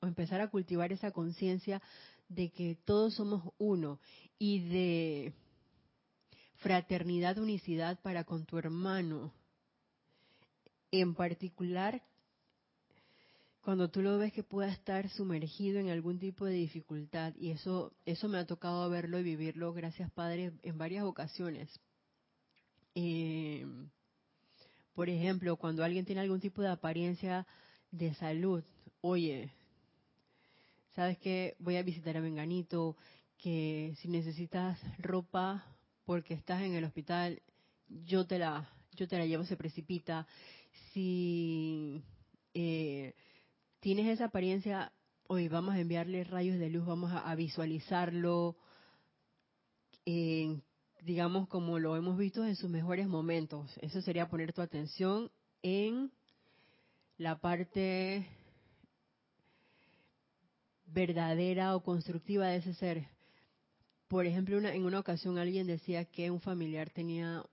o 0.00 0.06
empezar 0.06 0.40
a 0.40 0.50
cultivar 0.50 0.92
esa 0.92 1.10
conciencia 1.10 1.82
de 2.28 2.50
que 2.50 2.76
todos 2.84 3.14
somos 3.14 3.42
uno 3.58 3.98
y 4.38 4.60
de 4.68 5.32
fraternidad, 6.56 7.38
unicidad 7.38 8.00
para 8.02 8.22
con 8.24 8.44
tu 8.44 8.58
hermano. 8.58 9.32
En 10.90 11.14
particular, 11.14 12.02
cuando 13.60 13.90
tú 13.90 14.00
lo 14.00 14.16
ves 14.16 14.32
que 14.32 14.42
pueda 14.42 14.70
estar 14.70 15.08
sumergido 15.10 15.78
en 15.78 15.90
algún 15.90 16.18
tipo 16.18 16.46
de 16.46 16.54
dificultad, 16.54 17.34
y 17.36 17.50
eso, 17.50 17.92
eso 18.06 18.28
me 18.28 18.38
ha 18.38 18.46
tocado 18.46 18.88
verlo 18.88 19.18
y 19.18 19.22
vivirlo, 19.22 19.72
gracias 19.72 20.10
Padre, 20.10 20.52
en 20.62 20.78
varias 20.78 21.04
ocasiones. 21.04 21.68
Eh, 22.94 23.66
por 24.94 25.08
ejemplo, 25.08 25.56
cuando 25.56 25.84
alguien 25.84 26.04
tiene 26.04 26.22
algún 26.22 26.40
tipo 26.40 26.62
de 26.62 26.70
apariencia 26.70 27.46
de 27.90 28.14
salud, 28.14 28.64
oye, 29.00 29.52
¿sabes 30.94 31.18
qué? 31.18 31.54
Voy 31.58 31.76
a 31.76 31.82
visitar 31.82 32.16
a 32.16 32.20
Menganito, 32.20 32.96
que 33.36 33.94
si 34.00 34.08
necesitas 34.08 34.80
ropa 34.98 35.64
porque 36.04 36.34
estás 36.34 36.62
en 36.62 36.74
el 36.74 36.84
hospital, 36.84 37.40
yo 37.88 38.26
te 38.26 38.38
la, 38.38 38.68
yo 38.96 39.06
te 39.06 39.18
la 39.18 39.26
llevo, 39.26 39.44
se 39.44 39.56
precipita. 39.56 40.26
Si 40.92 42.02
eh, 42.54 43.14
tienes 43.80 44.06
esa 44.08 44.26
apariencia, 44.26 44.92
hoy 45.26 45.48
vamos 45.48 45.74
a 45.74 45.80
enviarle 45.80 46.24
rayos 46.24 46.58
de 46.58 46.70
luz, 46.70 46.86
vamos 46.86 47.12
a, 47.12 47.34
visualizarlo, 47.34 48.56
digamos 50.04 51.48
como 51.48 51.78
lo 51.78 51.96
hemos 51.96 52.16
visto 52.16 52.44
en 52.44 52.56
sus 52.56 52.70
mejores 52.70 53.08
momentos. 53.08 53.70
Eso 53.80 54.00
sería 54.02 54.28
poner 54.28 54.52
tu 54.52 54.62
atención 54.62 55.30
en 55.62 56.10
la 57.18 57.40
parte 57.40 58.26
verdadera 60.86 61.76
o 61.76 61.82
constructiva 61.82 62.46
de 62.46 62.56
ese 62.56 62.74
ser. 62.74 63.08
Por 64.08 64.26
ejemplo, 64.26 64.58
en 64.58 64.84
una 64.84 65.00
ocasión 65.00 65.38
alguien 65.38 65.66
decía 65.66 66.04
que 66.06 66.30
un 66.30 66.40
familiar 66.40 66.90
tenía 66.90 67.44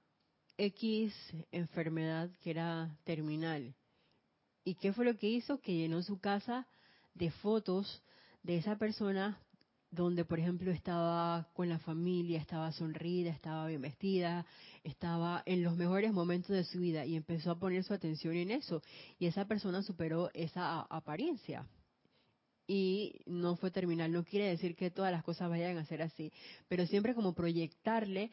X 0.57 1.13
enfermedad 1.51 2.29
que 2.41 2.51
era 2.51 2.97
terminal. 3.03 3.73
¿Y 4.63 4.75
qué 4.75 4.93
fue 4.93 5.05
lo 5.05 5.17
que 5.17 5.29
hizo? 5.29 5.59
Que 5.59 5.75
llenó 5.75 6.01
su 6.01 6.19
casa 6.19 6.67
de 7.13 7.31
fotos 7.31 8.01
de 8.43 8.57
esa 8.57 8.77
persona 8.77 9.39
donde, 9.91 10.25
por 10.25 10.39
ejemplo, 10.39 10.71
estaba 10.71 11.47
con 11.53 11.69
la 11.69 11.79
familia, 11.79 12.39
estaba 12.39 12.71
sonrida, 12.71 13.31
estaba 13.31 13.67
bien 13.67 13.81
vestida, 13.81 14.45
estaba 14.83 15.41
en 15.45 15.63
los 15.63 15.75
mejores 15.75 16.11
momentos 16.11 16.55
de 16.55 16.63
su 16.65 16.79
vida 16.79 17.05
y 17.05 17.15
empezó 17.15 17.51
a 17.51 17.59
poner 17.59 17.83
su 17.83 17.93
atención 17.93 18.35
en 18.35 18.51
eso. 18.51 18.81
Y 19.19 19.27
esa 19.27 19.45
persona 19.45 19.81
superó 19.81 20.29
esa 20.33 20.81
apariencia 20.81 21.65
y 22.67 23.21
no 23.25 23.55
fue 23.55 23.71
terminal. 23.71 24.11
No 24.11 24.23
quiere 24.23 24.49
decir 24.49 24.75
que 24.75 24.91
todas 24.91 25.11
las 25.11 25.23
cosas 25.23 25.49
vayan 25.49 25.77
a 25.77 25.85
ser 25.85 26.01
así, 26.01 26.31
pero 26.67 26.85
siempre 26.85 27.15
como 27.15 27.33
proyectarle 27.33 28.31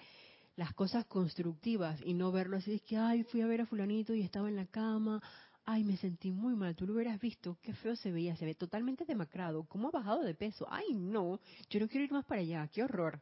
las 0.57 0.73
cosas 0.75 1.05
constructivas 1.07 2.01
y 2.05 2.15
no 2.15 2.31
verlo 2.33 2.57
así, 2.59 2.75
es 2.75 2.83
que, 2.83 2.97
ay, 2.97 3.25
fui 3.25 3.41
a 3.41 3.47
ver 3.47 3.63
a 3.63 3.67
fulanito 3.67 4.15
y 4.15 4.23
estaba 4.23 4.49
en 4.49 4.57
la 4.57 4.67
cama, 4.67 5.23
ay, 5.65 5.85
me 5.85 5.97
sentí 5.97 6.31
muy 6.31 6.55
mal, 6.55 6.75
tú 6.75 6.87
lo 6.87 6.95
hubieras 6.95 7.21
visto, 7.21 7.59
qué 7.63 7.73
feo 7.75 7.97
se 7.97 8.13
veía, 8.13 8.37
se 8.37 8.45
ve 8.45 8.55
totalmente 8.55 9.05
demacrado, 9.05 9.65
¿cómo 9.65 9.89
ha 9.89 9.93
bajado 9.93 10.23
de 10.23 10.35
peso? 10.35 10.67
Ay, 10.71 10.95
no, 10.95 11.41
yo 11.71 11.81
no 11.81 11.89
quiero 11.89 12.05
ir 12.05 12.13
más 12.13 12.25
para 12.25 12.41
allá, 12.41 12.69
qué 12.69 12.83
horror. 12.83 13.21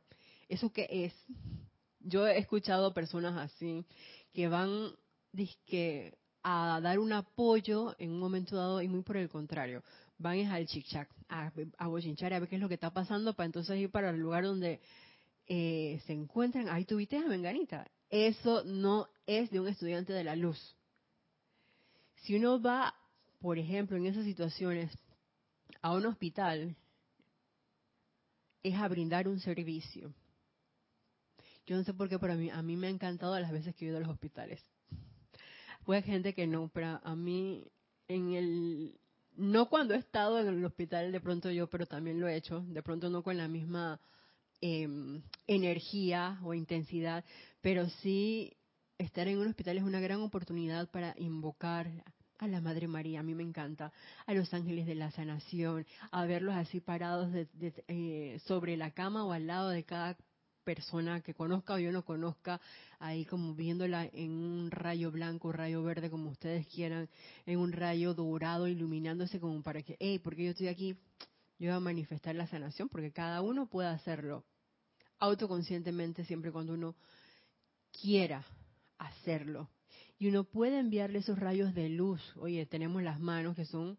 ¿Eso 0.49 0.73
qué 0.73 0.89
es? 0.91 1.15
Yo 2.01 2.27
he 2.27 2.39
escuchado 2.39 2.93
personas 2.93 3.37
así 3.37 3.85
que 4.33 4.49
van 4.49 4.91
que 5.67 6.19
a 6.43 6.81
dar 6.83 6.99
un 6.99 7.13
apoyo 7.13 7.95
en 7.99 8.11
un 8.11 8.19
momento 8.19 8.57
dado 8.57 8.83
y 8.83 8.89
muy 8.89 9.03
por 9.03 9.17
el 9.17 9.29
contrario, 9.29 9.83
van 10.19 10.47
al 10.47 10.67
chic 10.67 10.87
a, 11.29 11.53
a 11.79 11.87
bochinchar, 11.87 12.33
a 12.33 12.41
ver 12.41 12.49
qué 12.49 12.57
es 12.57 12.61
lo 12.61 12.69
que 12.69 12.75
está 12.75 12.93
pasando 12.93 13.35
para 13.35 13.47
entonces 13.47 13.79
ir 13.79 13.91
para 13.91 14.11
el 14.11 14.19
lugar 14.19 14.45
donde 14.45 14.81
eh, 15.53 16.01
se 16.07 16.13
encuentran. 16.13 16.69
Ahí 16.69 16.85
tuviste 16.85 17.17
a 17.17 17.27
Menganita. 17.27 17.91
Eso 18.09 18.63
no 18.63 19.09
es 19.27 19.51
de 19.51 19.59
un 19.59 19.67
estudiante 19.67 20.13
de 20.13 20.23
la 20.23 20.37
luz. 20.37 20.77
Si 22.23 22.37
uno 22.37 22.63
va, 22.63 22.95
por 23.41 23.59
ejemplo, 23.59 23.97
en 23.97 24.07
esas 24.07 24.25
situaciones 24.25 24.97
a 25.83 25.93
un 25.93 26.07
hospital, 26.07 26.77
es 28.63 28.75
a 28.77 28.87
brindar 28.87 29.27
un 29.27 29.41
servicio. 29.41 30.15
Yo 31.67 31.77
no 31.77 31.83
sé 31.83 31.95
por 31.95 32.09
qué, 32.09 32.21
pero 32.21 32.35
a 32.35 32.37
mí, 32.37 32.49
a 32.49 32.63
mí 32.63 32.77
me 32.77 32.87
ha 32.87 32.91
encantado 32.91 33.39
las 33.41 33.51
veces 33.51 33.75
que 33.75 33.87
he 33.87 33.89
ido 33.89 33.97
a 33.97 34.01
los 34.01 34.11
hospitales. 34.11 34.63
Puede 35.85 36.03
gente 36.03 36.33
que 36.33 36.47
no, 36.47 36.71
pero 36.73 37.01
a 37.03 37.17
mí 37.17 37.67
en 38.07 38.35
el 38.35 39.01
no 39.37 39.69
cuando 39.69 39.95
he 39.95 39.99
estado 39.99 40.39
en 40.39 40.47
el 40.47 40.65
hospital 40.65 41.11
de 41.11 41.21
pronto 41.21 41.51
yo, 41.51 41.69
pero 41.69 41.87
también 41.87 42.21
lo 42.21 42.29
he 42.29 42.37
hecho, 42.37 42.61
de 42.69 42.83
pronto 42.85 43.11
no 43.11 43.25
con 43.25 43.37
la 43.37 43.49
misma 43.49 44.01
em, 44.61 45.23
energía 45.47 46.39
o 46.45 46.55
intensidad, 46.55 47.25
pero 47.61 47.89
sí 48.03 48.57
estar 48.99 49.29
en 49.29 49.39
un 49.39 49.49
hospital 49.49 49.79
es 49.79 49.83
una 49.83 50.01
gran 50.01 50.21
oportunidad 50.21 50.91
para 50.91 51.15
invocar 51.19 51.91
a 52.39 52.47
la 52.49 52.61
Madre 52.61 52.89
María, 52.89 53.21
a 53.21 53.23
mí 53.23 53.35
me 53.35 53.43
encanta, 53.43 53.93
a 54.27 54.35
los 54.35 54.53
ángeles 54.55 54.87
de 54.87 54.95
la 54.95 55.11
sanación, 55.11 55.87
a 56.11 56.25
verlos 56.25 56.55
así 56.55 56.81
parados 56.81 57.29
eh, 57.89 58.41
sobre 58.47 58.77
la 58.79 58.93
cama 58.93 59.25
o 59.25 59.33
al 59.33 59.47
lado 59.47 59.69
de 59.69 59.85
cada 59.85 60.17
persona 60.65 61.21
que 61.21 61.35
conozca 61.35 61.75
o 61.75 61.79
yo 61.79 61.93
no 61.93 62.05
conozca, 62.05 62.61
ahí 62.99 63.25
como 63.25 63.55
viéndola 63.55 64.07
en 64.07 64.33
un 64.33 64.71
rayo 64.71 65.11
blanco, 65.11 65.53
rayo 65.53 65.83
verde, 65.83 66.11
como 66.11 66.31
ustedes 66.31 66.67
quieran, 66.67 67.09
en 67.45 67.59
un 67.59 67.73
rayo 67.73 68.15
dorado, 68.15 68.69
iluminándose 68.69 69.41
como 69.41 69.63
para 69.63 69.83
que, 69.83 69.97
hey, 70.01 70.19
porque 70.19 70.45
yo 70.45 70.51
estoy 70.51 70.69
aquí, 70.69 70.97
yo 71.59 71.69
voy 71.69 71.77
a 71.77 71.81
manifestar 71.81 72.35
la 72.35 72.47
sanación, 72.47 72.89
porque 72.89 73.13
cada 73.13 73.43
uno 73.43 73.67
puede 73.67 73.89
hacerlo 73.89 74.45
autoconscientemente 75.21 76.25
siempre 76.25 76.51
cuando 76.51 76.75
uno 76.75 76.97
quiera 78.01 78.45
hacerlo. 78.99 79.71
Y 80.19 80.29
uno 80.29 80.45
puede 80.45 80.79
enviarle 80.79 81.21
esos 81.21 81.39
rayos 81.39 81.75
de 81.75 81.89
luz. 81.89 82.21
Oye, 82.37 82.67
tenemos 82.67 83.03
las 83.03 83.21
manos 83.21 83.57
que 83.57 83.65
son 83.65 83.99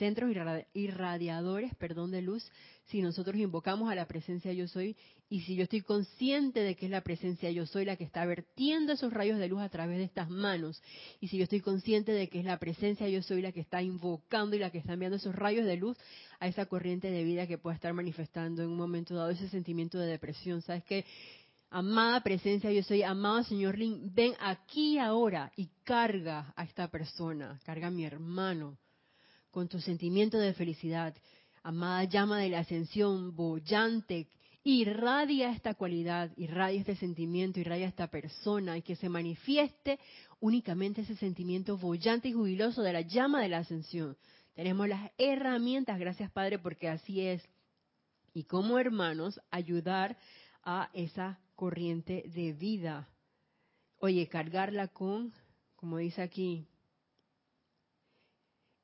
centros 0.00 0.34
irradiadores, 0.72 1.74
perdón, 1.76 2.10
de 2.10 2.22
luz, 2.22 2.50
si 2.86 3.02
nosotros 3.02 3.36
invocamos 3.36 3.90
a 3.90 3.94
la 3.94 4.06
presencia 4.06 4.50
yo 4.54 4.66
soy 4.66 4.96
y 5.28 5.42
si 5.42 5.54
yo 5.54 5.64
estoy 5.64 5.82
consciente 5.82 6.60
de 6.60 6.74
que 6.74 6.86
es 6.86 6.90
la 6.90 7.02
presencia 7.02 7.50
yo 7.50 7.66
soy 7.66 7.84
la 7.84 7.96
que 7.96 8.04
está 8.04 8.24
vertiendo 8.24 8.94
esos 8.94 9.12
rayos 9.12 9.38
de 9.38 9.46
luz 9.46 9.60
a 9.60 9.68
través 9.68 9.98
de 9.98 10.04
estas 10.04 10.30
manos 10.30 10.82
y 11.20 11.28
si 11.28 11.36
yo 11.36 11.44
estoy 11.44 11.60
consciente 11.60 12.12
de 12.12 12.28
que 12.28 12.40
es 12.40 12.46
la 12.46 12.58
presencia 12.58 13.08
yo 13.08 13.22
soy 13.22 13.42
la 13.42 13.52
que 13.52 13.60
está 13.60 13.82
invocando 13.82 14.56
y 14.56 14.58
la 14.58 14.70
que 14.70 14.78
está 14.78 14.94
enviando 14.94 15.18
esos 15.18 15.34
rayos 15.36 15.66
de 15.66 15.76
luz 15.76 15.98
a 16.40 16.48
esa 16.48 16.64
corriente 16.64 17.10
de 17.10 17.22
vida 17.22 17.46
que 17.46 17.58
pueda 17.58 17.76
estar 17.76 17.92
manifestando 17.92 18.62
en 18.62 18.70
un 18.70 18.76
momento 18.78 19.14
dado 19.14 19.30
ese 19.30 19.48
sentimiento 19.50 19.98
de 19.98 20.06
depresión, 20.06 20.62
¿sabes 20.62 20.82
qué? 20.84 21.04
Amada 21.68 22.22
presencia, 22.22 22.72
yo 22.72 22.82
soy 22.82 23.02
amado 23.02 23.44
Señor 23.44 23.76
Lin, 23.76 24.12
ven 24.14 24.32
aquí 24.40 24.98
ahora 24.98 25.52
y 25.56 25.68
carga 25.84 26.54
a 26.56 26.64
esta 26.64 26.88
persona, 26.88 27.60
carga 27.64 27.88
a 27.88 27.90
mi 27.92 28.04
hermano, 28.04 28.78
con 29.50 29.68
tu 29.68 29.80
sentimiento 29.80 30.38
de 30.38 30.54
felicidad. 30.54 31.14
Amada 31.62 32.04
llama 32.04 32.38
de 32.38 32.48
la 32.48 32.60
ascensión, 32.60 33.34
bollante, 33.36 34.28
irradia 34.64 35.50
esta 35.50 35.74
cualidad, 35.74 36.30
irradia 36.36 36.80
este 36.80 36.96
sentimiento, 36.96 37.60
irradia 37.60 37.88
esta 37.88 38.08
persona 38.08 38.76
y 38.76 38.82
que 38.82 38.96
se 38.96 39.08
manifieste 39.08 39.98
únicamente 40.40 41.02
ese 41.02 41.16
sentimiento 41.16 41.76
bollante 41.76 42.28
y 42.28 42.32
jubiloso 42.32 42.82
de 42.82 42.92
la 42.92 43.02
llama 43.02 43.42
de 43.42 43.48
la 43.48 43.58
ascensión. 43.58 44.16
Tenemos 44.54 44.88
las 44.88 45.10
herramientas, 45.18 45.98
gracias 45.98 46.30
Padre, 46.30 46.58
porque 46.58 46.88
así 46.88 47.20
es. 47.20 47.42
Y 48.32 48.44
como 48.44 48.78
hermanos, 48.78 49.40
ayudar 49.50 50.16
a 50.62 50.90
esa 50.92 51.38
corriente 51.56 52.24
de 52.34 52.52
vida. 52.52 53.08
Oye, 53.98 54.28
cargarla 54.28 54.88
con, 54.88 55.32
como 55.76 55.98
dice 55.98 56.22
aquí, 56.22 56.66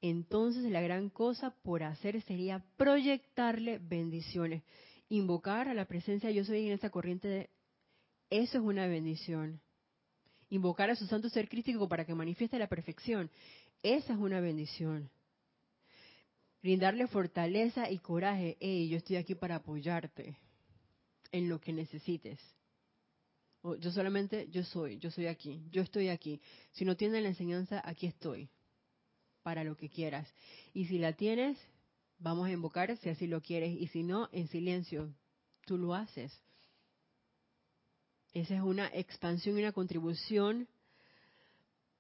entonces 0.01 0.65
la 0.65 0.81
gran 0.81 1.09
cosa 1.09 1.51
por 1.63 1.83
hacer 1.83 2.21
sería 2.23 2.65
proyectarle 2.77 3.79
bendiciones. 3.79 4.63
Invocar 5.09 5.69
a 5.69 5.75
la 5.75 5.87
presencia 5.87 6.31
yo 6.31 6.45
soy 6.45 6.67
en 6.67 6.73
esa 6.73 6.91
corriente 6.91 7.29
de... 7.29 7.51
Eso 8.29 8.59
es 8.59 8.65
una 8.65 8.87
bendición. 8.87 9.61
Invocar 10.49 10.91
a 10.91 10.97
su 10.97 11.07
santo 11.07 11.29
ser 11.29 11.49
crítico 11.49 11.89
para 11.89 12.05
que 12.05 12.15
manifieste 12.15 12.59
la 12.59 12.67
perfección. 12.67 13.31
Esa 13.83 14.13
es 14.13 14.19
una 14.19 14.41
bendición. 14.41 15.11
Brindarle 16.63 17.07
fortaleza 17.07 17.91
y 17.91 17.99
coraje. 17.99 18.57
Hey, 18.61 18.89
yo 18.89 18.97
estoy 18.97 19.17
aquí 19.17 19.35
para 19.35 19.57
apoyarte 19.57 20.37
en 21.31 21.49
lo 21.49 21.61
que 21.61 21.73
necesites. 21.73 22.41
Yo 23.81 23.91
solamente, 23.91 24.49
yo 24.51 24.63
soy, 24.63 24.99
yo 24.99 25.11
soy 25.11 25.27
aquí, 25.27 25.65
yo 25.71 25.83
estoy 25.83 26.09
aquí. 26.09 26.41
Si 26.73 26.85
no 26.85 26.97
tienes 26.97 27.23
la 27.23 27.29
enseñanza, 27.29 27.81
aquí 27.85 28.07
estoy 28.07 28.49
para 29.47 29.63
lo 29.63 29.77
que 29.77 29.89
quieras. 29.89 30.29
Y 30.75 30.87
si 30.87 30.99
la 30.99 31.13
tienes, 31.13 31.57
vamos 32.19 32.49
a 32.49 32.51
invocar 32.51 32.97
si 32.97 33.11
así 33.11 33.29
lo 33.29 33.41
quieres. 33.43 33.81
Y 33.81 33.87
si 33.87 34.03
no, 34.03 34.29
en 34.33 34.49
silencio, 34.49 35.15
tú 35.67 35.79
lo 35.79 35.95
haces. 35.95 36.37
Esa 38.33 38.57
es 38.57 38.61
una 38.61 38.89
expansión 38.89 39.57
y 39.57 39.61
una 39.61 39.71
contribución 39.71 40.67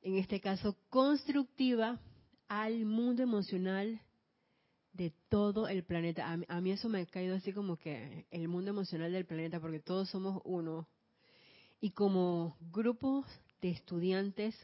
en 0.02 0.16
este 0.16 0.40
caso 0.40 0.76
constructiva, 0.90 2.00
al 2.48 2.84
mundo 2.84 3.22
emocional 3.22 4.00
de 4.92 5.12
todo 5.28 5.68
el 5.68 5.84
planeta. 5.84 6.36
A, 6.48 6.60
mí 6.60 6.72
eso 6.72 6.88
me 6.88 7.02
ha 7.02 7.06
caído 7.06 7.36
así 7.36 7.52
como 7.52 7.76
que 7.76 8.26
el 8.32 8.48
mundo 8.48 8.70
emocional 8.70 9.12
del 9.12 9.24
planeta, 9.24 9.60
porque 9.60 9.78
todos 9.78 10.10
somos 10.10 10.42
uno. 10.44 10.88
Y 11.80 11.92
como 11.92 12.56
grupo 12.72 13.24
de 13.60 13.70
estudiantes 13.70 14.56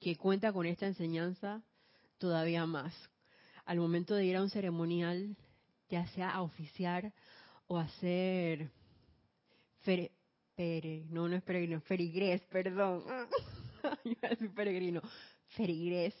que 0.00 0.16
cuenta 0.16 0.50
con 0.50 0.64
esta 0.64 0.86
enseñanza, 0.86 1.62
todavía 2.20 2.64
más. 2.66 2.94
Al 3.64 3.78
momento 3.78 4.14
de 4.14 4.26
ir 4.26 4.36
a 4.36 4.42
un 4.42 4.50
ceremonial, 4.50 5.36
ya 5.88 6.06
sea 6.08 6.30
a 6.30 6.42
oficiar 6.42 7.12
o 7.66 7.78
a 7.78 7.82
hacer 7.82 8.70
no, 11.08 11.28
no 11.28 11.36
es 11.36 11.42
peregrino, 11.42 11.80
ferigres, 11.80 12.42
perdón. 12.42 13.02
Yo 14.04 14.36
soy 14.38 14.48
peregrino. 14.48 15.00
Ferigres, 15.56 16.14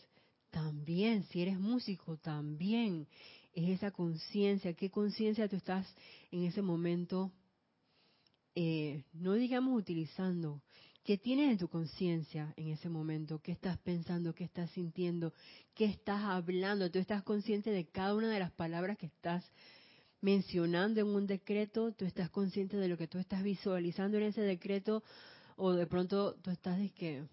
también, 0.50 1.24
si 1.24 1.42
eres 1.42 1.58
músico, 1.58 2.16
también 2.16 3.06
es 3.52 3.68
esa 3.68 3.90
conciencia. 3.90 4.72
¿Qué 4.72 4.90
conciencia 4.90 5.48
tú 5.48 5.56
estás 5.56 5.86
en 6.30 6.44
ese 6.44 6.62
momento, 6.62 7.30
eh, 8.54 9.04
no 9.12 9.34
digamos 9.34 9.78
utilizando? 9.78 10.62
¿Qué 11.10 11.18
tienes 11.18 11.50
en 11.50 11.58
tu 11.58 11.66
conciencia 11.66 12.54
en 12.56 12.68
ese 12.68 12.88
momento? 12.88 13.40
¿Qué 13.40 13.50
estás 13.50 13.76
pensando? 13.78 14.32
¿Qué 14.32 14.44
estás 14.44 14.70
sintiendo? 14.70 15.32
¿Qué 15.74 15.86
estás 15.86 16.22
hablando? 16.22 16.88
Tú 16.88 17.00
estás 17.00 17.24
consciente 17.24 17.70
de 17.72 17.88
cada 17.88 18.14
una 18.14 18.28
de 18.28 18.38
las 18.38 18.52
palabras 18.52 18.96
que 18.96 19.06
estás 19.06 19.44
mencionando 20.20 21.00
en 21.00 21.08
un 21.08 21.26
decreto, 21.26 21.90
tú 21.90 22.04
estás 22.04 22.30
consciente 22.30 22.76
de 22.76 22.86
lo 22.86 22.96
que 22.96 23.08
tú 23.08 23.18
estás 23.18 23.42
visualizando 23.42 24.18
en 24.18 24.22
ese 24.22 24.42
decreto, 24.42 25.02
o 25.56 25.72
de 25.72 25.88
pronto 25.88 26.36
tú 26.36 26.52
estás 26.52 26.78
de 26.78 26.90
que, 26.90 27.24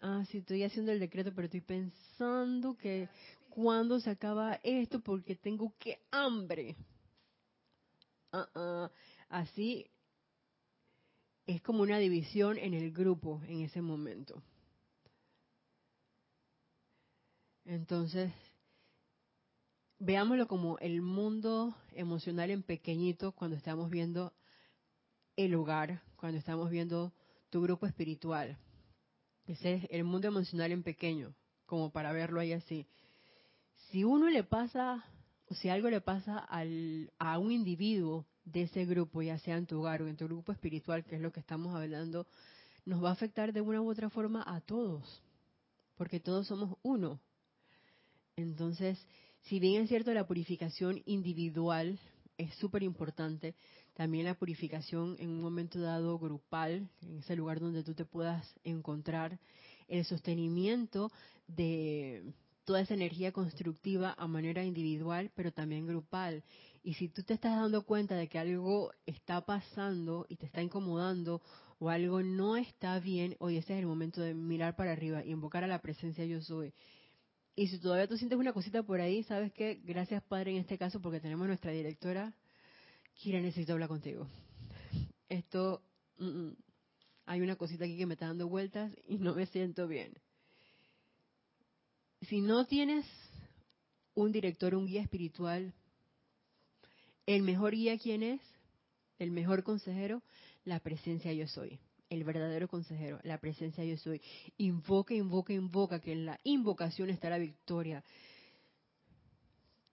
ah, 0.00 0.24
sí, 0.30 0.38
estoy 0.38 0.62
haciendo 0.62 0.92
el 0.92 1.00
decreto, 1.00 1.32
pero 1.34 1.46
estoy 1.46 1.62
pensando 1.62 2.76
que 2.76 3.08
cuando 3.50 3.98
se 3.98 4.10
acaba 4.10 4.60
esto 4.62 5.00
porque 5.00 5.34
tengo 5.34 5.74
que 5.80 5.98
hambre. 6.12 6.76
Ah, 8.30 8.48
ah. 8.54 8.90
Así 9.30 9.90
es 11.52 11.62
como 11.62 11.82
una 11.82 11.98
división 11.98 12.56
en 12.56 12.72
el 12.72 12.92
grupo 12.92 13.42
en 13.46 13.60
ese 13.60 13.82
momento. 13.82 14.42
Entonces, 17.64 18.32
veámoslo 19.98 20.48
como 20.48 20.78
el 20.78 21.02
mundo 21.02 21.76
emocional 21.92 22.50
en 22.50 22.62
pequeñito 22.62 23.32
cuando 23.32 23.56
estamos 23.56 23.90
viendo 23.90 24.32
el 25.36 25.54
hogar, 25.54 26.02
cuando 26.16 26.38
estamos 26.38 26.70
viendo 26.70 27.12
tu 27.50 27.60
grupo 27.60 27.86
espiritual. 27.86 28.58
Ese 29.46 29.74
es 29.74 29.86
el 29.90 30.04
mundo 30.04 30.28
emocional 30.28 30.72
en 30.72 30.82
pequeño, 30.82 31.34
como 31.66 31.92
para 31.92 32.12
verlo 32.12 32.40
ahí 32.40 32.52
así. 32.52 32.86
Si 33.90 34.04
uno 34.04 34.30
le 34.30 34.42
pasa, 34.42 35.04
o 35.50 35.54
si 35.54 35.68
algo 35.68 35.90
le 35.90 36.00
pasa 36.00 36.38
al, 36.38 37.12
a 37.18 37.38
un 37.38 37.52
individuo 37.52 38.26
de 38.44 38.62
ese 38.62 38.84
grupo, 38.84 39.22
ya 39.22 39.38
sea 39.38 39.56
en 39.56 39.66
tu 39.66 39.78
hogar 39.80 40.02
o 40.02 40.08
en 40.08 40.16
tu 40.16 40.26
grupo 40.26 40.52
espiritual, 40.52 41.04
que 41.04 41.16
es 41.16 41.20
lo 41.20 41.32
que 41.32 41.40
estamos 41.40 41.74
hablando, 41.74 42.26
nos 42.84 43.02
va 43.02 43.10
a 43.10 43.12
afectar 43.12 43.52
de 43.52 43.60
una 43.60 43.80
u 43.80 43.88
otra 43.88 44.10
forma 44.10 44.42
a 44.46 44.60
todos, 44.60 45.22
porque 45.96 46.20
todos 46.20 46.46
somos 46.46 46.76
uno. 46.82 47.20
Entonces, 48.36 48.98
si 49.42 49.60
bien 49.60 49.82
es 49.82 49.88
cierto 49.88 50.12
la 50.14 50.26
purificación 50.26 51.02
individual 51.06 51.98
es 52.38 52.54
súper 52.56 52.82
importante, 52.82 53.54
también 53.94 54.24
la 54.24 54.34
purificación 54.34 55.16
en 55.18 55.28
un 55.28 55.40
momento 55.40 55.80
dado 55.80 56.18
grupal, 56.18 56.88
en 57.02 57.18
ese 57.18 57.36
lugar 57.36 57.60
donde 57.60 57.84
tú 57.84 57.94
te 57.94 58.04
puedas 58.04 58.54
encontrar, 58.64 59.38
el 59.88 60.04
sostenimiento 60.04 61.10
de 61.46 62.32
toda 62.64 62.80
esa 62.80 62.94
energía 62.94 63.32
constructiva 63.32 64.14
a 64.16 64.26
manera 64.26 64.64
individual, 64.64 65.30
pero 65.34 65.52
también 65.52 65.86
grupal. 65.86 66.42
Y 66.82 66.94
si 66.94 67.08
tú 67.08 67.22
te 67.22 67.34
estás 67.34 67.56
dando 67.56 67.84
cuenta 67.84 68.16
de 68.16 68.28
que 68.28 68.38
algo 68.38 68.92
está 69.06 69.44
pasando 69.44 70.26
y 70.28 70.36
te 70.36 70.46
está 70.46 70.62
incomodando 70.62 71.40
o 71.78 71.90
algo 71.90 72.22
no 72.22 72.56
está 72.56 72.98
bien, 72.98 73.36
hoy 73.38 73.56
ese 73.56 73.74
es 73.74 73.78
el 73.78 73.86
momento 73.86 74.20
de 74.20 74.34
mirar 74.34 74.74
para 74.74 74.92
arriba 74.92 75.24
y 75.24 75.30
invocar 75.30 75.64
a 75.64 75.68
la 75.68 75.80
presencia 75.80 76.24
yo 76.24 76.40
soy 76.40 76.74
y 77.54 77.68
si 77.68 77.78
todavía 77.78 78.08
tú 78.08 78.16
sientes 78.16 78.38
una 78.38 78.52
cosita 78.52 78.82
por 78.82 79.00
ahí, 79.00 79.22
¿sabes 79.24 79.52
qué? 79.52 79.80
Gracias, 79.84 80.22
Padre, 80.22 80.52
en 80.52 80.56
este 80.58 80.78
caso, 80.78 81.00
porque 81.00 81.20
tenemos 81.20 81.46
nuestra 81.46 81.70
directora. 81.70 82.34
Kira, 83.14 83.40
necesito 83.40 83.74
hablar 83.74 83.88
contigo. 83.88 84.26
Esto, 85.28 85.82
mm, 86.18 86.24
mm, 86.26 86.56
hay 87.26 87.40
una 87.42 87.56
cosita 87.56 87.84
aquí 87.84 87.98
que 87.98 88.06
me 88.06 88.14
está 88.14 88.26
dando 88.26 88.48
vueltas 88.48 88.90
y 89.06 89.18
no 89.18 89.34
me 89.34 89.46
siento 89.46 89.86
bien. 89.86 90.14
Si 92.22 92.40
no 92.40 92.66
tienes 92.66 93.04
un 94.14 94.32
director, 94.32 94.74
un 94.74 94.86
guía 94.86 95.02
espiritual, 95.02 95.74
el 97.26 97.42
mejor 97.42 97.74
guía, 97.74 97.98
¿quién 97.98 98.22
es? 98.22 98.40
El 99.18 99.30
mejor 99.30 99.62
consejero, 99.62 100.22
la 100.64 100.80
presencia 100.80 101.32
yo 101.32 101.46
soy 101.46 101.78
el 102.12 102.24
verdadero 102.24 102.68
consejero, 102.68 103.18
la 103.22 103.38
presencia 103.38 103.84
yo 103.84 103.96
soy. 103.96 104.20
Invoca, 104.58 105.14
invoca, 105.14 105.54
invoca, 105.54 105.98
que 105.98 106.12
en 106.12 106.26
la 106.26 106.38
invocación 106.44 107.08
está 107.08 107.30
la 107.30 107.38
victoria. 107.38 108.04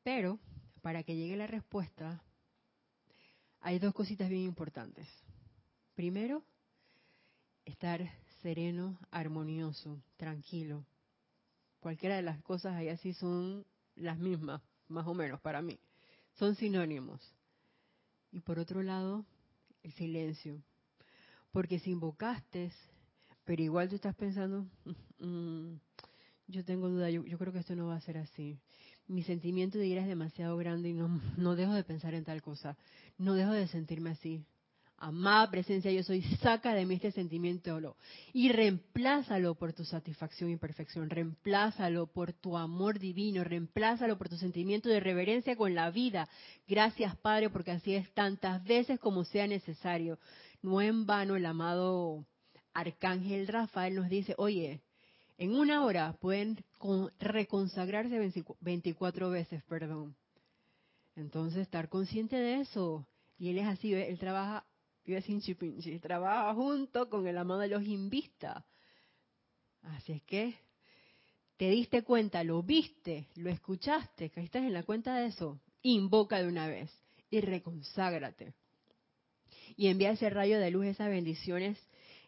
Pero, 0.03 0.37
para 0.81 1.03
que 1.03 1.15
llegue 1.15 1.37
la 1.37 1.47
respuesta, 1.47 2.21
hay 3.61 3.79
dos 3.79 3.93
cositas 3.93 4.29
bien 4.29 4.41
importantes. 4.41 5.07
Primero, 5.95 6.43
estar 7.63 8.01
sereno, 8.41 8.99
armonioso, 9.11 10.01
tranquilo. 10.17 10.85
Cualquiera 11.79 12.17
de 12.17 12.21
las 12.21 12.41
cosas 12.41 12.75
ahí 12.75 12.89
así 12.89 13.13
son 13.13 13.65
las 13.95 14.17
mismas, 14.17 14.61
más 14.89 15.07
o 15.07 15.13
menos, 15.13 15.39
para 15.39 15.61
mí. 15.61 15.79
Son 16.39 16.55
sinónimos. 16.55 17.19
Y 18.31 18.39
por 18.39 18.59
otro 18.59 18.81
lado, 18.81 19.25
el 19.83 19.91
silencio. 19.91 20.63
Porque 21.51 21.79
si 21.79 21.91
invocaste, 21.91 22.71
pero 23.43 23.61
igual 23.61 23.89
tú 23.89 23.95
estás 23.95 24.15
pensando, 24.15 24.65
mm, 25.19 25.25
mm, 25.25 25.79
yo 26.47 26.63
tengo 26.63 26.87
duda, 26.87 27.09
yo, 27.09 27.23
creo 27.37 27.51
que 27.51 27.59
esto 27.59 27.75
no 27.75 27.87
va 27.87 27.97
a 27.97 28.01
ser 28.01 28.17
así. 28.17 28.57
Mi 29.07 29.23
sentimiento 29.23 29.77
de 29.77 29.87
ira 29.87 30.01
es 30.01 30.07
demasiado 30.07 30.55
grande 30.55 30.89
y 30.89 30.93
no, 30.93 31.09
no 31.37 31.55
dejo 31.57 31.73
de 31.73 31.83
pensar 31.83 32.13
en 32.13 32.23
tal 32.23 32.41
cosa. 32.41 32.77
No 33.17 33.33
dejo 33.33 33.51
de 33.51 33.67
sentirme 33.67 34.11
así 34.11 34.45
amada 34.99 35.49
presencia 35.49 35.91
yo 35.91 36.03
soy, 36.03 36.21
saca 36.41 36.73
de 36.73 36.85
mí 36.85 36.95
este 36.95 37.11
sentimiento 37.11 37.95
y 38.33 38.51
reemplázalo 38.51 39.55
por 39.55 39.73
tu 39.73 39.85
satisfacción 39.85 40.49
y 40.49 40.57
perfección, 40.57 41.09
reemplázalo 41.09 42.07
por 42.07 42.33
tu 42.33 42.57
amor 42.57 42.99
divino, 42.99 43.43
reemplázalo 43.43 44.17
por 44.17 44.29
tu 44.29 44.37
sentimiento 44.37 44.89
de 44.89 44.99
reverencia 44.99 45.55
con 45.55 45.75
la 45.75 45.91
vida. 45.91 46.27
Gracias 46.67 47.15
Padre, 47.17 47.49
porque 47.49 47.71
así 47.71 47.95
es 47.95 48.11
tantas 48.13 48.63
veces 48.63 48.99
como 48.99 49.23
sea 49.23 49.47
necesario. 49.47 50.19
No 50.61 50.81
en 50.81 51.05
vano 51.05 51.35
el 51.35 51.45
amado 51.45 52.25
Arcángel 52.73 53.47
Rafael 53.47 53.95
nos 53.95 54.09
dice, 54.09 54.35
oye, 54.37 54.81
en 55.37 55.55
una 55.55 55.85
hora 55.85 56.17
pueden 56.19 56.63
reconsagrarse 57.19 58.43
24 58.59 59.29
veces, 59.29 59.63
perdón. 59.63 60.15
Entonces, 61.15 61.61
estar 61.61 61.89
consciente 61.89 62.35
de 62.35 62.61
eso. 62.61 63.05
Y 63.37 63.49
él 63.49 63.59
es 63.59 63.67
así, 63.67 63.93
él 63.93 64.19
trabaja 64.19 64.65
y 65.09 65.99
trabaja 65.99 66.53
junto 66.53 67.09
con 67.09 67.27
el 67.27 67.37
amado 67.37 67.65
los 67.67 67.83
invista. 67.83 68.65
Así 69.81 70.13
es 70.13 70.23
que 70.23 70.55
te 71.57 71.69
diste 71.69 72.03
cuenta, 72.03 72.43
lo 72.43 72.63
viste, 72.63 73.27
lo 73.35 73.49
escuchaste, 73.49 74.29
que 74.29 74.41
estás 74.41 74.63
en 74.63 74.73
la 74.73 74.83
cuenta 74.83 75.15
de 75.15 75.27
eso, 75.27 75.59
invoca 75.81 76.41
de 76.41 76.47
una 76.47 76.67
vez 76.67 76.91
y 77.29 77.41
reconságrate. 77.41 78.53
Y 79.75 79.87
envía 79.87 80.11
ese 80.11 80.29
rayo 80.29 80.59
de 80.59 80.71
luz, 80.71 80.85
esas 80.85 81.09
bendiciones, 81.09 81.77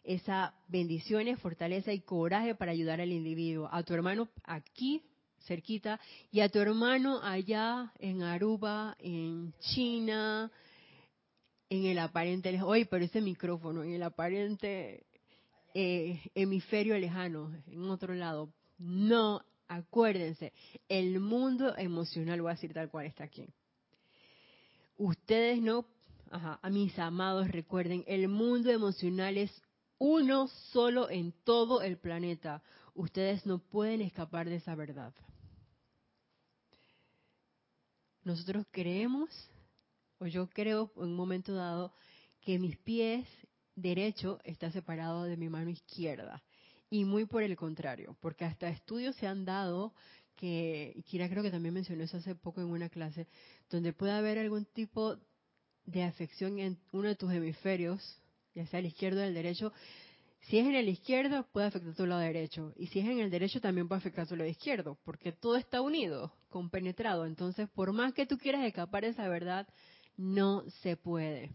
esas 0.04 0.52
bendiciones, 0.68 1.38
fortaleza 1.38 1.92
y 1.92 2.00
coraje 2.00 2.54
para 2.54 2.72
ayudar 2.72 3.00
al 3.00 3.12
individuo, 3.12 3.68
a 3.70 3.82
tu 3.82 3.94
hermano 3.94 4.28
aquí 4.44 5.02
cerquita 5.46 5.98
y 6.30 6.40
a 6.40 6.48
tu 6.48 6.58
hermano 6.58 7.20
allá 7.22 7.92
en 7.98 8.22
Aruba, 8.22 8.96
en 8.98 9.52
China, 9.60 10.50
en 11.72 11.86
el 11.86 11.98
aparente, 12.00 12.60
hoy 12.62 12.84
pero 12.84 13.02
ese 13.02 13.22
micrófono, 13.22 13.82
en 13.82 13.94
el 13.94 14.02
aparente 14.02 15.06
eh, 15.72 16.20
hemisferio 16.34 16.98
lejano, 16.98 17.50
en 17.66 17.88
otro 17.88 18.14
lado. 18.14 18.52
No, 18.76 19.42
acuérdense, 19.68 20.52
el 20.90 21.18
mundo 21.18 21.74
emocional, 21.78 22.42
voy 22.42 22.50
a 22.50 22.54
decir 22.56 22.74
tal 22.74 22.90
cual 22.90 23.06
está 23.06 23.24
aquí. 23.24 23.48
Ustedes 24.98 25.62
no, 25.62 25.86
a 26.30 26.68
mis 26.68 26.98
amados 26.98 27.48
recuerden, 27.48 28.04
el 28.06 28.28
mundo 28.28 28.70
emocional 28.70 29.38
es 29.38 29.50
uno 29.96 30.48
solo 30.72 31.08
en 31.08 31.32
todo 31.42 31.80
el 31.80 31.96
planeta. 31.96 32.62
Ustedes 32.94 33.46
no 33.46 33.60
pueden 33.60 34.02
escapar 34.02 34.46
de 34.46 34.56
esa 34.56 34.74
verdad. 34.74 35.14
Nosotros 38.24 38.66
creemos 38.70 39.30
o 40.22 40.26
yo 40.28 40.48
creo 40.48 40.92
en 40.96 41.02
un 41.02 41.16
momento 41.16 41.52
dado 41.52 41.92
que 42.40 42.58
mis 42.58 42.76
pies 42.78 43.26
derecho 43.74 44.38
está 44.44 44.70
separado 44.70 45.24
de 45.24 45.36
mi 45.36 45.48
mano 45.48 45.68
izquierda 45.68 46.44
y 46.90 47.04
muy 47.04 47.24
por 47.24 47.42
el 47.42 47.56
contrario, 47.56 48.16
porque 48.20 48.44
hasta 48.44 48.68
estudios 48.68 49.16
se 49.16 49.26
han 49.26 49.44
dado 49.44 49.92
que, 50.36 51.02
Kira 51.06 51.28
creo 51.28 51.42
que 51.42 51.50
también 51.50 51.74
mencionó 51.74 52.04
eso 52.04 52.18
hace 52.18 52.36
poco 52.36 52.60
en 52.60 52.68
una 52.68 52.88
clase, 52.88 53.26
donde 53.68 53.92
puede 53.92 54.12
haber 54.12 54.38
algún 54.38 54.64
tipo 54.64 55.16
de 55.86 56.04
afección 56.04 56.60
en 56.60 56.78
uno 56.92 57.08
de 57.08 57.16
tus 57.16 57.32
hemisferios, 57.32 58.20
ya 58.54 58.64
sea 58.66 58.78
el 58.78 58.86
izquierdo 58.86 59.22
o 59.22 59.24
el 59.24 59.34
derecho, 59.34 59.72
si 60.42 60.58
es 60.58 60.66
en 60.66 60.74
el 60.74 60.88
izquierdo, 60.88 61.46
puede 61.52 61.68
afectar 61.68 61.94
tu 61.94 62.04
lado 62.04 62.20
derecho. 62.20 62.72
Y 62.76 62.88
si 62.88 62.98
es 62.98 63.06
en 63.06 63.20
el 63.20 63.30
derecho, 63.30 63.60
también 63.60 63.86
puede 63.86 64.00
afectar 64.00 64.26
tu 64.26 64.34
lado 64.36 64.48
izquierdo, 64.48 64.98
porque 65.04 65.30
todo 65.32 65.56
está 65.56 65.80
unido, 65.80 66.32
compenetrado. 66.48 67.26
Entonces, 67.26 67.68
por 67.68 67.92
más 67.92 68.12
que 68.12 68.26
tú 68.26 68.38
quieras 68.38 68.64
escapar 68.64 69.04
de 69.04 69.10
esa 69.10 69.28
verdad, 69.28 69.68
no 70.16 70.64
se 70.82 70.96
puede. 70.96 71.50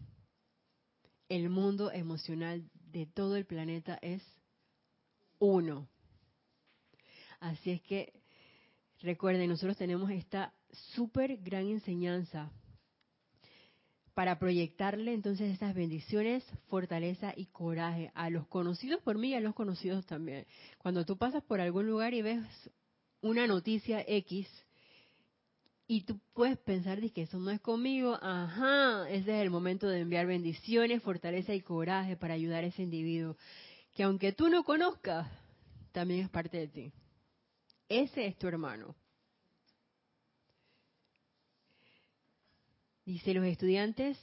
El 1.28 1.50
mundo 1.50 1.90
emocional 1.92 2.68
de 2.92 3.06
todo 3.06 3.36
el 3.36 3.46
planeta 3.46 3.98
es 4.00 4.22
uno. 5.38 5.88
Así 7.40 7.70
es 7.70 7.82
que, 7.82 8.12
recuerden, 9.00 9.48
nosotros 9.48 9.76
tenemos 9.76 10.10
esta 10.10 10.52
súper 10.94 11.36
gran 11.38 11.68
enseñanza 11.68 12.50
para 14.14 14.40
proyectarle 14.40 15.14
entonces 15.14 15.52
estas 15.52 15.74
bendiciones, 15.76 16.44
fortaleza 16.66 17.32
y 17.36 17.46
coraje 17.46 18.10
a 18.14 18.30
los 18.30 18.48
conocidos 18.48 19.00
por 19.02 19.16
mí 19.16 19.28
y 19.28 19.34
a 19.34 19.40
los 19.40 19.54
conocidos 19.54 20.04
también. 20.06 20.44
Cuando 20.78 21.04
tú 21.06 21.16
pasas 21.16 21.44
por 21.44 21.60
algún 21.60 21.86
lugar 21.86 22.14
y 22.14 22.22
ves 22.22 22.44
una 23.20 23.46
noticia 23.46 24.04
X 24.06 24.48
y 25.90 26.02
tú 26.02 26.20
puedes 26.34 26.58
pensar 26.58 27.00
que 27.10 27.22
eso 27.22 27.38
no 27.38 27.50
es 27.50 27.60
conmigo, 27.60 28.18
ajá, 28.20 29.08
ese 29.08 29.34
es 29.34 29.42
el 29.42 29.48
momento 29.48 29.88
de 29.88 30.00
enviar 30.00 30.26
bendiciones, 30.26 31.02
fortaleza 31.02 31.54
y 31.54 31.62
coraje 31.62 32.14
para 32.14 32.34
ayudar 32.34 32.62
a 32.62 32.66
ese 32.66 32.82
individuo, 32.82 33.38
que 33.94 34.02
aunque 34.02 34.32
tú 34.32 34.50
no 34.50 34.64
conozcas, 34.64 35.26
también 35.92 36.20
es 36.20 36.28
parte 36.28 36.58
de 36.58 36.68
ti. 36.68 36.92
Ese 37.88 38.26
es 38.26 38.36
tu 38.36 38.46
hermano. 38.46 38.94
Dice, 43.06 43.32
los 43.32 43.46
estudiantes 43.46 44.18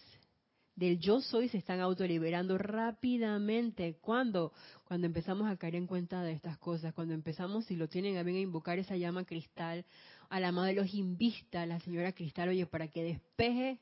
del 0.76 1.00
yo 1.00 1.22
soy 1.22 1.50
se 1.50 1.58
están 1.58 1.80
autoliberando 1.80 2.58
rápidamente. 2.58 3.98
¿Cuándo? 4.02 4.52
Cuando 4.84 5.08
empezamos 5.08 5.50
a 5.50 5.58
caer 5.58 5.76
en 5.76 5.88
cuenta 5.88 6.22
de 6.22 6.34
estas 6.34 6.58
cosas, 6.58 6.94
cuando 6.94 7.14
empezamos, 7.14 7.66
si 7.66 7.76
lo 7.76 7.88
tienen 7.88 8.18
a 8.18 8.24
bien, 8.24 8.38
a 8.38 8.42
invocar 8.42 8.78
esa 8.78 8.98
llama 8.98 9.26
cristal, 9.26 9.86
a 10.30 10.40
la 10.40 10.52
madre 10.52 10.74
de 10.74 10.82
los 10.82 10.94
invista, 10.94 11.66
la 11.66 11.80
señora 11.80 12.12
cristal, 12.12 12.50
oye, 12.50 12.66
para 12.66 12.88
que 12.88 13.04
despeje, 13.04 13.80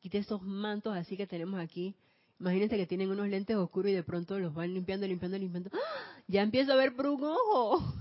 quite 0.00 0.18
esos 0.18 0.42
mantos 0.42 0.96
así 0.96 1.16
que 1.16 1.26
tenemos 1.26 1.60
aquí. 1.60 1.94
Imagínense 2.40 2.76
que 2.76 2.86
tienen 2.86 3.10
unos 3.10 3.28
lentes 3.28 3.56
oscuros 3.56 3.90
y 3.90 3.94
de 3.94 4.04
pronto 4.04 4.38
los 4.38 4.54
van 4.54 4.72
limpiando, 4.72 5.06
limpiando, 5.06 5.38
limpiando. 5.38 5.70
¡Ah! 5.72 6.22
Ya 6.28 6.42
empiezo 6.42 6.72
a 6.72 6.76
ver 6.76 6.94
por 6.94 7.06
un 7.08 7.24
ojo. 7.24 7.94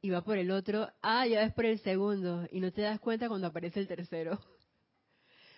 Y 0.00 0.10
va 0.10 0.22
por 0.22 0.38
el 0.38 0.50
otro. 0.50 0.88
Ah, 1.02 1.26
ya 1.26 1.40
ves 1.40 1.52
por 1.52 1.66
el 1.66 1.78
segundo. 1.80 2.46
Y 2.50 2.60
no 2.60 2.72
te 2.72 2.82
das 2.82 3.00
cuenta 3.00 3.28
cuando 3.28 3.46
aparece 3.48 3.80
el 3.80 3.88
tercero. 3.88 4.38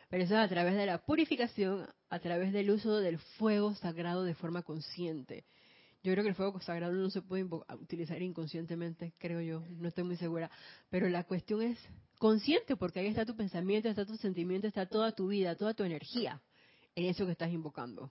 Pero 0.08 0.24
eso 0.24 0.34
es 0.34 0.40
a 0.40 0.48
través 0.48 0.74
de 0.74 0.86
la 0.86 0.98
purificación, 0.98 1.86
a 2.08 2.18
través 2.18 2.52
del 2.52 2.70
uso 2.70 2.98
del 2.98 3.18
fuego 3.18 3.74
sagrado 3.76 4.24
de 4.24 4.34
forma 4.34 4.62
consciente. 4.62 5.44
Yo 6.02 6.12
creo 6.12 6.24
que 6.24 6.30
el 6.30 6.34
fuego 6.34 6.58
sagrado 6.60 6.94
no 6.94 7.10
se 7.10 7.20
puede 7.20 7.46
utilizar 7.78 8.20
inconscientemente, 8.22 9.12
creo 9.18 9.42
yo, 9.42 9.66
no 9.68 9.88
estoy 9.88 10.04
muy 10.04 10.16
segura. 10.16 10.50
Pero 10.88 11.08
la 11.10 11.24
cuestión 11.24 11.60
es 11.60 11.78
consciente, 12.18 12.74
porque 12.76 13.00
ahí 13.00 13.06
está 13.08 13.26
tu 13.26 13.36
pensamiento, 13.36 13.88
está 13.88 14.06
tu 14.06 14.16
sentimiento, 14.16 14.66
está 14.66 14.86
toda 14.86 15.12
tu 15.12 15.28
vida, 15.28 15.56
toda 15.56 15.74
tu 15.74 15.84
energía 15.84 16.40
en 16.94 17.06
eso 17.06 17.26
que 17.26 17.32
estás 17.32 17.52
invocando. 17.52 18.10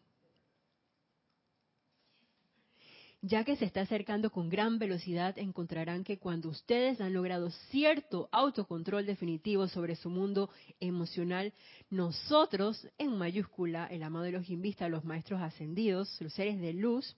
Ya 3.22 3.44
que 3.44 3.58
se 3.58 3.66
está 3.66 3.82
acercando 3.82 4.30
con 4.32 4.50
gran 4.50 4.80
velocidad, 4.80 5.38
encontrarán 5.38 6.06
que 6.06 6.20
cuando 6.20 6.48
ustedes 6.48 7.02
han 7.02 7.14
logrado 7.14 7.50
cierto 7.70 8.30
autocontrol 8.32 9.06
definitivo 9.06 9.68
sobre 9.68 9.98
su 9.98 10.10
mundo 10.10 10.50
emocional, 10.80 11.52
nosotros, 11.90 12.88
en 12.98 13.18
mayúscula, 13.18 13.88
el 13.88 14.04
amado 14.04 14.24
de 14.24 14.32
los 14.32 14.50
invistas, 14.50 14.90
los 14.90 15.04
maestros 15.04 15.42
ascendidos, 15.42 16.22
los 16.22 16.34
seres 16.34 16.62
de 16.62 16.72
luz, 16.72 17.18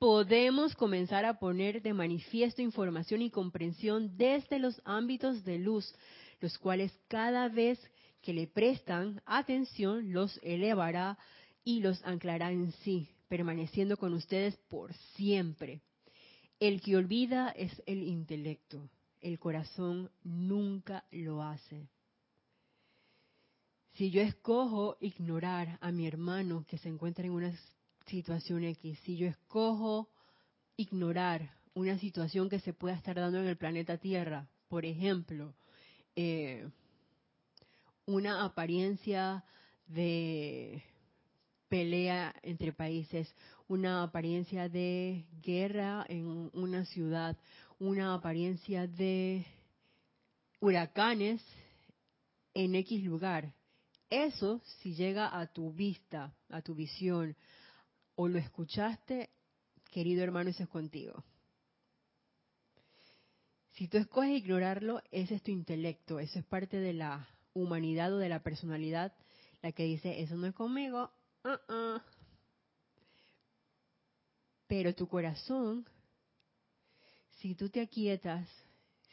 podemos 0.00 0.74
comenzar 0.76 1.26
a 1.26 1.38
poner 1.38 1.82
de 1.82 1.92
manifiesto 1.92 2.62
información 2.62 3.20
y 3.20 3.30
comprensión 3.30 4.16
desde 4.16 4.58
los 4.58 4.80
ámbitos 4.86 5.44
de 5.44 5.58
luz, 5.58 5.94
los 6.40 6.56
cuales 6.56 6.90
cada 7.06 7.50
vez 7.50 7.78
que 8.22 8.32
le 8.32 8.46
prestan 8.46 9.20
atención 9.26 10.10
los 10.10 10.40
elevará 10.42 11.18
y 11.64 11.80
los 11.80 12.02
anclará 12.02 12.50
en 12.50 12.72
sí, 12.82 13.10
permaneciendo 13.28 13.98
con 13.98 14.14
ustedes 14.14 14.56
por 14.70 14.94
siempre. 15.16 15.82
El 16.58 16.80
que 16.80 16.96
olvida 16.96 17.50
es 17.50 17.70
el 17.84 18.02
intelecto, 18.02 18.88
el 19.20 19.38
corazón 19.38 20.10
nunca 20.24 21.04
lo 21.10 21.42
hace. 21.42 21.90
Si 23.92 24.10
yo 24.10 24.22
escojo 24.22 24.96
ignorar 25.00 25.76
a 25.82 25.92
mi 25.92 26.06
hermano 26.06 26.64
que 26.66 26.78
se 26.78 26.88
encuentra 26.88 27.26
en 27.26 27.32
una 27.32 27.54
situación 28.10 28.64
X, 28.64 28.98
si 29.04 29.16
yo 29.16 29.28
escojo 29.28 30.10
ignorar 30.76 31.50
una 31.74 31.98
situación 31.98 32.48
que 32.50 32.58
se 32.58 32.72
pueda 32.72 32.96
estar 32.96 33.16
dando 33.16 33.38
en 33.38 33.46
el 33.46 33.56
planeta 33.56 33.96
Tierra, 33.98 34.48
por 34.68 34.84
ejemplo, 34.84 35.54
eh, 36.16 36.68
una 38.06 38.44
apariencia 38.44 39.44
de 39.86 40.82
pelea 41.68 42.34
entre 42.42 42.72
países, 42.72 43.32
una 43.68 44.02
apariencia 44.02 44.68
de 44.68 45.24
guerra 45.40 46.04
en 46.08 46.50
una 46.52 46.84
ciudad, 46.86 47.38
una 47.78 48.14
apariencia 48.14 48.88
de 48.88 49.46
huracanes 50.60 51.40
en 52.54 52.74
X 52.74 53.04
lugar. 53.04 53.54
Eso, 54.10 54.60
si 54.80 54.94
llega 54.94 55.38
a 55.38 55.46
tu 55.46 55.72
vista, 55.72 56.34
a 56.48 56.60
tu 56.62 56.74
visión, 56.74 57.36
o 58.20 58.28
lo 58.28 58.38
escuchaste, 58.38 59.30
querido 59.90 60.22
hermano, 60.22 60.50
eso 60.50 60.62
es 60.62 60.68
contigo. 60.68 61.24
Si 63.72 63.88
tú 63.88 63.96
escoges 63.96 64.36
ignorarlo, 64.36 65.02
ese 65.10 65.36
es 65.36 65.42
tu 65.42 65.50
intelecto, 65.50 66.20
eso 66.20 66.38
es 66.38 66.44
parte 66.44 66.80
de 66.80 66.92
la 66.92 67.26
humanidad 67.54 68.12
o 68.12 68.18
de 68.18 68.28
la 68.28 68.42
personalidad, 68.42 69.14
la 69.62 69.72
que 69.72 69.84
dice, 69.84 70.20
eso 70.20 70.36
no 70.36 70.46
es 70.46 70.54
conmigo, 70.54 71.10
Uh-uh. 71.42 71.98
Pero 74.66 74.94
tu 74.94 75.08
corazón, 75.08 75.88
si 77.38 77.54
tú 77.54 77.70
te 77.70 77.80
aquietas, 77.80 78.46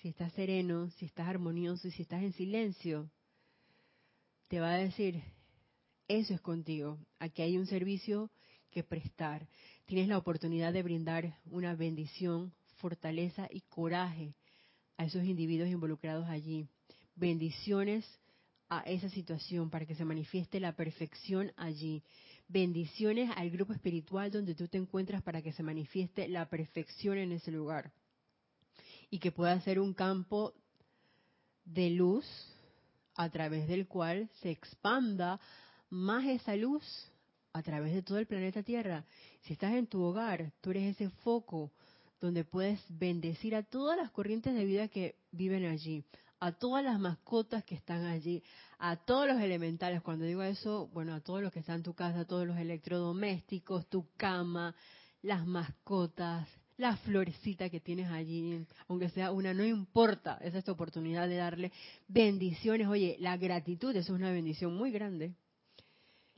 si 0.02 0.10
estás 0.10 0.34
sereno, 0.34 0.90
si 0.98 1.06
estás 1.06 1.30
armonioso 1.30 1.88
y 1.88 1.92
si 1.92 2.02
estás 2.02 2.24
en 2.24 2.34
silencio, 2.34 3.10
te 4.50 4.60
va 4.60 4.74
a 4.74 4.78
decir, 4.78 5.24
eso 6.10 6.34
es 6.34 6.42
contigo, 6.42 7.00
aquí 7.20 7.42
hay 7.42 7.58
un 7.58 7.68
servicio 7.68 8.30
que 8.72 8.84
prestar. 8.84 9.48
Tienes 9.86 10.08
la 10.08 10.18
oportunidad 10.18 10.74
de 10.74 10.84
brindar 10.84 11.38
una 11.50 11.76
bendición, 11.76 12.54
fortaleza 12.78 13.48
y 13.50 13.62
coraje 13.62 14.34
a 14.98 15.06
esos 15.06 15.24
individuos 15.24 15.70
involucrados 15.70 16.28
allí. 16.28 16.68
Bendiciones 17.16 18.06
a 18.70 18.82
esa 18.82 19.10
situación 19.10 19.70
para 19.70 19.86
que 19.86 19.96
se 19.96 20.06
manifieste 20.06 20.60
la 20.60 20.74
perfección 20.74 21.52
allí. 21.56 22.04
Bendiciones 22.48 23.30
al 23.36 23.50
grupo 23.50 23.74
espiritual 23.74 24.32
donde 24.32 24.56
tú 24.56 24.68
te 24.68 24.78
encuentras 24.78 25.22
para 25.24 25.42
que 25.42 25.54
se 25.54 25.64
manifieste 25.64 26.28
la 26.28 26.50
perfección 26.50 27.18
en 27.18 27.32
ese 27.32 27.52
lugar. 27.52 27.92
Y 29.10 29.20
que 29.20 29.32
pueda 29.32 29.60
ser 29.62 29.80
un 29.80 29.94
campo 29.94 30.54
de 31.64 31.90
luz 31.90 32.26
a 33.16 33.30
través 33.30 33.68
del 33.68 33.88
cual 33.88 34.30
se 34.42 34.52
expanda 34.52 35.40
más 35.90 36.26
esa 36.26 36.56
luz 36.56 36.84
a 37.54 37.62
través 37.64 37.94
de 37.94 38.04
todo 38.04 38.18
el 38.18 38.28
planeta 38.28 38.64
Tierra. 38.64 39.06
Si 39.42 39.54
estás 39.54 39.74
en 39.74 39.88
tu 39.88 40.02
hogar, 40.02 40.52
tú 40.62 40.72
eres 40.72 40.96
ese 40.96 41.10
foco 41.10 41.72
donde 42.20 42.44
puedes 42.44 42.80
bendecir 42.90 43.56
a 43.56 43.64
todas 43.64 43.98
las 43.98 44.12
corrientes 44.12 44.54
de 44.54 44.66
vida 44.66 44.88
que 44.88 45.16
viven 45.32 45.66
allí, 45.66 46.04
a 46.40 46.52
todas 46.52 46.84
las 46.84 47.00
mascotas 47.00 47.64
que 47.64 47.76
están 47.76 48.06
allí, 48.06 48.44
a 48.80 48.96
todos 48.96 49.28
los 49.28 49.40
elementales. 49.40 50.02
Cuando 50.02 50.26
digo 50.26 50.44
eso, 50.44 50.88
bueno, 50.94 51.14
a 51.14 51.22
todos 51.22 51.42
los 51.42 51.52
que 51.52 51.60
están 51.60 51.78
en 51.78 51.84
tu 51.84 51.94
casa, 51.94 52.22
a 52.22 52.26
todos 52.26 52.48
los 52.48 52.58
electrodomésticos, 52.58 53.88
tu 53.88 54.08
cama, 54.18 54.76
las 55.22 55.46
mascotas, 55.46 56.48
la 56.78 56.96
florecita 56.98 57.70
que 57.70 57.80
tienes 57.80 58.10
allí, 58.12 58.66
aunque 58.88 59.10
sea 59.10 59.32
una, 59.32 59.54
no 59.54 59.66
importa, 59.66 60.38
esa 60.42 60.60
es 60.60 60.64
tu 60.64 60.72
oportunidad 60.72 61.28
de 61.28 61.36
darle 61.36 61.72
bendiciones. 62.08 62.88
Oye, 62.88 63.18
la 63.20 63.36
gratitud, 63.38 63.96
eso 63.96 64.14
es 64.14 64.20
una 64.20 64.32
bendición 64.32 64.76
muy 64.76 64.92
grande. 64.92 65.34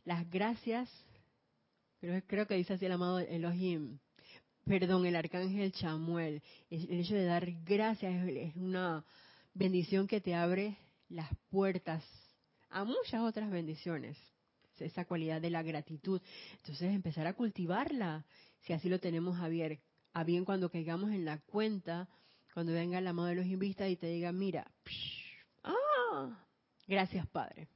Las 0.06 0.30
gracias, 0.30 0.90
creo, 2.00 2.22
creo 2.28 2.48
que 2.48 2.56
dice 2.56 2.74
así 2.74 2.86
el 2.86 2.92
amado 2.92 3.20
Elohim, 3.20 4.00
perdón, 4.66 5.06
el 5.06 5.16
arcángel 5.16 5.72
Chamuel, 5.72 6.42
el 6.70 7.00
hecho 7.00 7.16
de 7.16 7.26
dar 7.26 7.52
gracias 7.64 8.28
es 8.28 8.56
una 8.56 9.04
bendición 9.54 10.08
que 10.08 10.22
te 10.22 10.36
abre 10.36 10.78
las 11.10 11.30
puertas 11.50 12.04
a 12.70 12.84
muchas 12.84 13.22
otras 13.22 13.50
bendiciones. 13.50 14.18
Esa 14.78 15.04
cualidad 15.04 15.42
de 15.42 15.50
la 15.50 15.62
gratitud. 15.62 16.22
Entonces 16.58 16.94
empezar 16.94 17.28
a 17.28 17.34
cultivarla, 17.34 18.26
si 18.62 18.72
así 18.72 18.88
lo 18.88 19.00
tenemos 19.00 19.38
a 19.40 19.50
a 20.14 20.24
bien 20.24 20.46
cuando 20.46 20.72
caigamos 20.72 21.12
en 21.12 21.26
la 21.26 21.38
cuenta, 21.40 22.08
cuando 22.54 22.72
venga 22.72 23.02
la 23.02 23.14
mano 23.14 23.28
de 23.28 23.36
los 23.36 23.46
invistas 23.46 23.90
y 23.90 23.96
te 23.96 24.08
diga, 24.08 24.32
mira, 24.32 24.72
ah, 25.64 26.46
gracias 26.88 27.28
Padre. 27.28 27.68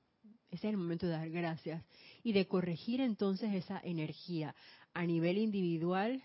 Ese 0.53 0.67
es 0.67 0.73
el 0.73 0.77
momento 0.77 1.07
de 1.07 1.13
dar 1.13 1.31
gracias 1.31 1.83
y 2.23 2.31
de 2.31 2.45
corregir 2.45 3.01
entonces 3.01 3.55
esa 3.55 3.81
energía 3.83 4.53
a 4.93 5.03
nivel 5.03 5.39
individual 5.39 6.21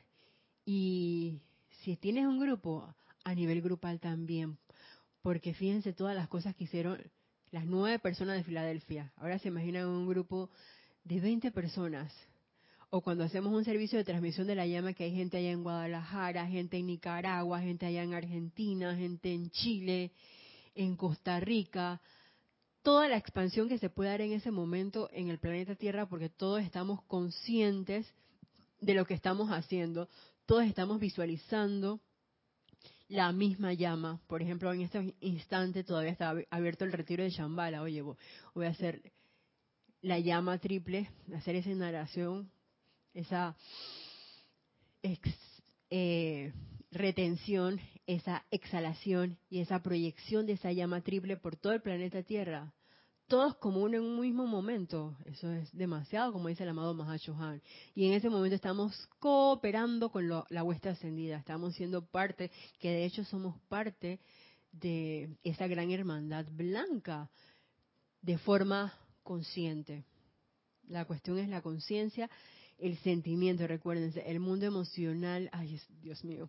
y 0.66 1.40
si 1.82 1.96
tienes 1.96 2.26
un 2.26 2.38
grupo, 2.38 2.94
a 3.24 3.34
nivel 3.34 3.62
grupal 3.62 4.00
también. 4.00 4.58
Porque 5.22 5.54
fíjense 5.54 5.94
todas 5.94 6.14
las 6.14 6.28
cosas 6.28 6.54
que 6.54 6.64
hicieron 6.64 7.00
las 7.52 7.64
nueve 7.64 7.98
personas 8.00 8.36
de 8.36 8.44
Filadelfia. 8.44 9.14
Ahora 9.16 9.38
se 9.38 9.48
imaginan 9.48 9.88
un 9.88 10.06
grupo 10.06 10.50
de 11.04 11.20
20 11.20 11.50
personas. 11.50 12.12
O 12.90 13.00
cuando 13.00 13.24
hacemos 13.24 13.54
un 13.54 13.64
servicio 13.64 13.96
de 13.96 14.04
transmisión 14.04 14.46
de 14.46 14.56
la 14.56 14.66
llama, 14.66 14.92
que 14.92 15.04
hay 15.04 15.14
gente 15.14 15.38
allá 15.38 15.52
en 15.52 15.62
Guadalajara, 15.62 16.46
gente 16.46 16.76
en 16.76 16.88
Nicaragua, 16.88 17.60
gente 17.60 17.86
allá 17.86 18.02
en 18.02 18.12
Argentina, 18.12 18.94
gente 18.94 19.32
en 19.32 19.50
Chile, 19.50 20.12
en 20.74 20.96
Costa 20.96 21.40
Rica. 21.40 22.02
Toda 22.82 23.08
la 23.08 23.16
expansión 23.16 23.68
que 23.68 23.78
se 23.78 23.90
puede 23.90 24.10
dar 24.10 24.20
en 24.20 24.32
ese 24.32 24.50
momento 24.50 25.08
en 25.12 25.28
el 25.28 25.38
planeta 25.38 25.74
Tierra, 25.74 26.06
porque 26.06 26.28
todos 26.28 26.62
estamos 26.62 27.02
conscientes 27.04 28.06
de 28.80 28.94
lo 28.94 29.04
que 29.04 29.14
estamos 29.14 29.50
haciendo, 29.50 30.08
todos 30.46 30.64
estamos 30.64 31.00
visualizando 31.00 32.00
la 33.08 33.32
misma 33.32 33.72
llama. 33.72 34.20
Por 34.26 34.42
ejemplo, 34.42 34.72
en 34.72 34.82
este 34.82 35.14
instante 35.20 35.82
todavía 35.82 36.12
está 36.12 36.34
abierto 36.50 36.84
el 36.84 36.92
retiro 36.92 37.24
de 37.24 37.30
Shambhala. 37.30 37.82
Oye, 37.82 38.02
voy 38.02 38.66
a 38.66 38.70
hacer 38.70 39.12
la 40.00 40.18
llama 40.18 40.58
triple, 40.58 41.10
hacer 41.34 41.56
esa 41.56 41.70
inhalación, 41.70 42.50
esa 43.14 43.56
eh, 45.90 46.52
retención, 46.90 47.80
esa 48.09 48.44
exhalación 48.50 49.38
y 49.48 49.61
esa 49.61 49.80
proyección 49.82 50.46
de 50.46 50.54
esa 50.54 50.72
llama 50.72 51.02
triple 51.02 51.36
por 51.36 51.54
todo 51.54 51.72
el 51.74 51.82
planeta 51.82 52.24
Tierra 52.24 52.74
todos 53.28 53.56
como 53.56 53.82
uno 53.82 53.98
en 53.98 54.02
un 54.02 54.20
mismo 54.20 54.46
momento. 54.46 55.14
Eso 55.26 55.52
es 55.52 55.70
demasiado, 55.76 56.32
como 56.32 56.48
dice 56.48 56.62
el 56.62 56.70
amado 56.70 56.94
Mahashohan. 56.94 57.62
Y 57.94 58.06
en 58.06 58.14
ese 58.14 58.30
momento 58.30 58.56
estamos 58.56 59.06
cooperando 59.20 60.11
con 60.11 60.28
la 60.28 60.64
huesta 60.64 60.90
ascendida. 60.90 61.36
Estamos 61.36 61.74
siendo 61.74 62.04
parte, 62.06 62.50
que 62.80 62.90
de 62.90 63.04
hecho 63.04 63.24
somos 63.24 63.54
parte 63.68 64.18
de 64.72 65.36
esa 65.44 65.66
gran 65.66 65.90
hermandad 65.90 66.46
blanca 66.50 67.30
de 68.22 68.38
forma 68.38 68.94
consciente. 69.22 70.04
La 70.88 71.04
cuestión 71.04 71.38
es 71.38 71.50
la 71.50 71.61
conciencia, 71.61 72.30
el 72.78 72.96
sentimiento. 72.98 73.66
Recuérdense, 73.66 74.22
el 74.26 74.40
mundo 74.40 74.64
emocional. 74.64 75.50
Ay, 75.52 75.78
Dios 76.00 76.24
mío. 76.24 76.48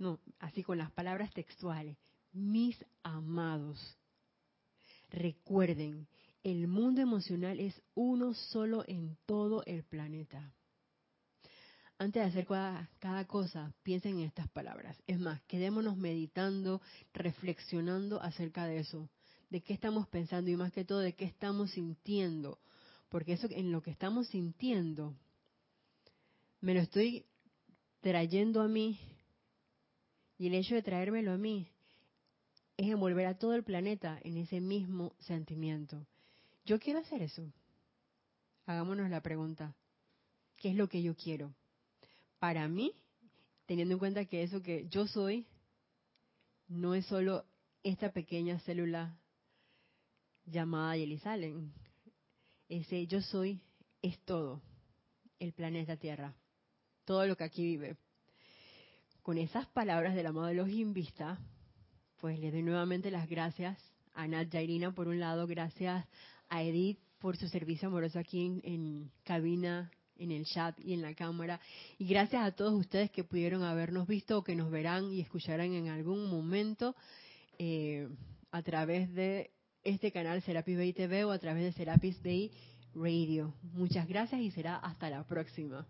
No, 0.00 0.18
así 0.40 0.64
con 0.64 0.78
las 0.78 0.90
palabras 0.90 1.32
textuales. 1.32 1.96
Mis 2.32 2.84
amados 3.04 3.78
Recuerden, 5.10 6.06
el 6.44 6.68
mundo 6.68 7.00
emocional 7.00 7.58
es 7.58 7.80
uno 7.94 8.32
solo 8.32 8.84
en 8.86 9.16
todo 9.26 9.64
el 9.66 9.82
planeta. 9.82 10.54
Antes 11.98 12.22
de 12.22 12.28
hacer 12.28 12.46
cada, 13.00 13.26
cosa, 13.26 13.74
piensen 13.82 14.20
en 14.20 14.26
estas 14.26 14.48
palabras. 14.48 14.96
Es 15.06 15.18
más, 15.18 15.42
quedémonos 15.42 15.96
meditando, 15.96 16.80
reflexionando 17.12 18.22
acerca 18.22 18.66
de 18.66 18.78
eso. 18.78 19.10
De 19.50 19.60
qué 19.60 19.74
estamos 19.74 20.06
pensando 20.08 20.50
y 20.50 20.56
más 20.56 20.72
que 20.72 20.84
todo 20.84 21.00
de 21.00 21.14
qué 21.14 21.24
estamos 21.24 21.72
sintiendo. 21.72 22.58
Porque 23.08 23.32
eso 23.32 23.48
en 23.50 23.72
lo 23.72 23.82
que 23.82 23.90
estamos 23.90 24.28
sintiendo, 24.28 25.14
me 26.60 26.72
lo 26.72 26.80
estoy 26.80 27.26
trayendo 28.00 28.62
a 28.62 28.68
mí. 28.68 28.98
Y 30.40 30.46
el 30.46 30.54
hecho 30.54 30.74
de 30.74 30.82
traérmelo 30.82 31.32
a 31.32 31.36
mí 31.36 31.68
es 32.78 32.88
envolver 32.88 33.26
a 33.26 33.36
todo 33.36 33.54
el 33.54 33.62
planeta 33.62 34.18
en 34.22 34.38
ese 34.38 34.58
mismo 34.58 35.14
sentimiento. 35.18 36.06
Yo 36.64 36.80
quiero 36.80 37.00
hacer 37.00 37.20
eso. 37.20 37.52
Hagámonos 38.64 39.10
la 39.10 39.20
pregunta, 39.20 39.76
¿qué 40.56 40.70
es 40.70 40.76
lo 40.76 40.88
que 40.88 41.02
yo 41.02 41.14
quiero? 41.14 41.52
Para 42.38 42.68
mí, 42.68 42.94
teniendo 43.66 43.92
en 43.92 43.98
cuenta 43.98 44.24
que 44.24 44.42
eso 44.42 44.62
que 44.62 44.88
yo 44.88 45.06
soy 45.06 45.46
no 46.68 46.94
es 46.94 47.04
solo 47.04 47.44
esta 47.82 48.10
pequeña 48.10 48.58
célula 48.60 49.14
llamada 50.46 50.96
Yelisalen. 50.96 51.70
Ese 52.66 53.06
yo 53.06 53.20
soy 53.20 53.60
es 54.00 54.18
todo, 54.20 54.62
el 55.38 55.52
planeta 55.52 55.98
Tierra, 55.98 56.34
todo 57.04 57.26
lo 57.26 57.36
que 57.36 57.44
aquí 57.44 57.62
vive. 57.62 57.98
Con 59.30 59.38
esas 59.38 59.68
palabras 59.68 60.16
del 60.16 60.26
amado 60.26 60.48
de 60.48 60.54
los 60.54 60.68
Invista, 60.70 61.38
pues 62.20 62.40
le 62.40 62.50
doy 62.50 62.64
nuevamente 62.64 63.12
las 63.12 63.28
gracias 63.28 63.78
a 64.12 64.26
Nat 64.26 64.50
Jairina 64.50 64.92
por 64.92 65.06
un 65.06 65.20
lado, 65.20 65.46
gracias 65.46 66.04
a 66.48 66.64
Edith 66.64 66.98
por 67.20 67.36
su 67.36 67.46
servicio 67.46 67.86
amoroso 67.86 68.18
aquí 68.18 68.60
en, 68.64 69.12
cabina, 69.22 69.92
en 70.16 70.32
el 70.32 70.46
chat 70.46 70.76
y 70.80 70.94
en 70.94 71.02
la 71.02 71.14
cámara. 71.14 71.60
Y 71.96 72.06
gracias 72.06 72.42
a 72.42 72.50
todos 72.50 72.74
ustedes 72.74 73.12
que 73.12 73.22
pudieron 73.22 73.62
habernos 73.62 74.08
visto 74.08 74.36
o 74.36 74.42
que 74.42 74.56
nos 74.56 74.68
verán 74.68 75.12
y 75.12 75.20
escucharán 75.20 75.74
en 75.74 75.90
algún 75.90 76.28
momento 76.28 76.96
eh, 77.56 78.08
a 78.50 78.62
través 78.62 79.14
de 79.14 79.52
este 79.84 80.10
canal 80.10 80.42
Serapis 80.42 80.76
Bay 80.76 80.92
TV 80.92 81.22
o 81.22 81.30
a 81.30 81.38
través 81.38 81.62
de 81.62 81.72
Serapis 81.72 82.20
Bay 82.20 82.50
Radio. 82.96 83.54
Muchas 83.74 84.08
gracias 84.08 84.40
y 84.40 84.50
será 84.50 84.74
hasta 84.74 85.08
la 85.08 85.22
próxima. 85.22 85.86